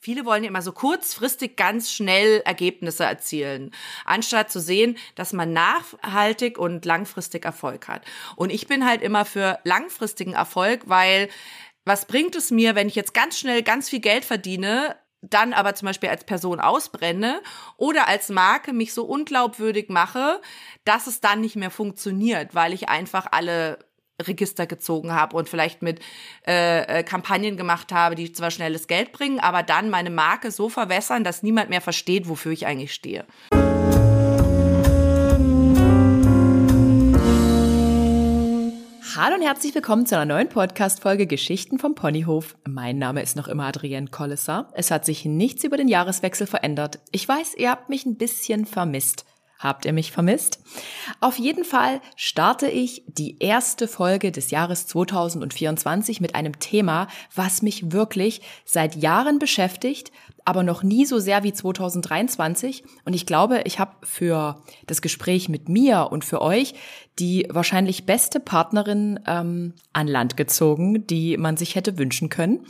viele 0.00 0.24
wollen 0.24 0.44
immer 0.44 0.62
so 0.62 0.72
kurzfristig 0.72 1.56
ganz 1.56 1.92
schnell 1.92 2.40
Ergebnisse 2.44 3.04
erzielen, 3.04 3.70
anstatt 4.04 4.50
zu 4.50 4.60
sehen, 4.60 4.96
dass 5.14 5.32
man 5.32 5.52
nachhaltig 5.52 6.58
und 6.58 6.84
langfristig 6.84 7.44
Erfolg 7.44 7.86
hat. 7.86 8.02
Und 8.34 8.50
ich 8.50 8.66
bin 8.66 8.86
halt 8.86 9.02
immer 9.02 9.24
für 9.24 9.58
langfristigen 9.64 10.32
Erfolg, 10.32 10.82
weil 10.86 11.28
was 11.84 12.06
bringt 12.06 12.34
es 12.34 12.50
mir, 12.50 12.74
wenn 12.74 12.88
ich 12.88 12.94
jetzt 12.94 13.14
ganz 13.14 13.38
schnell 13.38 13.62
ganz 13.62 13.88
viel 13.88 14.00
Geld 14.00 14.24
verdiene, 14.24 14.96
dann 15.22 15.52
aber 15.52 15.74
zum 15.74 15.86
Beispiel 15.86 16.08
als 16.08 16.24
Person 16.24 16.60
ausbrenne 16.60 17.42
oder 17.76 18.08
als 18.08 18.30
Marke 18.30 18.72
mich 18.72 18.94
so 18.94 19.04
unglaubwürdig 19.04 19.90
mache, 19.90 20.40
dass 20.84 21.06
es 21.06 21.20
dann 21.20 21.42
nicht 21.42 21.56
mehr 21.56 21.70
funktioniert, 21.70 22.54
weil 22.54 22.72
ich 22.72 22.88
einfach 22.88 23.26
alle 23.30 23.78
Register 24.20 24.66
gezogen 24.66 25.12
habe 25.12 25.36
und 25.36 25.48
vielleicht 25.48 25.82
mit 25.82 26.00
äh, 26.46 27.00
äh, 27.00 27.02
Kampagnen 27.02 27.56
gemacht 27.56 27.92
habe, 27.92 28.14
die 28.14 28.32
zwar 28.32 28.50
schnelles 28.50 28.86
Geld 28.86 29.12
bringen, 29.12 29.40
aber 29.40 29.62
dann 29.62 29.90
meine 29.90 30.10
Marke 30.10 30.50
so 30.50 30.68
verwässern, 30.68 31.24
dass 31.24 31.42
niemand 31.42 31.70
mehr 31.70 31.80
versteht, 31.80 32.28
wofür 32.28 32.52
ich 32.52 32.66
eigentlich 32.66 32.92
stehe. 32.92 33.24
Hallo 39.22 39.34
und 39.34 39.42
herzlich 39.42 39.74
willkommen 39.74 40.06
zu 40.06 40.16
einer 40.16 40.24
neuen 40.24 40.48
Podcast-Folge 40.48 41.26
Geschichten 41.26 41.78
vom 41.78 41.94
Ponyhof. 41.94 42.56
Mein 42.66 42.96
Name 42.96 43.20
ist 43.22 43.36
noch 43.36 43.48
immer 43.48 43.66
Adrienne 43.66 44.06
Kollesser. 44.06 44.70
Es 44.72 44.90
hat 44.90 45.04
sich 45.04 45.26
nichts 45.26 45.62
über 45.62 45.76
den 45.76 45.88
Jahreswechsel 45.88 46.46
verändert. 46.46 47.00
Ich 47.10 47.28
weiß, 47.28 47.54
ihr 47.56 47.70
habt 47.70 47.90
mich 47.90 48.06
ein 48.06 48.16
bisschen 48.16 48.64
vermisst. 48.64 49.26
Habt 49.60 49.84
ihr 49.84 49.92
mich 49.92 50.10
vermisst? 50.10 50.58
Auf 51.20 51.38
jeden 51.38 51.64
Fall 51.64 52.00
starte 52.16 52.66
ich 52.66 53.02
die 53.06 53.38
erste 53.40 53.88
Folge 53.88 54.32
des 54.32 54.50
Jahres 54.50 54.86
2024 54.86 56.22
mit 56.22 56.34
einem 56.34 56.58
Thema, 56.58 57.08
was 57.34 57.60
mich 57.60 57.92
wirklich 57.92 58.40
seit 58.64 58.96
Jahren 58.96 59.38
beschäftigt, 59.38 60.12
aber 60.46 60.62
noch 60.62 60.82
nie 60.82 61.04
so 61.04 61.18
sehr 61.18 61.42
wie 61.42 61.52
2023. 61.52 62.84
Und 63.04 63.12
ich 63.12 63.26
glaube, 63.26 63.60
ich 63.66 63.78
habe 63.78 63.96
für 64.02 64.62
das 64.86 65.02
Gespräch 65.02 65.50
mit 65.50 65.68
mir 65.68 66.08
und 66.10 66.24
für 66.24 66.40
euch 66.40 66.72
die 67.18 67.46
wahrscheinlich 67.50 68.06
beste 68.06 68.40
Partnerin 68.40 69.20
ähm, 69.26 69.74
an 69.92 70.08
Land 70.08 70.38
gezogen, 70.38 71.06
die 71.06 71.36
man 71.36 71.58
sich 71.58 71.74
hätte 71.74 71.98
wünschen 71.98 72.30
können. 72.30 72.64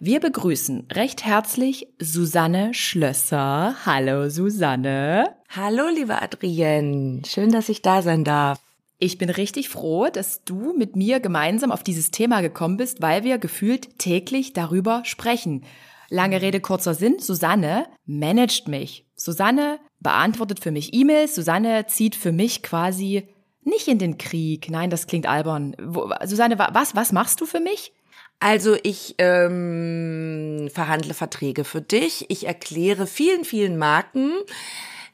Wir 0.00 0.18
begrüßen 0.18 0.88
recht 0.90 1.26
herzlich 1.26 1.88
Susanne 2.00 2.72
Schlösser. 2.72 3.74
Hallo 3.84 4.30
Susanne. 4.30 5.41
Hallo, 5.54 5.88
liebe 5.94 6.22
Adrienne. 6.22 7.20
Schön, 7.26 7.52
dass 7.52 7.68
ich 7.68 7.82
da 7.82 8.00
sein 8.00 8.24
darf. 8.24 8.58
Ich 8.98 9.18
bin 9.18 9.28
richtig 9.28 9.68
froh, 9.68 10.08
dass 10.10 10.44
du 10.44 10.72
mit 10.72 10.96
mir 10.96 11.20
gemeinsam 11.20 11.70
auf 11.70 11.82
dieses 11.82 12.10
Thema 12.10 12.40
gekommen 12.40 12.78
bist, 12.78 13.02
weil 13.02 13.22
wir 13.22 13.36
gefühlt 13.36 13.98
täglich 13.98 14.54
darüber 14.54 15.02
sprechen. 15.04 15.64
Lange 16.08 16.40
Rede, 16.40 16.60
kurzer 16.60 16.94
Sinn. 16.94 17.18
Susanne 17.18 17.84
managt 18.06 18.66
mich. 18.66 19.04
Susanne 19.14 19.78
beantwortet 20.00 20.60
für 20.60 20.70
mich 20.70 20.94
E-Mails. 20.94 21.34
Susanne 21.34 21.86
zieht 21.86 22.16
für 22.16 22.32
mich 22.32 22.62
quasi 22.62 23.28
nicht 23.62 23.88
in 23.88 23.98
den 23.98 24.16
Krieg. 24.16 24.70
Nein, 24.70 24.88
das 24.88 25.06
klingt 25.06 25.26
albern. 25.26 25.76
Susanne, 26.24 26.58
was, 26.58 26.96
was 26.96 27.12
machst 27.12 27.42
du 27.42 27.44
für 27.44 27.60
mich? 27.60 27.92
Also 28.40 28.74
ich 28.82 29.16
ähm, 29.18 30.70
verhandle 30.72 31.12
Verträge 31.12 31.64
für 31.64 31.82
dich. 31.82 32.24
Ich 32.30 32.46
erkläre 32.46 33.06
vielen, 33.06 33.44
vielen 33.44 33.76
Marken, 33.76 34.32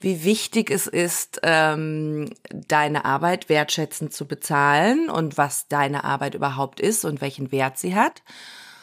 wie 0.00 0.24
wichtig 0.24 0.70
es 0.70 0.86
ist, 0.86 1.41
ähm, 1.42 2.30
deine 2.50 3.04
Arbeit 3.04 3.48
wertschätzend 3.48 4.12
zu 4.12 4.27
bezahlen 4.27 5.10
und 5.10 5.36
was 5.36 5.68
deine 5.68 6.04
Arbeit 6.04 6.34
überhaupt 6.34 6.80
ist 6.80 7.04
und 7.04 7.20
welchen 7.20 7.50
Wert 7.50 7.78
sie 7.78 7.94
hat. 7.94 8.22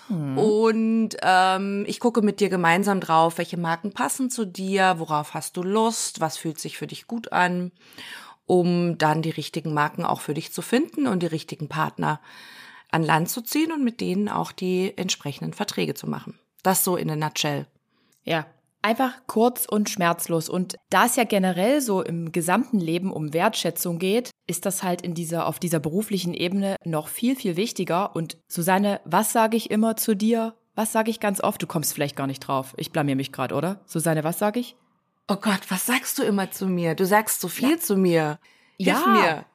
Hm. 0.07 0.37
Und 0.37 1.09
ähm, 1.21 1.85
ich 1.87 1.99
gucke 1.99 2.21
mit 2.21 2.39
dir 2.39 2.49
gemeinsam 2.49 2.99
drauf, 2.99 3.37
welche 3.37 3.57
Marken 3.57 3.91
passen 3.91 4.29
zu 4.29 4.45
dir, 4.45 4.95
worauf 4.97 5.33
hast 5.33 5.57
du 5.57 5.63
Lust, 5.63 6.19
was 6.19 6.37
fühlt 6.37 6.59
sich 6.59 6.77
für 6.77 6.87
dich 6.87 7.07
gut 7.07 7.31
an, 7.31 7.71
um 8.45 8.97
dann 8.97 9.21
die 9.21 9.31
richtigen 9.31 9.73
Marken 9.73 10.05
auch 10.05 10.21
für 10.21 10.33
dich 10.33 10.51
zu 10.51 10.61
finden 10.61 11.07
und 11.07 11.23
die 11.23 11.27
richtigen 11.27 11.69
Partner 11.69 12.19
an 12.91 13.03
Land 13.03 13.29
zu 13.29 13.41
ziehen 13.41 13.71
und 13.71 13.83
mit 13.83 14.01
denen 14.01 14.29
auch 14.29 14.51
die 14.51 14.93
entsprechenden 14.97 15.53
Verträge 15.53 15.95
zu 15.95 16.07
machen. 16.07 16.37
Das 16.61 16.83
so 16.83 16.95
in 16.97 17.09
a 17.09 17.15
nutshell. 17.15 17.65
Ja, 18.23 18.45
Einfach 18.85 19.13
kurz 19.25 19.65
und 19.65 19.89
schmerzlos. 19.89 20.47
Und 20.47 20.75
da 20.91 21.07
es 21.07 21.15
ja 21.15 21.23
generell 21.23 21.81
so 21.81 22.03
im 22.03 22.31
gesamten 22.31 22.79
Leben 22.79 23.11
um 23.11 23.33
Wertschätzung 23.33 23.97
geht, 23.97 24.29
ist 24.45 24.67
das 24.67 24.83
halt 24.83 25.01
in 25.01 25.15
dieser, 25.15 25.47
auf 25.47 25.57
dieser 25.57 25.79
beruflichen 25.79 26.35
Ebene 26.35 26.75
noch 26.85 27.07
viel, 27.07 27.35
viel 27.35 27.55
wichtiger. 27.55 28.15
Und 28.15 28.37
Susanne, 28.47 29.01
was 29.03 29.33
sage 29.33 29.57
ich 29.57 29.71
immer 29.71 29.95
zu 29.95 30.15
dir? 30.15 30.53
Was 30.75 30.91
sage 30.91 31.09
ich 31.09 31.19
ganz 31.19 31.41
oft? 31.41 31.59
Du 31.63 31.65
kommst 31.65 31.95
vielleicht 31.95 32.15
gar 32.15 32.27
nicht 32.27 32.41
drauf. 32.41 32.75
Ich 32.77 32.91
blamier 32.91 33.15
mich 33.15 33.31
gerade, 33.31 33.55
oder? 33.55 33.81
Susanne, 33.87 34.23
was 34.23 34.37
sage 34.37 34.59
ich? 34.59 34.75
Oh 35.27 35.37
Gott, 35.37 35.61
was 35.69 35.87
sagst 35.87 36.19
du 36.19 36.23
immer 36.23 36.51
zu 36.51 36.67
mir? 36.67 36.93
Du 36.93 37.07
sagst 37.07 37.41
so 37.41 37.47
viel 37.47 37.71
ja. 37.71 37.79
zu 37.79 37.97
mir. 37.97 38.37
Hilf 38.77 39.03
ja. 39.03 39.07
mir. 39.07 39.45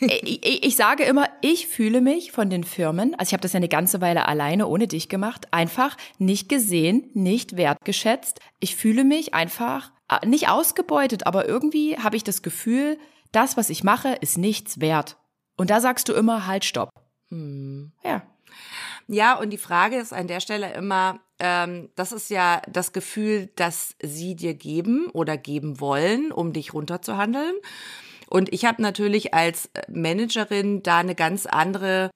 Ich, 0.00 0.64
ich, 0.64 0.76
sage 0.76 1.04
immer, 1.04 1.28
ich 1.40 1.66
fühle 1.66 2.00
mich 2.00 2.32
von 2.32 2.50
den 2.50 2.64
Firmen, 2.64 3.14
also 3.14 3.30
ich 3.30 3.32
habe 3.32 3.42
das 3.42 3.52
ja 3.52 3.58
eine 3.58 3.68
ganze 3.68 4.00
Weile 4.00 4.26
alleine 4.26 4.66
ohne 4.66 4.88
dich 4.88 5.08
gemacht, 5.08 5.48
einfach 5.52 5.96
nicht 6.18 6.48
gesehen, 6.48 7.10
nicht 7.14 7.56
wertgeschätzt. 7.56 8.40
Ich 8.60 8.76
fühle 8.76 9.04
mich 9.04 9.34
einfach 9.34 9.92
äh, 10.08 10.26
nicht 10.26 10.48
ausgebeutet, 10.48 11.26
aber 11.26 11.48
irgendwie 11.48 11.96
habe 11.98 12.16
ich 12.16 12.24
das 12.24 12.42
Gefühl, 12.42 12.98
das, 13.30 13.56
was 13.56 13.70
ich 13.70 13.84
mache, 13.84 14.12
ist 14.20 14.38
nichts 14.38 14.80
wert. 14.80 15.16
Und 15.56 15.70
da 15.70 15.80
sagst 15.80 16.08
du 16.08 16.12
immer, 16.12 16.46
halt, 16.46 16.64
stopp. 16.64 16.90
Hm. 17.30 17.92
Ja. 18.04 18.22
Ja, 19.08 19.38
und 19.38 19.50
die 19.50 19.58
Frage 19.58 19.96
ist 19.96 20.12
an 20.12 20.28
der 20.28 20.40
Stelle 20.40 20.72
immer, 20.74 21.20
ähm, 21.38 21.90
das 21.96 22.12
ist 22.12 22.30
ja 22.30 22.62
das 22.70 22.92
Gefühl, 22.92 23.50
das 23.56 23.96
sie 24.00 24.36
dir 24.36 24.54
geben 24.54 25.08
oder 25.12 25.36
geben 25.36 25.80
wollen, 25.80 26.30
um 26.30 26.52
dich 26.52 26.72
runterzuhandeln. 26.72 27.54
Und 28.32 28.50
ich 28.50 28.64
habe 28.64 28.80
natürlich 28.80 29.34
als 29.34 29.66
äh, 29.74 29.82
Managerin 29.90 30.82
da 30.82 31.00
eine 31.00 31.14
ganz 31.14 31.44
andere 31.44 32.10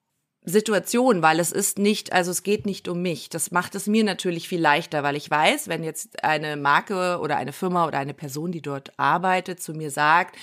Situation, 0.47 1.21
weil 1.21 1.41
es 1.41 1.53
ist 1.53 1.79
nicht, 1.79 2.15
also 2.15 2.31
es 2.31 2.43
geht 2.43 2.65
nicht 2.65 2.89
um 2.89 3.03
mich. 3.03 3.29
Das 3.29 3.51
macht 3.51 3.75
es 3.75 3.87
mir 3.87 4.03
natürlich 4.03 4.49
viel 4.49 4.61
leichter, 4.61 5.03
weil 5.03 5.15
ich 5.15 5.31
weiß, 5.31 5.69
wenn 5.69 5.85
jetzt 5.85 6.25
eine 6.25 6.57
Marke 6.57 7.19
oder 7.21 7.37
eine 7.37 7.53
Firma 7.53 7.87
oder 7.87 7.99
eine 7.99 8.15
Person, 8.15 8.51
die 8.51 8.63
dort 8.63 8.99
arbeitet, 8.99 9.61
zu 9.61 9.75
mir 9.75 9.91
sagt, 9.91 10.37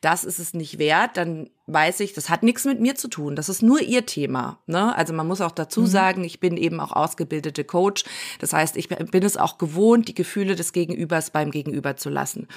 das 0.00 0.24
ist 0.24 0.38
es 0.38 0.54
nicht 0.54 0.78
wert, 0.78 1.18
dann 1.18 1.50
weiß 1.66 2.00
ich, 2.00 2.14
das 2.14 2.30
hat 2.30 2.42
nichts 2.42 2.64
mit 2.64 2.80
mir 2.80 2.94
zu 2.94 3.08
tun. 3.08 3.36
Das 3.36 3.50
ist 3.50 3.62
nur 3.62 3.82
ihr 3.82 4.06
Thema. 4.06 4.58
Ne? 4.66 4.96
Also 4.96 5.12
man 5.12 5.26
muss 5.26 5.42
auch 5.42 5.52
dazu 5.52 5.82
mhm. 5.82 5.86
sagen, 5.86 6.24
ich 6.24 6.40
bin 6.40 6.56
eben 6.56 6.80
auch 6.80 6.92
ausgebildete 6.92 7.64
Coach. 7.64 8.04
Das 8.38 8.54
heißt, 8.54 8.74
ich 8.78 8.88
bin 8.88 9.22
es 9.22 9.36
auch 9.36 9.58
gewohnt, 9.58 10.08
die 10.08 10.14
Gefühle 10.14 10.54
des 10.54 10.72
Gegenübers 10.72 11.30
beim 11.30 11.50
Gegenüber 11.50 11.96
zu 11.98 12.08
lassen. 12.08 12.48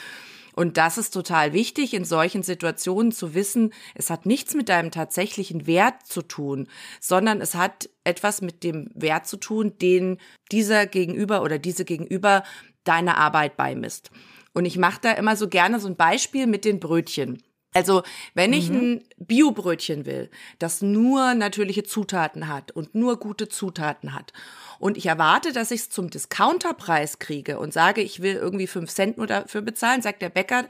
Und 0.55 0.77
das 0.77 0.97
ist 0.97 1.11
total 1.11 1.53
wichtig, 1.53 1.93
in 1.93 2.05
solchen 2.05 2.43
Situationen 2.43 3.11
zu 3.11 3.33
wissen, 3.33 3.73
es 3.95 4.09
hat 4.09 4.25
nichts 4.25 4.53
mit 4.53 4.69
deinem 4.69 4.91
tatsächlichen 4.91 5.67
Wert 5.67 6.05
zu 6.05 6.21
tun, 6.21 6.67
sondern 6.99 7.41
es 7.41 7.55
hat 7.55 7.89
etwas 8.03 8.41
mit 8.41 8.63
dem 8.63 8.89
Wert 8.93 9.27
zu 9.27 9.37
tun, 9.37 9.77
den 9.79 10.19
dieser 10.51 10.85
Gegenüber 10.85 11.41
oder 11.41 11.57
diese 11.57 11.85
Gegenüber 11.85 12.43
deiner 12.83 13.17
Arbeit 13.17 13.57
beimisst. 13.57 14.11
Und 14.53 14.65
ich 14.65 14.77
mache 14.77 14.99
da 15.01 15.11
immer 15.11 15.35
so 15.35 15.47
gerne 15.47 15.79
so 15.79 15.87
ein 15.87 15.95
Beispiel 15.95 16.47
mit 16.47 16.65
den 16.65 16.79
Brötchen. 16.79 17.41
Also, 17.73 18.03
wenn 18.33 18.53
ich 18.53 18.69
mhm. 18.69 18.77
ein 18.77 19.03
Biobrötchen 19.17 20.05
will, 20.05 20.29
das 20.59 20.81
nur 20.81 21.33
natürliche 21.33 21.83
Zutaten 21.83 22.47
hat 22.47 22.71
und 22.71 22.95
nur 22.95 23.17
gute 23.17 23.49
Zutaten 23.49 24.13
hat 24.13 24.33
und 24.79 24.97
ich 24.97 25.07
erwarte, 25.07 25.53
dass 25.53 25.71
ich 25.71 25.81
es 25.81 25.89
zum 25.89 26.09
Discounterpreis 26.09 27.19
kriege 27.19 27.59
und 27.59 27.73
sage, 27.73 28.01
ich 28.01 28.21
will 28.21 28.35
irgendwie 28.35 28.67
fünf 28.67 28.91
Cent 28.91 29.17
nur 29.17 29.27
dafür 29.27 29.61
bezahlen, 29.61 30.01
sagt 30.01 30.21
der 30.21 30.29
Bäcker, 30.29 30.65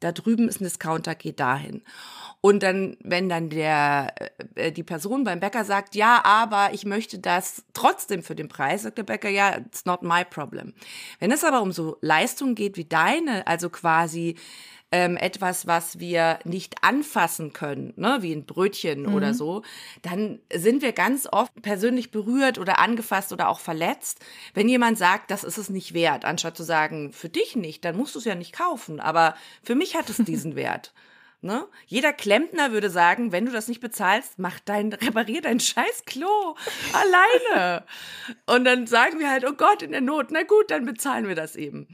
da 0.00 0.12
drüben 0.12 0.48
ist 0.48 0.60
ein 0.60 0.64
Discounter, 0.64 1.14
geh 1.14 1.32
dahin. 1.32 1.82
Und 2.42 2.62
dann, 2.62 2.96
wenn 3.02 3.28
dann 3.28 3.48
der, 3.48 4.14
äh, 4.54 4.70
die 4.70 4.82
Person 4.82 5.24
beim 5.24 5.40
Bäcker 5.40 5.64
sagt, 5.64 5.94
ja, 5.94 6.22
aber 6.24 6.74
ich 6.74 6.84
möchte 6.84 7.18
das 7.18 7.64
trotzdem 7.72 8.22
für 8.22 8.34
den 8.34 8.48
Preis, 8.48 8.82
sagt 8.82 8.98
der 8.98 9.04
Bäcker, 9.04 9.30
ja, 9.30 9.56
it's 9.56 9.84
not 9.84 10.02
my 10.02 10.24
problem. 10.24 10.74
Wenn 11.18 11.32
es 11.32 11.44
aber 11.44 11.62
um 11.62 11.72
so 11.72 11.96
Leistungen 12.02 12.54
geht 12.54 12.76
wie 12.76 12.84
deine, 12.84 13.46
also 13.46 13.70
quasi 13.70 14.36
ähm, 14.92 15.16
etwas, 15.16 15.66
was 15.66 15.98
wir 15.98 16.38
nicht 16.44 16.76
anfassen 16.82 17.52
können, 17.52 17.92
ne, 17.96 18.18
wie 18.20 18.32
ein 18.32 18.46
Brötchen 18.46 19.02
mhm. 19.02 19.14
oder 19.14 19.34
so, 19.34 19.62
dann 20.02 20.38
sind 20.52 20.82
wir 20.82 20.92
ganz 20.92 21.28
oft 21.30 21.52
persönlich 21.60 22.10
berührt 22.10 22.58
oder 22.58 22.78
angefasst 22.78 23.32
oder 23.32 23.48
auch 23.48 23.58
verletzt, 23.60 24.24
wenn 24.54 24.68
jemand 24.68 24.96
sagt, 24.96 25.30
das 25.30 25.44
ist 25.44 25.58
es 25.58 25.70
nicht 25.70 25.92
wert, 25.92 26.24
anstatt 26.24 26.56
zu 26.56 26.62
sagen, 26.62 27.12
für 27.12 27.28
dich 27.28 27.56
nicht, 27.56 27.84
dann 27.84 27.96
musst 27.96 28.14
du 28.14 28.20
es 28.20 28.24
ja 28.24 28.34
nicht 28.34 28.52
kaufen, 28.52 29.00
aber 29.00 29.34
für 29.62 29.74
mich 29.74 29.96
hat 29.96 30.08
es 30.08 30.18
diesen 30.18 30.54
Wert. 30.56 30.92
Ne? 31.42 31.68
Jeder 31.86 32.12
Klempner 32.12 32.72
würde 32.72 32.88
sagen, 32.88 33.30
wenn 33.30 33.44
du 33.44 33.52
das 33.52 33.68
nicht 33.68 33.80
bezahlst, 33.80 34.38
mach 34.38 34.58
dein, 34.60 34.92
reparier 34.92 35.42
dein 35.42 35.60
scheiß 35.60 36.04
Klo 36.06 36.56
alleine. 36.92 37.84
Und 38.46 38.64
dann 38.64 38.86
sagen 38.86 39.18
wir 39.18 39.30
halt, 39.30 39.44
oh 39.46 39.52
Gott, 39.52 39.82
in 39.82 39.92
der 39.92 40.00
Not, 40.00 40.30
na 40.30 40.42
gut, 40.42 40.70
dann 40.70 40.86
bezahlen 40.86 41.28
wir 41.28 41.34
das 41.34 41.54
eben. 41.54 41.88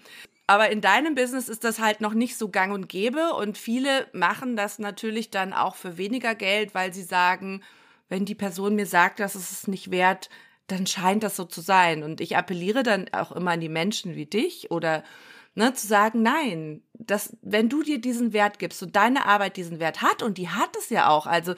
Aber 0.53 0.69
in 0.69 0.83
deinem 0.83 1.15
Business 1.15 1.49
ist 1.49 1.65
das 1.65 1.79
halt 1.79 2.03
noch 2.03 2.13
nicht 2.13 2.37
so 2.37 2.51
gang 2.51 2.75
und 2.75 2.91
gäbe 2.91 3.33
und 3.33 3.57
viele 3.57 4.07
machen 4.13 4.55
das 4.55 4.79
natürlich 4.79 5.31
dann 5.31 5.55
auch 5.55 5.77
für 5.77 5.97
weniger 5.97 6.35
Geld, 6.35 6.75
weil 6.75 6.93
sie 6.93 7.05
sagen, 7.05 7.63
wenn 8.11 8.27
die 8.27 8.35
Person 8.35 8.75
mir 8.75 8.85
sagt, 8.85 9.19
dass 9.19 9.35
es 9.35 9.51
es 9.51 9.67
nicht 9.67 9.91
wert, 9.91 10.29
dann 10.67 10.87
scheint 10.87 11.23
das 11.23 11.37
so 11.37 11.47
zu 11.47 11.63
sein. 11.63 12.03
Und 12.03 12.21
ich 12.21 12.37
appelliere 12.37 12.83
dann 12.83 13.09
auch 13.13 13.33
immer 13.33 13.53
an 13.53 13.61
die 13.61 13.71
Menschen 13.71 14.15
wie 14.15 14.27
dich 14.27 14.71
oder 14.71 15.05
ne, 15.55 15.75
zu 15.75 15.87
sagen, 15.87 16.23
nein, 16.23 16.83
dass, 16.95 17.37
wenn 17.43 17.69
du 17.69 17.83
dir 17.83 18.01
diesen 18.01 18.33
Wert 18.33 18.59
gibst 18.59 18.83
und 18.83 18.97
deine 18.97 19.27
Arbeit 19.27 19.57
diesen 19.57 19.81
Wert 19.81 20.03
hat, 20.03 20.23
und 20.23 20.39
die 20.39 20.49
hat 20.49 20.77
es 20.77 20.89
ja 20.89 21.09
auch, 21.09 21.27
also, 21.27 21.53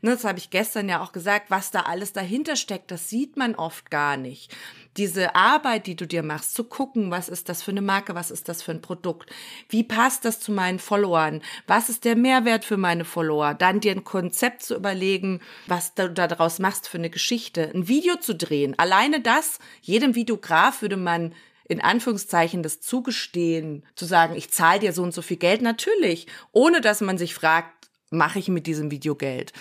ne, 0.00 0.12
das 0.12 0.24
habe 0.24 0.38
ich 0.38 0.50
gestern 0.50 0.88
ja 0.88 1.02
auch 1.02 1.12
gesagt, 1.12 1.50
was 1.50 1.70
da 1.70 1.80
alles 1.80 2.12
dahinter 2.12 2.56
steckt, 2.56 2.90
das 2.90 3.08
sieht 3.08 3.36
man 3.36 3.54
oft 3.54 3.90
gar 3.90 4.16
nicht. 4.16 4.54
Diese 4.96 5.34
Arbeit, 5.34 5.88
die 5.88 5.96
du 5.96 6.06
dir 6.06 6.22
machst, 6.22 6.54
zu 6.54 6.64
gucken, 6.64 7.10
was 7.10 7.28
ist 7.28 7.48
das 7.48 7.62
für 7.62 7.72
eine 7.72 7.82
Marke, 7.82 8.14
was 8.14 8.30
ist 8.30 8.48
das 8.48 8.62
für 8.62 8.70
ein 8.70 8.80
Produkt, 8.80 9.30
wie 9.68 9.82
passt 9.82 10.24
das 10.24 10.38
zu 10.38 10.52
meinen 10.52 10.78
Followern, 10.78 11.42
was 11.66 11.88
ist 11.88 12.04
der 12.04 12.14
Mehrwert 12.14 12.64
für 12.64 12.76
meine 12.76 13.04
Follower, 13.04 13.54
dann 13.54 13.80
dir 13.80 13.92
ein 13.92 14.04
Konzept 14.04 14.62
zu 14.62 14.76
überlegen, 14.76 15.40
was 15.66 15.94
du 15.94 16.08
daraus 16.10 16.60
machst 16.60 16.88
für 16.88 16.98
eine 16.98 17.10
Geschichte, 17.10 17.72
ein 17.74 17.88
Video 17.88 18.16
zu 18.16 18.34
drehen. 18.34 18.78
Alleine 18.78 19.20
das, 19.20 19.58
jedem 19.82 20.14
Videograf 20.14 20.80
würde 20.80 20.96
man 20.96 21.34
in 21.66 21.80
Anführungszeichen 21.80 22.62
das 22.62 22.80
Zugestehen, 22.80 23.84
zu 23.94 24.04
sagen, 24.04 24.34
ich 24.36 24.50
zahle 24.50 24.80
dir 24.80 24.92
so 24.92 25.02
und 25.02 25.14
so 25.14 25.22
viel 25.22 25.38
Geld, 25.38 25.62
natürlich, 25.62 26.26
ohne 26.52 26.80
dass 26.80 27.00
man 27.00 27.18
sich 27.18 27.34
fragt, 27.34 27.88
mache 28.10 28.38
ich 28.38 28.48
mit 28.48 28.66
diesem 28.66 28.90
Video 28.90 29.14
Geld. 29.14 29.52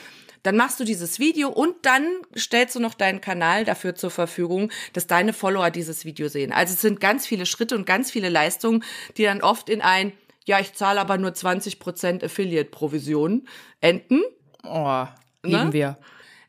Dann 0.44 0.57
machst 0.57 0.79
du 0.79 0.83
dieses 0.83 1.19
Video 1.19 1.50
und 1.50 1.73
dann 1.83 2.05
stellst 2.38 2.75
du 2.75 2.81
noch 2.81 2.94
deinen 2.94 3.21
Kanal 3.21 3.63
dafür 3.63 3.95
zur 3.95 4.11
Verfügung, 4.11 4.71
dass 4.91 5.07
deine 5.07 5.31
Follower 5.31 5.71
dieses 5.71 6.03
Video 6.03 6.27
sehen. 6.27 6.51
Also 6.51 6.73
es 6.73 6.81
sind 6.81 7.00
ganz 7.00 7.25
viele 7.25 7.45
Schritte 7.45 7.75
und 7.75 7.85
ganz 7.85 8.11
viele 8.11 8.27
Leistungen, 8.27 8.83
die 9.15 9.23
dann 9.23 9.41
oft 9.41 9.69
in 9.69 9.81
ein, 9.81 10.11
ja, 10.45 10.59
ich 10.59 10.73
zahle 10.73 11.00
aber 11.00 11.17
nur 11.17 11.31
20% 11.31 12.25
Affiliate-Provision 12.25 13.47
enden. 13.79 14.21
Oh, 14.63 15.05
lieben 15.44 15.67
ne? 15.67 15.73
wir. 15.73 15.97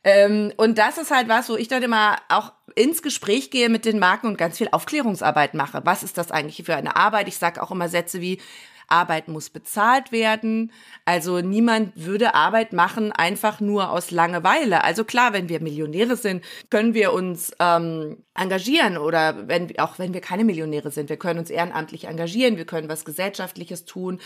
Ähm, 0.05 0.53
und 0.57 0.79
das 0.79 0.99
ist 0.99 1.11
halt 1.11 1.29
was, 1.29 1.49
wo 1.49 1.57
ich 1.57 1.69
dann 1.69 1.83
immer 1.83 2.19
auch 2.29 2.53
ins 2.77 3.03
Gespräch 3.03 3.51
gehe 3.51 3.69
mit 3.69 3.85
den 3.85 3.99
Marken 3.99 4.27
und 4.27 4.39
ganz 4.39 4.59
viel 4.59 4.69
Aufklärungsarbeit 4.71 5.55
mache. 5.55 5.81
Was 5.85 6.03
ist 6.03 6.19
das 6.19 6.31
eigentlich 6.31 6.65
für 6.65 6.77
eine 6.77 6.97
Arbeit? 6.97 7.29
Ich 7.29 7.39
sage 7.39 7.63
auch 7.63 7.71
immer 7.71 7.89
Sätze 7.89 8.21
wie, 8.21 8.41
Arbeit 8.89 9.29
muss 9.29 9.51
bezahlt 9.51 10.13
werden. 10.13 10.73
Also 11.05 11.41
niemand 11.41 11.93
würde 11.97 12.35
Arbeit 12.35 12.73
machen 12.73 13.13
einfach 13.13 13.61
nur 13.61 13.91
aus 13.91 14.11
Langeweile. 14.11 14.85
Also 14.85 15.05
klar, 15.05 15.33
wenn 15.33 15.49
wir 15.49 15.61
Millionäre 15.61 16.17
sind, 16.17 16.45
können 16.71 16.95
wir 16.95 17.13
uns 17.13 17.53
ähm, 17.59 18.19
engagieren 18.35 18.97
oder 18.97 19.49
wenn 19.49 19.79
auch 19.79 19.99
wenn 19.99 20.15
wir 20.15 20.21
keine 20.21 20.45
Millionäre 20.45 20.91
sind, 20.91 21.09
wir 21.09 21.17
können 21.17 21.39
uns 21.39 21.51
ehrenamtlich 21.51 22.05
engagieren, 22.05 22.57
wir 22.57 22.67
können 22.67 22.89
was 22.89 23.05
gesellschaftliches 23.05 23.85
tun. 23.85 24.21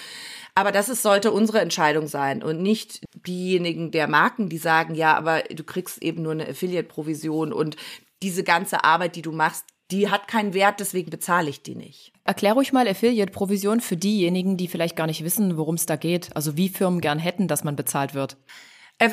Aber 0.54 0.72
das 0.72 0.88
ist, 0.88 1.02
sollte 1.02 1.32
unsere 1.32 1.60
Entscheidung 1.60 2.06
sein 2.06 2.42
und 2.42 2.62
nicht 2.62 3.04
diejenigen 3.26 3.90
der 3.90 4.08
Marken, 4.08 4.48
die 4.48 4.58
sagen, 4.58 4.94
ja, 4.94 5.16
aber 5.16 5.42
du 5.42 5.64
kriegst 5.64 6.02
eben 6.02 6.22
nur 6.22 6.32
eine 6.32 6.48
Affiliate-Provision 6.48 7.52
und 7.52 7.76
diese 8.22 8.42
ganze 8.42 8.84
Arbeit, 8.84 9.16
die 9.16 9.22
du 9.22 9.32
machst, 9.32 9.64
die 9.90 10.10
hat 10.10 10.28
keinen 10.28 10.54
Wert, 10.54 10.80
deswegen 10.80 11.10
bezahle 11.10 11.48
ich 11.48 11.62
die 11.62 11.74
nicht. 11.74 12.12
Erklär 12.28 12.52
ruhig 12.52 12.74
mal 12.74 12.86
Affiliate-Provision 12.86 13.80
für 13.80 13.96
diejenigen, 13.96 14.58
die 14.58 14.68
vielleicht 14.68 14.96
gar 14.96 15.06
nicht 15.06 15.24
wissen, 15.24 15.56
worum 15.56 15.76
es 15.76 15.86
da 15.86 15.96
geht. 15.96 16.28
Also 16.36 16.58
wie 16.58 16.68
Firmen 16.68 17.00
gern 17.00 17.18
hätten, 17.18 17.48
dass 17.48 17.64
man 17.64 17.74
bezahlt 17.74 18.12
wird. 18.12 18.36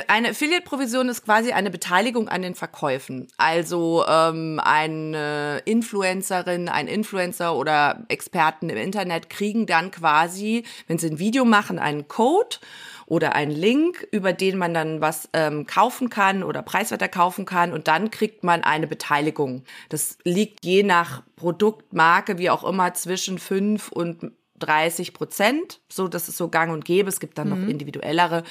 Eine 0.07 0.31
Affiliate-Provision 0.31 1.07
ist 1.07 1.23
quasi 1.23 1.53
eine 1.53 1.69
Beteiligung 1.69 2.27
an 2.27 2.41
den 2.41 2.55
Verkäufen. 2.55 3.29
Also 3.37 4.03
ähm, 4.05 4.59
eine 4.61 5.61
Influencerin, 5.63 6.67
ein 6.67 6.87
Influencer 6.87 7.55
oder 7.55 8.03
Experten 8.09 8.69
im 8.69 8.77
Internet 8.77 9.29
kriegen 9.29 9.65
dann 9.65 9.91
quasi, 9.91 10.65
wenn 10.87 10.97
sie 10.97 11.07
ein 11.07 11.19
Video 11.19 11.45
machen, 11.45 11.79
einen 11.79 12.09
Code 12.09 12.57
oder 13.05 13.35
einen 13.35 13.51
Link, 13.51 14.07
über 14.11 14.33
den 14.33 14.57
man 14.57 14.73
dann 14.73 15.01
was 15.01 15.29
ähm, 15.33 15.65
kaufen 15.65 16.09
kann 16.09 16.43
oder 16.43 16.61
preiswerter 16.61 17.07
kaufen 17.07 17.45
kann 17.45 17.71
und 17.71 17.87
dann 17.87 18.11
kriegt 18.11 18.43
man 18.43 18.63
eine 18.63 18.87
Beteiligung. 18.87 19.63
Das 19.89 20.17
liegt 20.23 20.65
je 20.65 20.83
nach 20.83 21.23
Produkt, 21.35 21.93
Marke, 21.93 22.37
wie 22.37 22.49
auch 22.49 22.63
immer, 22.63 22.93
zwischen 22.93 23.37
fünf 23.37 23.91
und 23.91 24.31
30 24.59 25.13
Prozent. 25.13 25.81
So, 25.89 26.07
das 26.07 26.29
ist 26.29 26.37
so 26.37 26.47
gang 26.49 26.71
und 26.71 26.85
gäbe. 26.85 27.09
Es 27.09 27.19
gibt 27.19 27.37
dann 27.37 27.49
mhm. 27.49 27.61
noch 27.61 27.69
individuellere 27.69 28.43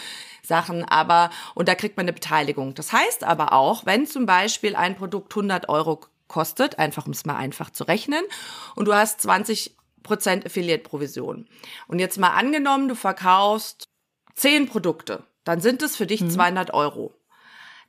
Sachen, 0.43 0.85
aber, 0.85 1.31
und 1.55 1.69
da 1.69 1.75
kriegt 1.75 1.97
man 1.97 2.05
eine 2.05 2.13
Beteiligung. 2.13 2.75
Das 2.75 2.93
heißt 2.93 3.25
aber 3.25 3.53
auch, 3.53 3.87
wenn 3.87 4.07
zum 4.07 4.27
Beispiel 4.27 4.77
ein 4.77 4.97
Produkt 4.97 5.33
100 5.33 5.69
Euro 5.69 6.01
kostet, 6.29 6.79
einfach 6.79 7.07
um 7.07 7.13
es 7.13 7.25
mal 7.25 7.37
einfach 7.37 7.71
zu 7.71 7.85
rechnen, 7.85 8.23
und 8.75 8.87
du 8.87 8.95
hast 8.95 9.21
20 9.23 9.77
Prozent 10.03 10.45
Affiliate-Provision. 10.45 11.47
Und 11.89 11.99
jetzt 11.99 12.19
mal 12.19 12.31
angenommen, 12.31 12.89
du 12.89 12.95
verkaufst 12.95 13.89
zehn 14.35 14.67
Produkte, 14.67 15.25
dann 15.45 15.61
sind 15.61 15.83
es 15.83 15.97
für 15.97 16.07
dich 16.07 16.21
mhm. 16.21 16.31
200 16.31 16.75
Euro. 16.75 17.15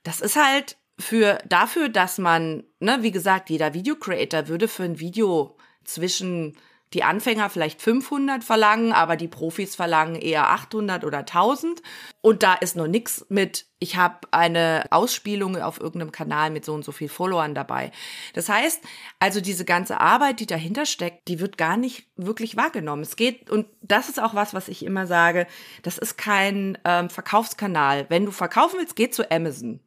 Das 0.04 0.22
ist 0.22 0.36
halt 0.36 0.78
für 1.00 1.40
dafür, 1.48 1.90
dass 1.90 2.18
man, 2.18 2.64
ne, 2.80 3.00
wie 3.02 3.12
gesagt, 3.12 3.50
jeder 3.50 3.74
Video 3.74 3.96
Creator 3.96 4.48
würde 4.48 4.68
für 4.68 4.84
ein 4.84 5.00
Video 5.00 5.58
zwischen 5.84 6.58
die 6.94 7.04
Anfänger 7.04 7.50
vielleicht 7.50 7.82
500 7.82 8.44
verlangen, 8.44 8.94
aber 8.94 9.18
die 9.18 9.28
Profis 9.28 9.76
verlangen 9.76 10.16
eher 10.16 10.50
800 10.50 11.04
oder 11.04 11.20
1000. 11.20 11.82
Und 12.22 12.44
da 12.44 12.54
ist 12.54 12.76
noch 12.76 12.88
nix 12.88 13.26
mit, 13.28 13.66
ich 13.80 13.98
habe 13.98 14.20
eine 14.32 14.86
Ausspielung 14.92 15.58
auf 15.58 15.80
irgendeinem 15.80 16.12
Kanal 16.12 16.52
mit 16.52 16.64
so 16.64 16.74
und 16.74 16.86
so 16.86 16.92
viel 16.92 17.10
Followern 17.10 17.54
dabei. 17.54 17.92
Das 18.34 18.48
heißt, 18.48 18.82
also 19.20 19.42
diese 19.42 19.66
ganze 19.66 20.00
Arbeit, 20.00 20.40
die 20.40 20.46
dahinter 20.46 20.86
steckt, 20.86 21.28
die 21.28 21.40
wird 21.40 21.58
gar 21.58 21.76
nicht 21.76 22.08
wirklich 22.16 22.56
wahrgenommen. 22.56 23.02
Es 23.04 23.16
geht, 23.16 23.50
und 23.50 23.68
das 23.82 24.08
ist 24.08 24.22
auch 24.22 24.34
was, 24.34 24.54
was 24.54 24.68
ich 24.70 24.86
immer 24.86 25.06
sage, 25.08 25.48
das 25.84 25.98
ist 25.98 26.18
kein 26.18 26.78
ähm, 26.86 27.10
Verkaufskanal. 27.10 28.06
Wenn 28.10 28.26
du 28.26 28.32
verkaufen 28.32 28.78
willst, 28.80 28.96
geh 28.96 29.10
zu 29.10 29.30
Amazon. 29.32 29.82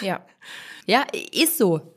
Ja. 0.00 0.24
Ja, 0.86 1.04
ist 1.32 1.58
so. 1.58 1.94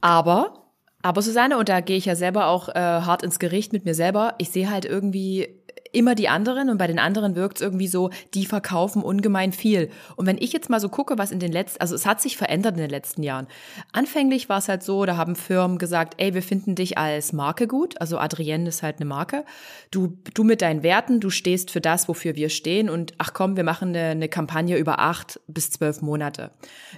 Aber 0.00 0.59
aber 1.02 1.22
Susanne, 1.22 1.56
und 1.56 1.68
da 1.68 1.80
gehe 1.80 1.96
ich 1.96 2.04
ja 2.04 2.14
selber 2.14 2.48
auch 2.48 2.68
äh, 2.68 2.74
hart 2.74 3.22
ins 3.22 3.38
Gericht 3.38 3.72
mit 3.72 3.84
mir 3.84 3.94
selber, 3.94 4.34
ich 4.38 4.50
sehe 4.50 4.70
halt 4.70 4.84
irgendwie 4.84 5.59
immer 5.92 6.14
die 6.14 6.28
anderen 6.28 6.70
und 6.70 6.78
bei 6.78 6.86
den 6.86 6.98
anderen 6.98 7.36
wirkt 7.36 7.56
es 7.56 7.62
irgendwie 7.62 7.88
so, 7.88 8.10
die 8.34 8.46
verkaufen 8.46 9.02
ungemein 9.02 9.52
viel. 9.52 9.90
Und 10.16 10.26
wenn 10.26 10.38
ich 10.38 10.52
jetzt 10.52 10.70
mal 10.70 10.80
so 10.80 10.88
gucke, 10.88 11.18
was 11.18 11.30
in 11.30 11.40
den 11.40 11.52
letzten, 11.52 11.80
also 11.80 11.94
es 11.94 12.06
hat 12.06 12.20
sich 12.20 12.36
verändert 12.36 12.74
in 12.74 12.80
den 12.80 12.90
letzten 12.90 13.22
Jahren. 13.22 13.46
Anfänglich 13.92 14.48
war 14.48 14.58
es 14.58 14.68
halt 14.68 14.82
so, 14.82 15.04
da 15.04 15.16
haben 15.16 15.36
Firmen 15.36 15.78
gesagt, 15.78 16.14
ey, 16.18 16.34
wir 16.34 16.42
finden 16.42 16.74
dich 16.74 16.98
als 16.98 17.32
Marke 17.32 17.66
gut, 17.66 18.00
also 18.00 18.18
Adrienne 18.18 18.68
ist 18.68 18.82
halt 18.82 18.96
eine 18.96 19.06
Marke. 19.06 19.44
Du, 19.90 20.18
du 20.34 20.44
mit 20.44 20.62
deinen 20.62 20.82
Werten, 20.82 21.20
du 21.20 21.30
stehst 21.30 21.70
für 21.70 21.80
das, 21.80 22.08
wofür 22.08 22.36
wir 22.36 22.48
stehen 22.48 22.88
und 22.88 23.14
ach 23.18 23.32
komm, 23.32 23.56
wir 23.56 23.64
machen 23.64 23.90
eine, 23.90 24.10
eine 24.10 24.28
Kampagne 24.28 24.76
über 24.76 25.00
acht 25.00 25.40
bis 25.46 25.70
zwölf 25.70 26.02
Monate. 26.02 26.52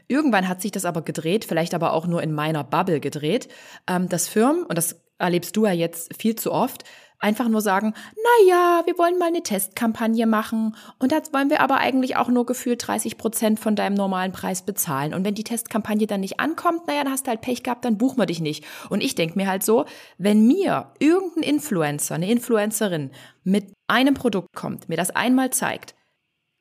Irgendwann 0.08 0.48
hat 0.48 0.60
sich 0.62 0.72
das 0.72 0.84
aber 0.84 1.02
gedreht, 1.02 1.44
vielleicht 1.44 1.74
aber 1.74 1.92
auch 1.92 2.06
nur 2.06 2.22
in 2.22 2.32
meiner 2.32 2.64
Bubble 2.64 3.00
gedreht, 3.00 3.48
ähm, 3.88 4.08
dass 4.08 4.28
Firmen, 4.28 4.64
und 4.64 4.76
das 4.76 5.00
erlebst 5.18 5.56
du 5.56 5.64
ja 5.66 5.72
jetzt 5.72 6.20
viel 6.20 6.34
zu 6.34 6.52
oft, 6.52 6.84
einfach 7.22 7.48
nur 7.48 7.60
sagen, 7.60 7.94
na 8.16 8.48
ja, 8.48 8.82
wir 8.84 8.98
wollen 8.98 9.18
mal 9.18 9.28
eine 9.28 9.42
Testkampagne 9.42 10.26
machen 10.26 10.76
und 10.98 11.12
das 11.12 11.32
wollen 11.32 11.50
wir 11.50 11.60
aber 11.60 11.78
eigentlich 11.78 12.16
auch 12.16 12.28
nur 12.28 12.44
gefühlt 12.44 12.86
30 12.86 13.16
Prozent 13.16 13.60
von 13.60 13.76
deinem 13.76 13.94
normalen 13.94 14.32
Preis 14.32 14.62
bezahlen. 14.62 15.14
Und 15.14 15.24
wenn 15.24 15.34
die 15.34 15.44
Testkampagne 15.44 16.06
dann 16.06 16.20
nicht 16.20 16.40
ankommt, 16.40 16.86
naja, 16.86 17.04
dann 17.04 17.12
hast 17.12 17.26
du 17.26 17.30
halt 17.30 17.40
Pech 17.40 17.62
gehabt, 17.62 17.84
dann 17.84 17.98
buchen 17.98 18.18
wir 18.18 18.26
dich 18.26 18.40
nicht. 18.40 18.64
Und 18.90 19.02
ich 19.02 19.14
denke 19.14 19.38
mir 19.38 19.46
halt 19.46 19.62
so, 19.62 19.86
wenn 20.18 20.46
mir 20.46 20.92
irgendein 20.98 21.44
Influencer, 21.44 22.16
eine 22.16 22.30
Influencerin 22.30 23.10
mit 23.44 23.72
einem 23.86 24.14
Produkt 24.14 24.54
kommt, 24.54 24.88
mir 24.88 24.96
das 24.96 25.10
einmal 25.10 25.50
zeigt, 25.50 25.94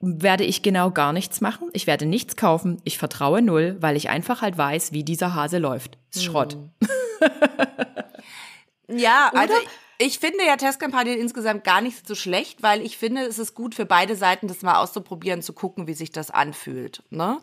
werde 0.01 0.44
ich 0.44 0.63
genau 0.63 0.91
gar 0.91 1.13
nichts 1.13 1.41
machen. 1.41 1.70
Ich 1.74 1.88
werde 1.88 2.06
nichts 2.06 2.36
kaufen. 2.36 2.82
Ich 2.84 2.98
vertraue 2.98 3.41
null, 3.41 3.77
weil 3.80 3.96
ich 3.96 4.10
einfach 4.10 4.41
halt 4.41 4.58
weiß, 4.58 4.94
wie 4.94 5.03
dieser 5.03 5.36
Hase 5.36 5.60
läuft. 5.60 5.98
Ist 6.13 6.24
Schrott. 6.24 6.58
ja, 8.88 9.32
also 9.36 9.53
ich 10.01 10.20
finde 10.20 10.46
ja 10.46 10.55
Testkampagnen 10.55 11.20
insgesamt 11.20 11.63
gar 11.63 11.79
nicht 11.81 12.08
so 12.08 12.15
schlecht, 12.15 12.63
weil 12.63 12.81
ich 12.81 12.98
finde, 12.98 13.22
es 13.22 13.38
ist 13.38 13.53
gut 13.53 13.75
für 13.75 13.86
beide 13.86 14.15
Seiten, 14.15 14.48
das 14.48 14.63
mal 14.63 14.75
auszuprobieren, 14.75 15.41
zu 15.41 15.53
gucken, 15.53 15.88
wie 15.88 15.93
sich 15.93 16.12
das 16.12 16.31
anfühlt. 16.31 17.03
Ne? 17.10 17.39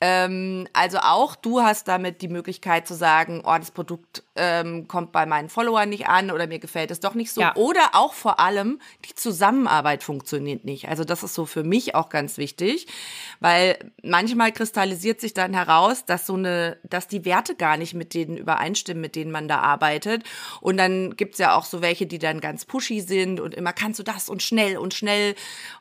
Ähm, 0.00 0.68
also 0.74 0.98
auch 0.98 1.34
du 1.34 1.60
hast 1.60 1.88
damit 1.88 2.22
die 2.22 2.28
Möglichkeit 2.28 2.86
zu 2.86 2.94
sagen, 2.94 3.42
oh, 3.44 3.56
das 3.58 3.72
Produkt 3.72 4.22
ähm, 4.36 4.86
kommt 4.86 5.10
bei 5.10 5.26
meinen 5.26 5.48
Followern 5.48 5.88
nicht 5.88 6.06
an 6.06 6.30
oder 6.30 6.46
mir 6.46 6.60
gefällt 6.60 6.92
es 6.92 7.00
doch 7.00 7.14
nicht 7.14 7.32
so. 7.32 7.40
Ja. 7.40 7.56
Oder 7.56 7.80
auch 7.94 8.12
vor 8.12 8.38
allem, 8.38 8.80
die 9.06 9.14
Zusammenarbeit 9.16 10.04
funktioniert 10.04 10.64
nicht. 10.64 10.88
Also 10.88 11.02
das 11.02 11.24
ist 11.24 11.34
so 11.34 11.46
für 11.46 11.64
mich 11.64 11.96
auch 11.96 12.10
ganz 12.10 12.38
wichtig, 12.38 12.86
weil 13.40 13.76
manchmal 14.04 14.52
kristallisiert 14.52 15.20
sich 15.20 15.34
dann 15.34 15.52
heraus, 15.52 16.04
dass 16.04 16.26
so 16.26 16.34
eine, 16.34 16.78
dass 16.84 17.08
die 17.08 17.24
Werte 17.24 17.56
gar 17.56 17.76
nicht 17.76 17.94
mit 17.94 18.14
denen 18.14 18.36
übereinstimmen, 18.36 19.00
mit 19.00 19.16
denen 19.16 19.32
man 19.32 19.48
da 19.48 19.58
arbeitet. 19.58 20.22
Und 20.60 20.76
dann 20.76 21.16
gibt's 21.16 21.38
ja 21.38 21.56
auch 21.56 21.64
so 21.64 21.82
welche, 21.82 22.06
die 22.06 22.20
dann 22.20 22.40
ganz 22.40 22.64
pushy 22.64 23.00
sind 23.00 23.40
und 23.40 23.52
immer 23.52 23.72
kannst 23.72 23.98
du 23.98 24.04
das 24.04 24.28
und 24.28 24.44
schnell 24.44 24.78
und 24.78 24.94
schnell, 24.94 25.34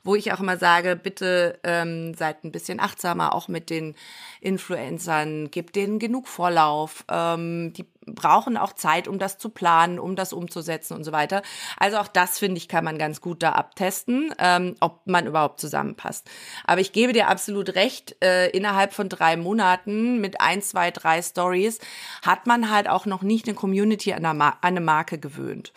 wo 0.03 0.15
ich 0.15 0.33
auch 0.33 0.39
immer 0.39 0.57
sage, 0.57 0.95
bitte 0.95 1.59
ähm, 1.63 2.15
seid 2.15 2.43
ein 2.43 2.51
bisschen 2.51 2.79
achtsamer 2.79 3.35
auch 3.35 3.47
mit 3.47 3.69
den 3.69 3.93
Influencern, 4.41 5.49
gib 5.51 5.73
denen 5.73 5.99
genug 5.99 6.27
Vorlauf. 6.27 7.05
Ähm, 7.09 7.73
die 7.73 7.85
brauchen 8.05 8.57
auch 8.57 8.73
Zeit, 8.73 9.07
um 9.07 9.19
das 9.19 9.37
zu 9.37 9.49
planen, 9.49 9.99
um 9.99 10.15
das 10.15 10.33
umzusetzen 10.33 10.93
und 10.95 11.03
so 11.03 11.11
weiter. 11.11 11.41
Also 11.77 11.97
auch 11.97 12.07
das, 12.07 12.39
finde 12.39 12.57
ich, 12.57 12.67
kann 12.67 12.83
man 12.83 12.97
ganz 12.97 13.21
gut 13.21 13.43
da 13.43 13.53
abtesten, 13.53 14.33
ähm, 14.39 14.75
ob 14.79 15.05
man 15.07 15.27
überhaupt 15.27 15.59
zusammenpasst. 15.59 16.29
Aber 16.65 16.81
ich 16.81 16.93
gebe 16.93 17.13
dir 17.13 17.27
absolut 17.27 17.75
recht, 17.75 18.15
äh, 18.23 18.49
innerhalb 18.49 18.93
von 18.93 19.09
drei 19.09 19.35
Monaten 19.37 20.21
mit 20.21 20.39
ein, 20.39 20.61
zwei, 20.61 20.91
drei 20.91 21.21
Stories 21.21 21.79
hat 22.21 22.47
man 22.47 22.71
halt 22.71 22.87
auch 22.87 23.05
noch 23.05 23.21
nicht 23.21 23.47
eine 23.47 23.55
Community 23.55 24.13
an 24.13 24.25
eine 24.61 24.81
Marke 24.81 25.17
gewöhnt. 25.17 25.73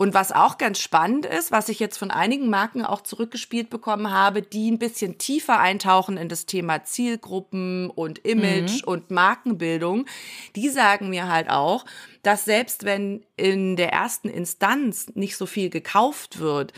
Und 0.00 0.14
was 0.14 0.30
auch 0.30 0.58
ganz 0.58 0.78
spannend 0.78 1.26
ist, 1.26 1.50
was 1.50 1.68
ich 1.68 1.80
jetzt 1.80 1.98
von 1.98 2.12
einigen 2.12 2.48
Marken 2.48 2.84
auch 2.84 3.00
zurückgespielt 3.00 3.68
bekommen 3.68 4.12
habe, 4.12 4.42
die 4.42 4.70
ein 4.70 4.78
bisschen 4.78 5.18
tiefer 5.18 5.58
eintauchen 5.58 6.16
in 6.16 6.28
das 6.28 6.46
Thema 6.46 6.84
Zielgruppen 6.84 7.90
und 7.90 8.20
Image 8.20 8.82
mhm. 8.82 8.88
und 8.88 9.10
Markenbildung, 9.10 10.06
die 10.54 10.68
sagen 10.68 11.10
mir 11.10 11.26
halt 11.26 11.50
auch, 11.50 11.84
dass 12.22 12.44
selbst 12.44 12.84
wenn 12.84 13.26
in 13.36 13.74
der 13.74 13.92
ersten 13.92 14.28
Instanz 14.28 15.08
nicht 15.14 15.36
so 15.36 15.46
viel 15.46 15.68
gekauft 15.68 16.38
wird, 16.38 16.72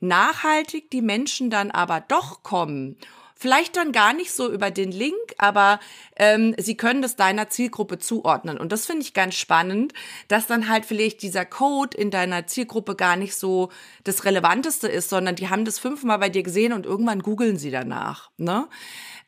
nachhaltig 0.00 0.90
die 0.90 1.02
Menschen 1.02 1.50
dann 1.50 1.70
aber 1.70 2.00
doch 2.00 2.42
kommen 2.42 2.96
Vielleicht 3.42 3.76
dann 3.76 3.90
gar 3.90 4.12
nicht 4.12 4.32
so 4.32 4.48
über 4.52 4.70
den 4.70 4.92
Link, 4.92 5.16
aber 5.36 5.80
ähm, 6.14 6.54
sie 6.58 6.76
können 6.76 7.02
das 7.02 7.16
deiner 7.16 7.48
Zielgruppe 7.48 7.98
zuordnen. 7.98 8.56
Und 8.56 8.70
das 8.70 8.86
finde 8.86 9.02
ich 9.02 9.14
ganz 9.14 9.34
spannend, 9.34 9.94
dass 10.28 10.46
dann 10.46 10.68
halt 10.68 10.86
vielleicht 10.86 11.22
dieser 11.22 11.44
Code 11.44 11.98
in 11.98 12.12
deiner 12.12 12.46
Zielgruppe 12.46 12.94
gar 12.94 13.16
nicht 13.16 13.34
so 13.34 13.70
das 14.04 14.24
Relevanteste 14.24 14.86
ist, 14.86 15.08
sondern 15.08 15.34
die 15.34 15.48
haben 15.48 15.64
das 15.64 15.80
fünfmal 15.80 16.20
bei 16.20 16.28
dir 16.28 16.44
gesehen 16.44 16.72
und 16.72 16.86
irgendwann 16.86 17.18
googeln 17.18 17.56
sie 17.56 17.72
danach. 17.72 18.30
Ne? 18.36 18.68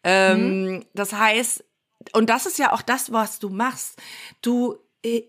Ähm, 0.04 0.66
mhm. 0.66 0.84
Das 0.94 1.12
heißt, 1.12 1.64
und 2.12 2.30
das 2.30 2.46
ist 2.46 2.60
ja 2.60 2.72
auch 2.72 2.82
das, 2.82 3.10
was 3.10 3.40
du 3.40 3.48
machst. 3.48 4.00
Du 4.42 4.78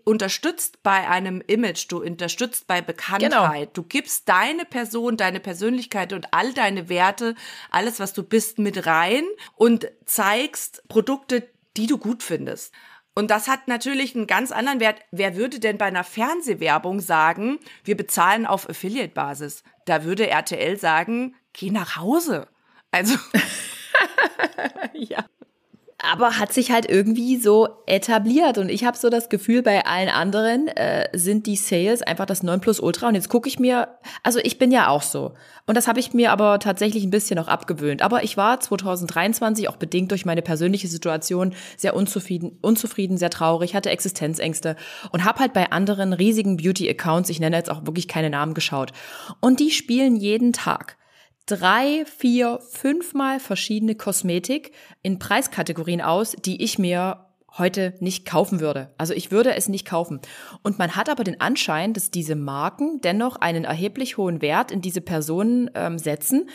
unterstützt 0.06 0.82
bei 0.84 1.10
einem 1.10 1.42
Image, 1.48 1.86
du 1.90 2.02
unterstützt 2.02 2.68
bei 2.68 2.82
Bekanntheit, 2.82 3.32
genau. 3.32 3.72
du 3.74 3.84
gibst 3.84 4.30
deine 4.30 4.64
Person, 4.64 5.18
deine 5.18 5.40
Persönlichkeit 5.40 6.14
und 6.14 6.28
all 6.32 6.54
deine 6.54 6.88
Werte, 6.88 7.36
alles, 7.72 8.00
was 8.00 8.14
du 8.14 8.24
bist, 8.24 8.58
mit 8.58 8.86
rein 8.86 9.24
und 9.56 9.92
zeigst 10.06 10.88
Produkte, 10.88 11.48
die 11.76 11.88
du 11.88 11.98
gut 11.98 12.24
findest. 12.24 12.74
Und 13.16 13.32
das 13.32 13.48
hat 13.48 13.68
natürlich 13.68 14.16
einen 14.16 14.28
ganz 14.28 14.52
anderen 14.52 14.80
Wert. 14.80 15.00
Wer 15.12 15.36
würde 15.36 15.60
denn 15.60 15.78
bei 15.78 15.86
einer 15.86 16.04
Fernsehwerbung 16.04 17.00
sagen, 17.00 17.60
wir 17.84 17.96
bezahlen 17.96 18.46
auf 18.46 18.70
Affiliate-Basis? 18.70 19.64
Da 19.86 20.04
würde 20.04 20.30
RTL 20.30 20.78
sagen, 20.78 21.36
geh 21.54 21.72
nach 21.72 21.96
Hause. 21.98 22.48
Also. 22.92 23.16
ja 24.94 25.26
aber 25.98 26.38
hat 26.38 26.52
sich 26.52 26.72
halt 26.72 26.90
irgendwie 26.90 27.38
so 27.38 27.70
etabliert. 27.86 28.58
Und 28.58 28.70
ich 28.70 28.84
habe 28.84 28.98
so 28.98 29.10
das 29.10 29.30
Gefühl, 29.30 29.62
bei 29.62 29.86
allen 29.86 30.10
anderen 30.10 30.68
äh, 30.68 31.08
sind 31.14 31.48
die 31.48 31.56
Sales 31.56 32.02
einfach 32.02 32.26
das 32.26 32.44
9 32.44 32.60
plus 32.60 32.82
Ultra 32.82 33.08
und 33.08 33.16
jetzt 33.16 33.30
gucke 33.30 33.48
ich 33.48 33.60
mir, 33.60 33.88
also 34.22 34.40
ich 34.44 34.58
bin 34.58 34.72
ja 34.72 34.90
auch 34.90 35.02
so. 35.02 35.34
Und 35.68 35.76
das 35.76 35.88
habe 35.88 36.00
ich 36.02 36.14
mir 36.14 36.32
aber 36.32 36.60
tatsächlich 36.60 37.04
ein 37.06 37.12
bisschen 37.12 37.38
noch 37.38 37.48
abgewöhnt, 37.48 38.02
aber 38.02 38.24
ich 38.24 38.36
war 38.36 38.60
2023 38.60 39.70
auch 39.70 39.78
bedingt 39.78 40.12
durch 40.12 40.26
meine 40.26 40.42
persönliche 40.42 40.90
Situation 40.90 41.54
sehr 41.78 41.96
unzufrieden, 41.96 42.58
unzufrieden, 42.62 43.18
sehr 43.18 43.30
traurig, 43.30 43.74
hatte 43.74 43.90
Existenzängste 43.90 44.76
und 45.12 45.24
habe 45.24 45.40
halt 45.40 45.54
bei 45.54 45.72
anderen 45.72 46.12
riesigen 46.12 46.58
Beauty-Accounts, 46.58 47.30
ich 47.30 47.40
nenne 47.40 47.56
jetzt 47.56 47.72
auch 47.72 47.86
wirklich 47.86 48.10
keine 48.10 48.30
Namen 48.30 48.54
geschaut. 48.54 48.92
Und 49.40 49.62
die 49.62 49.72
spielen 49.72 50.18
jeden 50.18 50.52
Tag 50.52 50.98
drei, 51.46 52.06
vier, 52.06 52.60
fünfmal 52.72 53.40
verschiedene 53.40 53.96
Kosmetik 53.96 54.72
in 55.02 55.20
Preiskategorien 55.20 56.02
aus, 56.02 56.32
die 56.32 56.64
ich 56.64 56.80
mir 56.80 57.26
heute 57.58 57.94
nicht 58.00 58.26
kaufen 58.26 58.60
würde. 58.60 58.94
Also 58.98 59.14
ich 59.14 59.32
würde 59.32 59.56
es 59.56 59.70
nicht 59.70 59.88
kaufen. 59.88 60.20
Und 60.62 60.78
man 60.78 60.96
hat 60.96 61.10
aber 61.10 61.24
den 61.24 61.40
Anschein, 61.40 61.94
dass 61.94 62.12
diese 62.12 62.36
Marken 62.36 63.00
dennoch 63.02 63.38
einen 63.38 63.64
erheblich 63.64 64.18
hohen 64.18 64.42
Wert 64.42 64.72
in 64.72 64.82
diese 64.82 65.02
Personen 65.02 65.70
ähm, 65.74 65.98
setzen, 65.98 66.50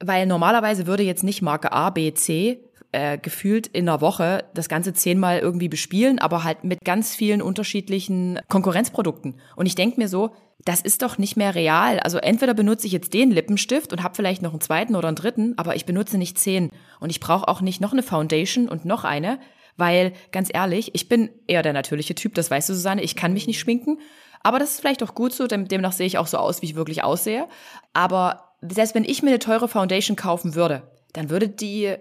weil 0.00 0.26
normalerweise 0.26 0.86
würde 0.86 1.04
jetzt 1.04 1.22
nicht 1.22 1.42
Marke 1.42 1.72
A, 1.72 1.90
B, 1.90 2.12
C 2.12 2.64
äh, 2.92 3.18
gefühlt 3.18 3.66
in 3.68 3.88
einer 3.88 4.00
Woche 4.00 4.44
das 4.54 4.68
Ganze 4.68 4.92
zehnmal 4.94 5.38
irgendwie 5.38 5.68
bespielen, 5.68 6.18
aber 6.18 6.44
halt 6.44 6.64
mit 6.64 6.80
ganz 6.84 7.14
vielen 7.14 7.42
unterschiedlichen 7.42 8.40
Konkurrenzprodukten. 8.48 9.40
Und 9.54 9.66
ich 9.66 9.74
denke 9.74 10.00
mir 10.00 10.08
so, 10.08 10.34
das 10.66 10.80
ist 10.80 11.02
doch 11.02 11.16
nicht 11.16 11.36
mehr 11.36 11.54
real. 11.54 12.00
Also 12.00 12.18
entweder 12.18 12.52
benutze 12.52 12.88
ich 12.88 12.92
jetzt 12.92 13.14
den 13.14 13.30
Lippenstift 13.30 13.92
und 13.92 14.02
habe 14.02 14.16
vielleicht 14.16 14.42
noch 14.42 14.50
einen 14.50 14.60
zweiten 14.60 14.96
oder 14.96 15.06
einen 15.06 15.16
dritten, 15.16 15.54
aber 15.56 15.76
ich 15.76 15.86
benutze 15.86 16.18
nicht 16.18 16.38
zehn. 16.38 16.70
Und 16.98 17.10
ich 17.10 17.20
brauche 17.20 17.46
auch 17.46 17.60
nicht 17.60 17.80
noch 17.80 17.92
eine 17.92 18.02
Foundation 18.02 18.68
und 18.68 18.84
noch 18.84 19.04
eine, 19.04 19.38
weil 19.76 20.12
ganz 20.32 20.48
ehrlich, 20.52 20.92
ich 20.94 21.08
bin 21.08 21.30
eher 21.46 21.62
der 21.62 21.72
natürliche 21.72 22.16
Typ, 22.16 22.34
das 22.34 22.50
weißt 22.50 22.68
du, 22.68 22.74
Susanne, 22.74 23.02
ich 23.02 23.14
kann 23.14 23.32
mich 23.32 23.46
nicht 23.46 23.60
schminken. 23.60 24.00
Aber 24.42 24.58
das 24.58 24.72
ist 24.72 24.80
vielleicht 24.80 25.04
auch 25.04 25.14
gut 25.14 25.32
so, 25.32 25.46
demnach 25.46 25.92
sehe 25.92 26.06
ich 26.06 26.18
auch 26.18 26.26
so 26.26 26.38
aus, 26.38 26.62
wie 26.62 26.66
ich 26.66 26.74
wirklich 26.74 27.04
aussehe. 27.04 27.46
Aber 27.92 28.52
selbst 28.60 28.96
wenn 28.96 29.04
ich 29.04 29.22
mir 29.22 29.30
eine 29.30 29.38
teure 29.38 29.68
Foundation 29.68 30.16
kaufen 30.16 30.56
würde, 30.56 30.82
dann 31.12 31.30
würde 31.30 31.48
die 31.48 31.94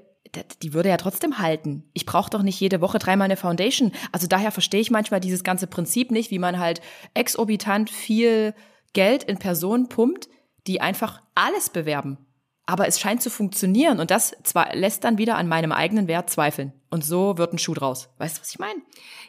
die 0.62 0.74
würde 0.74 0.90
ja 0.90 0.98
trotzdem 0.98 1.40
halten. 1.40 1.84
Ich 1.94 2.06
brauche 2.06 2.30
doch 2.30 2.42
nicht 2.42 2.60
jede 2.60 2.82
Woche 2.82 3.00
dreimal 3.00 3.26
eine 3.26 3.38
Foundation. 3.38 3.92
Also 4.12 4.28
daher 4.28 4.52
verstehe 4.52 4.82
ich 4.82 4.92
manchmal 4.92 5.20
dieses 5.20 5.44
ganze 5.44 5.68
Prinzip 5.68 6.12
nicht, 6.12 6.32
wie 6.32 6.40
man 6.40 6.60
halt 6.60 6.82
exorbitant 7.14 7.90
viel 7.90 8.54
Geld 8.94 9.24
in 9.24 9.38
Personen 9.38 9.90
pumpt, 9.90 10.30
die 10.68 10.82
einfach 10.82 11.22
alles 11.36 11.70
bewerben. 11.70 12.18
Aber 12.66 12.88
es 12.88 13.00
scheint 13.00 13.22
zu 13.22 13.30
funktionieren 13.30 14.00
und 14.00 14.10
das 14.10 14.36
zwar 14.44 14.76
lässt 14.76 15.04
dann 15.04 15.18
wieder 15.18 15.38
an 15.38 15.48
meinem 15.48 15.72
eigenen 15.72 16.08
Wert 16.08 16.30
zweifeln. 16.30 16.74
Und 16.96 17.04
so 17.04 17.38
wird 17.38 17.52
ein 17.52 17.58
Schuh 17.58 17.74
draus. 17.74 18.08
Weißt 18.20 18.38
du, 18.38 18.42
was 18.42 18.52
ich 18.52 18.58
meine? 18.58 18.82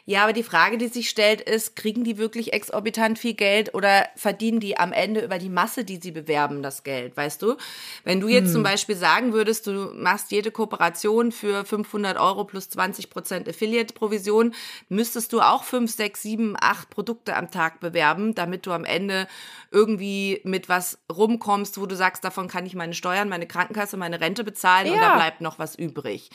Ja, 0.05 0.23
aber 0.23 0.31
die 0.31 0.43
Frage, 0.43 0.77
die 0.77 0.87
sich 0.87 1.09
stellt, 1.09 1.41
ist, 1.41 1.75
kriegen 1.75 2.05
die 2.05 2.17
wirklich 2.17 2.53
exorbitant 2.53 3.19
viel 3.19 3.33
Geld 3.33 3.75
oder 3.75 4.07
verdienen 4.15 4.61
die 4.61 4.77
am 4.77 4.93
Ende 4.93 5.19
über 5.19 5.37
die 5.37 5.49
Masse, 5.49 5.83
die 5.83 5.97
sie 5.97 6.11
bewerben, 6.11 6.63
das 6.63 6.83
Geld? 6.83 7.17
Weißt 7.17 7.41
du? 7.41 7.57
Wenn 8.05 8.21
du 8.21 8.29
jetzt 8.29 8.45
hm. 8.45 8.53
zum 8.53 8.63
Beispiel 8.63 8.95
sagen 8.95 9.33
würdest, 9.33 9.67
du 9.67 9.91
machst 9.95 10.31
jede 10.31 10.49
Kooperation 10.49 11.33
für 11.33 11.65
500 11.65 12.17
Euro 12.17 12.45
plus 12.45 12.69
20 12.69 13.09
Prozent 13.09 13.49
Affiliate-Provision, 13.49 14.53
müsstest 14.87 15.33
du 15.33 15.41
auch 15.41 15.65
5, 15.65 15.91
6, 15.93 16.21
7, 16.21 16.55
8 16.57 16.89
Produkte 16.89 17.35
am 17.35 17.51
Tag 17.51 17.81
bewerben, 17.81 18.33
damit 18.33 18.65
du 18.65 18.71
am 18.71 18.85
Ende 18.85 19.27
irgendwie 19.71 20.39
mit 20.45 20.69
was 20.69 20.99
rumkommst, 21.11 21.81
wo 21.81 21.85
du 21.85 21.97
sagst, 21.97 22.23
davon 22.23 22.47
kann 22.47 22.65
ich 22.65 22.75
meine 22.75 22.93
Steuern, 22.93 23.27
meine 23.27 23.45
Krankenkasse, 23.45 23.97
meine 23.97 24.21
Rente 24.21 24.45
bezahlen 24.45 24.87
ja. 24.87 24.93
und 24.93 25.01
da 25.01 25.15
bleibt 25.15 25.41
noch 25.41 25.59
was 25.59 25.75
übrig. 25.75 26.29